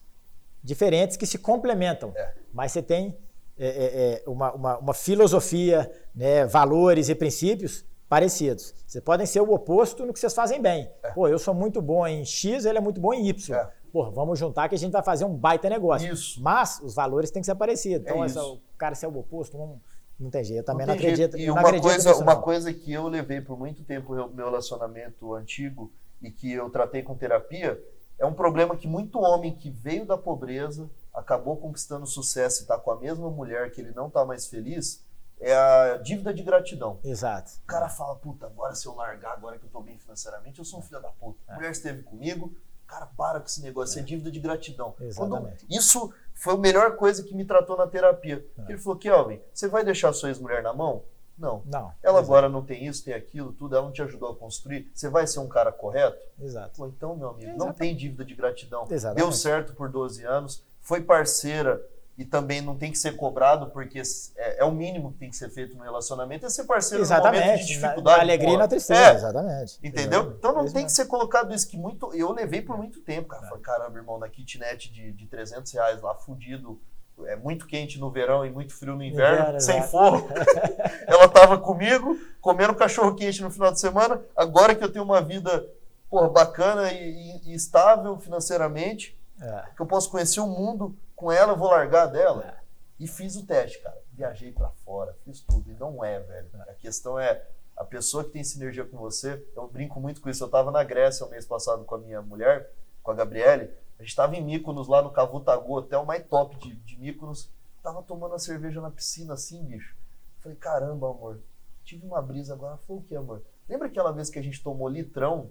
diferentes 0.62 1.16
que 1.16 1.26
se 1.26 1.38
complementam, 1.38 2.12
é. 2.14 2.34
mas 2.52 2.72
você 2.72 2.82
tem 2.82 3.16
é, 3.58 3.66
é, 3.66 4.22
é, 4.24 4.28
uma, 4.28 4.52
uma, 4.52 4.78
uma, 4.78 4.94
filosofia, 4.94 5.90
né, 6.14 6.44
valores 6.46 7.08
e 7.08 7.14
princípios 7.14 7.84
parecidos. 8.08 8.74
Vocês 8.86 9.02
podem 9.02 9.26
ser 9.26 9.40
o 9.40 9.52
oposto 9.52 10.04
no 10.04 10.12
que 10.12 10.18
vocês 10.18 10.34
fazem 10.34 10.60
bem. 10.60 10.90
É. 11.02 11.10
Pô, 11.10 11.28
eu 11.28 11.38
sou 11.38 11.54
muito 11.54 11.80
bom 11.80 12.06
em 12.06 12.24
X, 12.24 12.64
ele 12.64 12.78
é 12.78 12.80
muito 12.80 13.00
bom 13.00 13.12
em 13.12 13.28
Y. 13.28 13.56
É. 13.56 13.70
Pô, 13.92 14.10
vamos 14.10 14.38
juntar 14.38 14.68
que 14.68 14.74
a 14.74 14.78
gente 14.78 14.92
vai 14.92 15.02
fazer 15.02 15.24
um 15.24 15.34
baita 15.34 15.68
negócio. 15.68 16.12
Isso. 16.12 16.42
Mas 16.42 16.80
os 16.82 16.94
valores 16.94 17.30
têm 17.30 17.40
que 17.40 17.46
ser 17.46 17.54
parecidos. 17.54 18.06
Então, 18.06 18.24
essa, 18.24 18.42
o 18.42 18.60
cara 18.76 18.94
ser 18.94 19.06
o 19.06 19.16
oposto, 19.16 19.56
vamos 19.56 19.78
não 20.18 20.30
tem 20.30 20.44
jeito, 20.44 20.60
eu 20.60 20.64
também 20.64 20.86
não, 20.86 20.94
não 20.94 21.00
acredito. 21.00 21.36
E 21.36 21.50
uma, 21.50 21.60
acredito 21.60 21.82
coisa, 21.82 22.08
nisso, 22.08 22.22
uma 22.22 22.40
coisa 22.40 22.72
que 22.72 22.92
eu 22.92 23.08
levei 23.08 23.40
por 23.40 23.58
muito 23.58 23.82
tempo 23.82 24.14
no 24.14 24.28
meu 24.28 24.46
relacionamento 24.46 25.34
antigo 25.34 25.92
e 26.22 26.30
que 26.30 26.52
eu 26.52 26.70
tratei 26.70 27.02
com 27.02 27.16
terapia 27.16 27.82
é 28.18 28.24
um 28.24 28.32
problema 28.32 28.76
que 28.76 28.86
muito 28.86 29.18
homem 29.18 29.54
que 29.54 29.70
veio 29.70 30.06
da 30.06 30.16
pobreza, 30.16 30.88
acabou 31.14 31.56
conquistando 31.56 32.06
sucesso 32.06 32.60
e 32.60 32.62
está 32.62 32.78
com 32.78 32.90
a 32.90 32.98
mesma 32.98 33.30
mulher 33.30 33.70
que 33.70 33.80
ele 33.80 33.92
não 33.92 34.08
está 34.08 34.24
mais 34.24 34.46
feliz, 34.46 35.04
é 35.40 35.54
a 35.54 35.96
dívida 35.98 36.32
de 36.32 36.42
gratidão. 36.42 36.98
Exato. 37.04 37.52
O 37.62 37.66
cara 37.66 37.88
fala, 37.88 38.16
puta, 38.16 38.46
agora 38.46 38.74
se 38.74 38.86
eu 38.86 38.94
largar, 38.94 39.32
agora 39.32 39.58
que 39.58 39.64
eu 39.64 39.68
estou 39.68 39.82
bem 39.82 39.98
financeiramente, 39.98 40.58
eu 40.58 40.64
sou 40.64 40.80
um 40.80 40.82
filho 40.82 41.00
da 41.00 41.08
puta. 41.08 41.38
A 41.46 41.52
é. 41.52 41.56
mulher 41.56 41.70
esteve 41.70 42.02
comigo, 42.02 42.56
cara, 42.86 43.06
para 43.06 43.40
com 43.40 43.46
esse 43.46 43.62
negócio, 43.62 43.98
é, 43.98 44.02
é 44.02 44.04
dívida 44.04 44.30
de 44.30 44.40
gratidão. 44.40 44.94
Exatamente. 45.00 45.66
Quando, 45.66 45.72
isso 45.72 46.12
foi 46.34 46.54
a 46.54 46.58
melhor 46.58 46.96
coisa 46.96 47.22
que 47.22 47.34
me 47.34 47.44
tratou 47.44 47.76
na 47.76 47.86
terapia. 47.86 48.44
É. 48.58 48.72
Ele 48.72 48.78
falou, 48.78 48.98
Kelvin, 48.98 49.40
você 49.52 49.68
vai 49.68 49.84
deixar 49.84 50.12
sua 50.12 50.30
ex-mulher 50.30 50.62
na 50.62 50.72
mão? 50.72 51.04
Não. 51.36 51.62
Não. 51.66 51.92
Ela 52.02 52.18
exato. 52.18 52.18
agora 52.18 52.48
não 52.48 52.64
tem 52.64 52.86
isso, 52.86 53.04
tem 53.04 53.12
aquilo, 53.12 53.52
tudo, 53.52 53.74
ela 53.74 53.84
não 53.84 53.92
te 53.92 54.02
ajudou 54.02 54.30
a 54.30 54.36
construir. 54.36 54.90
Você 54.94 55.08
vai 55.08 55.26
ser 55.26 55.40
um 55.40 55.48
cara 55.48 55.72
correto? 55.72 56.24
Exato. 56.40 56.76
Pô, 56.76 56.86
então, 56.86 57.16
meu 57.16 57.30
amigo, 57.30 57.56
não 57.56 57.72
tem 57.72 57.94
dívida 57.94 58.24
de 58.24 58.34
gratidão. 58.34 58.86
Exatamente. 58.88 59.22
Deu 59.22 59.32
certo 59.32 59.74
por 59.74 59.88
12 59.88 60.24
anos, 60.24 60.64
foi 60.84 61.00
parceira 61.00 61.82
e 62.16 62.24
também 62.24 62.60
não 62.60 62.76
tem 62.76 62.92
que 62.92 62.98
ser 62.98 63.16
cobrado, 63.16 63.70
porque 63.70 64.00
é, 64.36 64.60
é, 64.60 64.64
o 64.64 64.70
mínimo 64.70 65.10
que 65.12 65.18
tem 65.18 65.30
que 65.30 65.36
ser 65.36 65.50
feito 65.50 65.76
no 65.76 65.82
relacionamento, 65.82 66.46
é 66.46 66.50
ser 66.50 66.62
parceiro 66.62 67.02
exatamente. 67.02 67.40
no 67.40 67.46
momento 67.46 67.60
de 67.60 67.66
dificuldade. 67.66 68.16
Na, 68.18 68.22
alegria 68.22 68.54
e 68.54 68.56
na 68.56 68.68
tristeza, 68.68 69.00
é. 69.00 69.14
exatamente. 69.14 69.78
Entendeu? 69.82 70.34
Então 70.38 70.52
não 70.52 70.70
tem 70.70 70.86
que 70.86 70.92
ser 70.92 71.06
colocado 71.06 71.52
isso, 71.52 71.66
que 71.66 71.76
muito, 71.76 72.14
eu 72.14 72.30
levei 72.30 72.62
por 72.62 72.76
muito 72.76 73.00
tempo, 73.00 73.28
cara. 73.28 73.44
É. 73.44 73.48
Falei, 73.48 73.64
caramba, 73.64 73.98
irmão, 73.98 74.18
na 74.18 74.28
kitnet 74.28 74.92
de, 74.92 75.10
de 75.10 75.26
300 75.26 75.72
reais 75.72 76.00
lá, 76.00 76.14
fudido, 76.14 76.80
é 77.26 77.34
muito 77.34 77.66
quente 77.66 77.98
no 77.98 78.10
verão 78.10 78.46
e 78.46 78.50
muito 78.50 78.74
frio 78.74 78.94
no 78.94 79.02
inverno, 79.02 79.40
inverno 79.40 79.60
sem 79.60 79.82
forro. 79.82 80.28
Ela 81.08 81.28
tava 81.28 81.58
comigo, 81.58 82.16
comendo 82.40 82.74
cachorro 82.74 83.14
quente 83.16 83.42
no 83.42 83.50
final 83.50 83.72
de 83.72 83.80
semana. 83.80 84.20
Agora 84.36 84.74
que 84.74 84.84
eu 84.84 84.92
tenho 84.92 85.04
uma 85.04 85.20
vida 85.20 85.66
porra, 86.08 86.28
bacana 86.28 86.92
e, 86.92 87.40
e, 87.42 87.50
e 87.50 87.54
estável 87.54 88.18
financeiramente, 88.18 89.18
é. 89.44 89.70
que 89.74 89.80
eu 89.80 89.86
posso 89.86 90.10
conhecer 90.10 90.40
o 90.40 90.46
mundo 90.46 90.96
com 91.14 91.30
ela, 91.30 91.52
eu 91.52 91.56
vou 91.56 91.68
largar 91.68 92.06
dela. 92.06 92.44
É. 92.44 92.64
E 92.98 93.06
fiz 93.06 93.36
o 93.36 93.44
teste, 93.44 93.80
cara. 93.80 93.96
Viajei 94.12 94.52
para 94.52 94.68
fora, 94.84 95.16
fiz 95.24 95.40
tudo. 95.40 95.70
E 95.70 95.74
não 95.74 96.04
é, 96.04 96.20
velho. 96.20 96.48
É. 96.66 96.70
A 96.70 96.74
questão 96.74 97.18
é 97.18 97.44
a 97.76 97.84
pessoa 97.84 98.24
que 98.24 98.30
tem 98.30 98.44
sinergia 98.44 98.84
com 98.84 98.96
você. 98.96 99.44
Eu 99.56 99.68
brinco 99.68 100.00
muito 100.00 100.20
com 100.20 100.30
isso. 100.30 100.44
Eu 100.44 100.48
tava 100.48 100.70
na 100.70 100.84
Grécia 100.84 101.26
o 101.26 101.30
mês 101.30 101.44
passado 101.44 101.84
com 101.84 101.94
a 101.94 101.98
minha 101.98 102.22
mulher, 102.22 102.70
com 103.02 103.10
a 103.10 103.14
Gabriele. 103.14 103.70
A 103.98 104.02
gente 104.02 104.10
estava 104.10 104.36
em 104.36 104.42
Mykonos, 104.42 104.88
lá 104.88 105.02
no 105.02 105.10
Cavutagu, 105.10 105.74
hotel 105.74 106.04
mais 106.04 106.24
top 106.26 106.56
de, 106.56 106.74
de 106.74 106.98
Mykonos. 106.98 107.50
Tava 107.82 108.02
tomando 108.02 108.34
a 108.34 108.38
cerveja 108.38 108.80
na 108.80 108.90
piscina 108.90 109.34
assim, 109.34 109.62
bicho. 109.64 109.94
Falei, 110.40 110.56
caramba, 110.56 111.10
amor, 111.10 111.40
tive 111.84 112.06
uma 112.06 112.20
brisa 112.20 112.54
agora. 112.54 112.76
Foi 112.86 112.96
o 112.96 113.02
que, 113.02 113.14
amor? 113.14 113.42
Lembra 113.68 113.88
aquela 113.88 114.12
vez 114.12 114.30
que 114.30 114.38
a 114.38 114.42
gente 114.42 114.62
tomou 114.62 114.88
litrão 114.88 115.50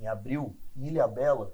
em 0.00 0.06
abril, 0.06 0.56
em 0.76 0.88
Ilha 0.88 1.06
Bela? 1.06 1.52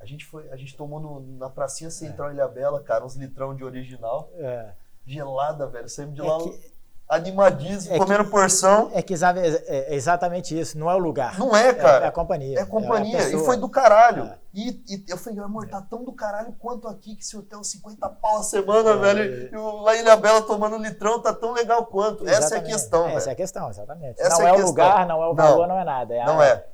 A 0.00 0.06
gente, 0.06 0.24
foi, 0.24 0.48
a 0.50 0.56
gente 0.56 0.76
tomou 0.76 1.00
no, 1.00 1.20
na 1.38 1.50
pracinha 1.50 1.90
central 1.90 2.30
é. 2.30 2.34
Ilha 2.34 2.48
Bela, 2.48 2.82
cara, 2.82 3.04
uns 3.04 3.16
litrão 3.16 3.54
de 3.54 3.64
original. 3.64 4.30
É. 4.34 4.72
Gelada, 5.04 5.66
velho. 5.66 5.88
Saímos 5.88 6.14
de 6.14 6.20
é 6.20 6.24
lá. 6.24 6.38
Que 6.38 6.78
animadíssimo, 7.08 7.94
é 7.94 7.98
comendo 7.98 8.24
que, 8.24 8.30
porção. 8.30 8.90
É 8.92 9.00
que 9.00 9.14
é, 9.14 9.92
é 9.92 9.94
exatamente 9.94 10.58
isso, 10.58 10.78
não 10.78 10.90
é 10.90 10.94
o 10.94 10.98
lugar. 10.98 11.38
Não 11.38 11.56
é, 11.56 11.72
cara. 11.72 12.04
É, 12.04 12.06
é 12.06 12.08
a 12.08 12.12
companhia. 12.12 12.58
É 12.58 12.62
a 12.62 12.66
companhia. 12.66 13.18
É 13.18 13.24
a 13.24 13.28
e 13.30 13.38
foi 13.44 13.56
do 13.56 13.68
caralho. 13.68 14.24
É. 14.24 14.38
E, 14.52 14.82
e, 14.88 15.04
eu 15.08 15.16
falei, 15.16 15.38
amor, 15.40 15.68
tá 15.68 15.80
tão 15.80 16.04
do 16.04 16.12
caralho 16.12 16.54
quanto 16.58 16.86
aqui, 16.86 17.14
que 17.14 17.22
esse 17.22 17.36
hotel 17.36 17.64
50 17.64 18.08
pau 18.08 18.38
a 18.38 18.42
semana, 18.42 18.96
velho. 18.96 19.50
E 19.52 19.56
lá 19.82 19.96
em 19.96 20.00
Ilha 20.00 20.16
Bela 20.16 20.42
tomando 20.42 20.76
litrão, 20.76 21.20
tá 21.20 21.32
tão 21.32 21.52
legal 21.52 21.86
quanto. 21.86 22.28
Exatamente. 22.28 22.44
Essa 22.44 22.54
é 22.54 22.58
a 22.58 22.62
questão, 22.62 23.06
Essa 23.06 23.18
velho. 23.18 23.28
é 23.28 23.32
a 23.32 23.36
questão, 23.36 23.70
exatamente. 23.70 24.20
Essa 24.20 24.42
não 24.42 24.48
é, 24.48 24.52
o 24.52 24.66
lugar, 24.66 25.06
não 25.06 25.22
é 25.22 25.26
o 25.28 25.34
valor, 25.34 25.66
não, 25.66 25.74
não 25.74 25.80
é 25.80 25.84
nada. 25.84 26.14
É 26.14 26.24
não 26.26 26.42
é. 26.42 26.64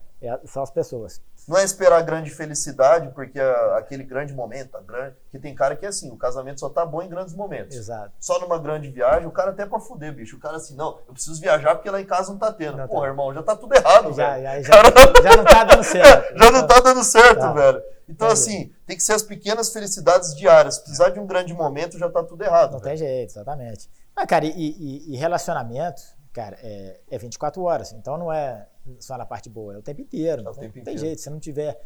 são 0.46 0.62
as 0.62 0.70
pessoas. 0.70 1.20
Não 1.46 1.58
é 1.58 1.64
esperar 1.64 2.02
grande 2.02 2.30
felicidade, 2.30 3.10
porque 3.14 3.38
a, 3.38 3.76
aquele 3.76 4.02
grande 4.02 4.32
momento, 4.32 4.76
a 4.76 4.80
grande, 4.80 5.14
que 5.30 5.38
tem 5.38 5.54
cara 5.54 5.76
que 5.76 5.84
é 5.84 5.88
assim, 5.88 6.10
o 6.10 6.16
casamento 6.16 6.60
só 6.60 6.70
tá 6.70 6.86
bom 6.86 7.02
em 7.02 7.08
grandes 7.08 7.34
momentos. 7.34 7.76
Exato. 7.76 8.12
Só 8.18 8.40
numa 8.40 8.58
grande 8.58 8.90
viagem, 8.90 9.26
o 9.26 9.30
cara 9.30 9.50
até 9.50 9.66
pra 9.66 9.78
fuder, 9.78 10.14
bicho. 10.14 10.36
O 10.36 10.40
cara 10.40 10.56
assim, 10.56 10.74
não, 10.74 10.98
eu 11.06 11.12
preciso 11.12 11.40
viajar 11.40 11.74
porque 11.74 11.90
lá 11.90 12.00
em 12.00 12.06
casa 12.06 12.32
não 12.32 12.38
tá 12.38 12.50
tendo. 12.52 12.78
Não 12.78 12.88
Porra, 12.88 13.02
tá. 13.02 13.08
irmão, 13.08 13.34
já 13.34 13.42
tá 13.42 13.54
tudo 13.54 13.74
errado, 13.74 14.12
já, 14.14 14.30
velho. 14.30 14.64
Já, 14.64 14.72
já, 14.72 14.82
já, 15.22 15.36
não 15.36 15.44
tá 15.44 15.64
dando 15.64 15.82
certo. 15.84 16.38
já 16.38 16.50
não 16.50 16.66
tá 16.66 16.80
dando 16.80 17.04
certo, 17.04 17.40
tá. 17.40 17.52
velho. 17.52 17.82
Então, 18.08 18.28
assim, 18.28 18.72
tem 18.86 18.96
que 18.96 19.02
ser 19.02 19.14
as 19.14 19.22
pequenas 19.22 19.72
felicidades 19.72 20.34
diárias. 20.34 20.76
Se 20.76 20.82
precisar 20.82 21.10
de 21.10 21.20
um 21.20 21.26
grande 21.26 21.52
momento, 21.54 21.98
já 21.98 22.10
tá 22.10 22.22
tudo 22.22 22.42
errado. 22.42 22.72
Não 22.72 22.78
velho. 22.78 22.90
tem 22.90 22.96
jeito, 22.96 23.30
exatamente. 23.30 23.90
Mas, 24.16 24.26
cara, 24.26 24.44
e, 24.44 24.50
e, 24.50 25.14
e 25.14 25.16
relacionamento, 25.16 26.02
cara, 26.34 26.58
é, 26.60 27.00
é 27.08 27.16
24 27.16 27.62
horas. 27.62 27.92
Então 27.92 28.18
não 28.18 28.30
é 28.30 28.68
só 28.98 29.16
na 29.16 29.24
parte 29.24 29.48
boa, 29.48 29.74
é 29.74 29.78
o 29.78 29.82
tempo 29.82 30.02
inteiro. 30.02 30.42
É 30.42 30.50
o 30.50 30.54
tempo 30.54 30.76
não 30.76 30.84
tem 30.84 30.98
jeito. 30.98 31.20
Se 31.20 31.30
não 31.30 31.38
tiver 31.38 31.80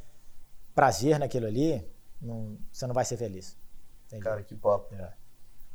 prazer 0.75 1.19
naquilo 1.19 1.47
ali, 1.47 1.87
não, 2.21 2.59
você 2.73 2.87
não 2.87 2.95
vai 2.95 3.05
ser 3.05 3.19
feliz. 3.19 3.57
Cara, 4.21 4.43
que 4.43 4.57
papo. 4.57 4.93
É. 4.95 5.13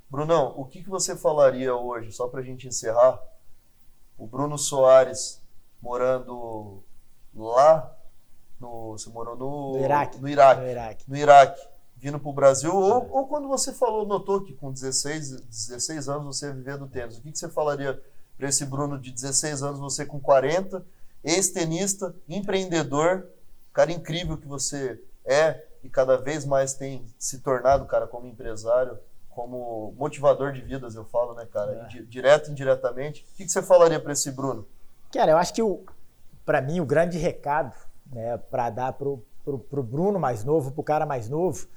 Brunão, 0.09 0.53
o 0.57 0.65
que, 0.65 0.83
que 0.83 0.89
você 0.89 1.15
falaria 1.15 1.75
hoje, 1.75 2.11
só 2.11 2.27
para 2.27 2.41
a 2.41 2.43
gente 2.43 2.67
encerrar? 2.67 3.21
O 4.17 4.25
Bruno 4.25 4.57
Soares 4.57 5.41
morando 5.79 6.83
lá 7.33 7.95
no. 8.59 8.91
Você 8.91 9.09
morou 9.09 9.35
no, 9.35 9.73
no 9.73 9.83
Iraque. 9.83 10.19
No 10.19 10.27
Iraque. 10.27 10.61
No 10.61 10.67
Iraque. 10.67 11.09
No 11.09 11.15
Iraque 11.15 11.73
vindo 11.95 12.19
para 12.19 12.29
o 12.29 12.33
Brasil, 12.33 12.69
é. 12.69 12.75
ou, 12.75 13.09
ou, 13.11 13.27
quando 13.27 13.47
você 13.47 13.71
falou, 13.71 14.05
notou 14.05 14.41
que 14.41 14.53
com 14.53 14.73
16, 14.73 15.39
16 15.39 16.09
anos 16.09 16.37
você 16.37 16.51
vivia 16.51 16.77
do 16.77 16.85
tênis, 16.85 17.17
o 17.17 17.21
que, 17.21 17.31
que 17.31 17.39
você 17.39 17.47
falaria 17.47 17.97
para 18.37 18.49
esse 18.49 18.65
Bruno 18.65 18.99
de 18.99 19.11
16 19.11 19.63
anos, 19.63 19.79
você 19.79 20.05
com 20.05 20.19
40, 20.19 20.85
ex-tenista, 21.23 22.15
empreendedor, 22.27 23.27
cara 23.71 23.91
incrível 23.91 24.37
que 24.37 24.47
você 24.47 25.01
é 25.25 25.63
e 25.83 25.89
cada 25.89 26.17
vez 26.17 26.45
mais 26.45 26.73
tem 26.73 27.05
se 27.17 27.39
tornado, 27.39 27.85
cara, 27.85 28.07
como 28.07 28.27
empresário, 28.27 28.97
como 29.29 29.93
motivador 29.97 30.51
de 30.53 30.61
vidas, 30.61 30.95
eu 30.95 31.03
falo, 31.05 31.33
né, 31.33 31.45
cara? 31.51 31.87
É. 31.91 32.01
Direto 32.03 32.49
e 32.49 32.51
indiretamente. 32.51 33.25
O 33.33 33.37
que, 33.37 33.49
você 33.49 33.61
falaria 33.61 33.99
para 33.99 34.13
esse 34.13 34.31
Bruno? 34.31 34.67
Cara, 35.11 35.31
eu 35.31 35.37
acho 35.37 35.53
que 35.53 35.61
para 36.45 36.61
mim 36.61 36.79
o 36.79 36.85
grande 36.85 37.17
recado 37.17 37.75
né, 38.05 38.37
para 38.37 38.69
dar 38.69 38.93
pro, 38.93 39.25
pro 39.43 39.83
Bruno 39.83 40.19
mais 40.19 40.43
novo, 40.43 40.71
pro 40.71 40.83
cara 40.83 41.05
mais 41.05 41.27
novo, 41.27 41.67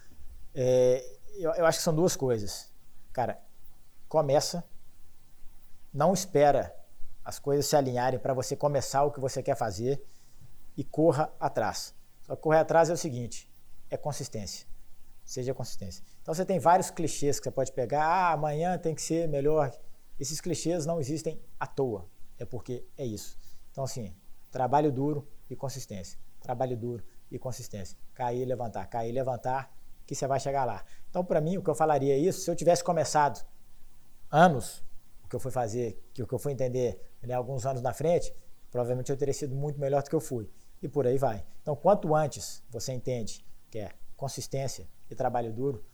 é, 0.54 1.04
eu, 1.38 1.52
eu 1.54 1.66
acho 1.66 1.78
que 1.78 1.84
são 1.84 1.94
duas 1.94 2.14
coisas. 2.14 2.70
Cara, 3.12 3.38
começa, 4.08 4.62
não 5.96 6.12
espera 6.12 6.76
as 7.24 7.38
coisas 7.38 7.66
se 7.66 7.74
alinharem 7.74 8.20
para 8.20 8.34
você 8.34 8.54
começar 8.54 9.02
o 9.04 9.10
que 9.10 9.18
você 9.18 9.42
quer 9.42 9.56
fazer 9.56 10.04
e 10.76 10.84
corra 10.84 11.32
atrás. 11.40 11.94
Só 12.20 12.36
que 12.36 12.42
correr 12.42 12.58
atrás 12.58 12.90
é 12.90 12.92
o 12.92 12.96
seguinte: 12.98 13.50
é 13.88 13.96
consistência. 13.96 14.66
Seja 15.24 15.54
consistência. 15.54 16.04
Então 16.20 16.34
você 16.34 16.44
tem 16.44 16.58
vários 16.58 16.90
clichês 16.90 17.40
que 17.40 17.44
você 17.44 17.50
pode 17.50 17.72
pegar. 17.72 18.04
Ah, 18.04 18.32
amanhã 18.32 18.76
tem 18.76 18.94
que 18.94 19.00
ser 19.00 19.26
melhor. 19.26 19.72
Esses 20.20 20.38
clichês 20.38 20.84
não 20.84 21.00
existem 21.00 21.42
à 21.58 21.66
toa. 21.66 22.06
É 22.38 22.44
porque 22.44 22.84
é 22.98 23.04
isso. 23.04 23.38
Então, 23.72 23.82
assim, 23.82 24.14
trabalho 24.50 24.92
duro 24.92 25.26
e 25.48 25.56
consistência. 25.56 26.18
Trabalho 26.40 26.76
duro 26.76 27.02
e 27.30 27.38
consistência. 27.38 27.98
Cair 28.14 28.42
e 28.42 28.44
levantar, 28.44 28.86
cair 28.86 29.08
e 29.08 29.12
levantar, 29.12 29.74
que 30.06 30.14
você 30.14 30.26
vai 30.26 30.38
chegar 30.38 30.64
lá. 30.64 30.84
Então, 31.08 31.24
para 31.24 31.40
mim, 31.40 31.56
o 31.56 31.62
que 31.62 31.70
eu 31.70 31.74
falaria 31.74 32.14
é 32.14 32.18
isso, 32.18 32.42
se 32.42 32.50
eu 32.50 32.54
tivesse 32.54 32.84
começado 32.84 33.44
anos, 34.30 34.85
o 35.26 35.28
que 35.28 35.36
eu 35.36 35.40
fui 35.40 35.50
fazer, 35.50 36.00
que 36.14 36.22
o 36.22 36.26
que 36.26 36.32
eu 36.32 36.38
fui 36.38 36.52
entender 36.52 37.00
né, 37.22 37.34
alguns 37.34 37.66
anos 37.66 37.82
na 37.82 37.92
frente, 37.92 38.32
provavelmente 38.70 39.10
eu 39.10 39.16
teria 39.16 39.34
sido 39.34 39.54
muito 39.54 39.78
melhor 39.80 40.02
do 40.02 40.08
que 40.08 40.14
eu 40.14 40.20
fui. 40.20 40.48
e 40.82 40.88
por 40.88 41.06
aí 41.06 41.18
vai. 41.18 41.44
Então, 41.62 41.74
quanto 41.74 42.14
antes 42.14 42.62
você 42.70 42.92
entende 42.92 43.44
que 43.70 43.78
é 43.78 43.90
consistência 44.16 44.88
e 45.10 45.14
trabalho 45.14 45.52
duro, 45.52 45.84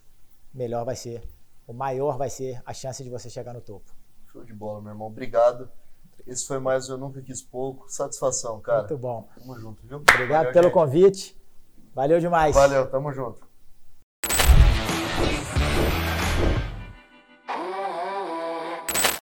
melhor 0.53 0.85
vai 0.85 0.97
ser, 0.97 1.23
o 1.67 1.73
maior 1.73 2.19
vai 2.19 2.29
ser 2.29 2.61
a 2.67 2.75
chance 2.75 3.03
de 3.03 3.09
você 3.09 3.31
chegar 3.31 3.55
no 3.55 3.61
topo. 3.61 3.91
Show 4.31 4.45
de 4.45 4.53
bola, 4.53 4.81
meu 4.83 4.91
irmão. 4.93 5.07
Obrigado. 5.07 5.71
Esse 6.27 6.47
foi 6.47 6.59
mais 6.59 6.89
Eu 6.89 6.99
Nunca 6.99 7.23
Quis 7.23 7.43
Pouco. 7.43 7.89
Satisfação, 7.89 8.61
cara. 8.61 8.81
Muito 8.81 8.99
bom. 8.99 9.29
Tamo 9.39 9.59
junto, 9.59 9.87
viu? 9.87 9.99
Obrigado 9.99 10.29
Valeu, 10.29 10.53
pelo 10.53 10.65
gente. 10.65 10.75
convite. 10.75 11.43
Valeu 11.95 12.21
demais. 12.21 12.55
Valeu, 12.55 12.91
tamo 12.91 13.13
junto. 13.13 13.47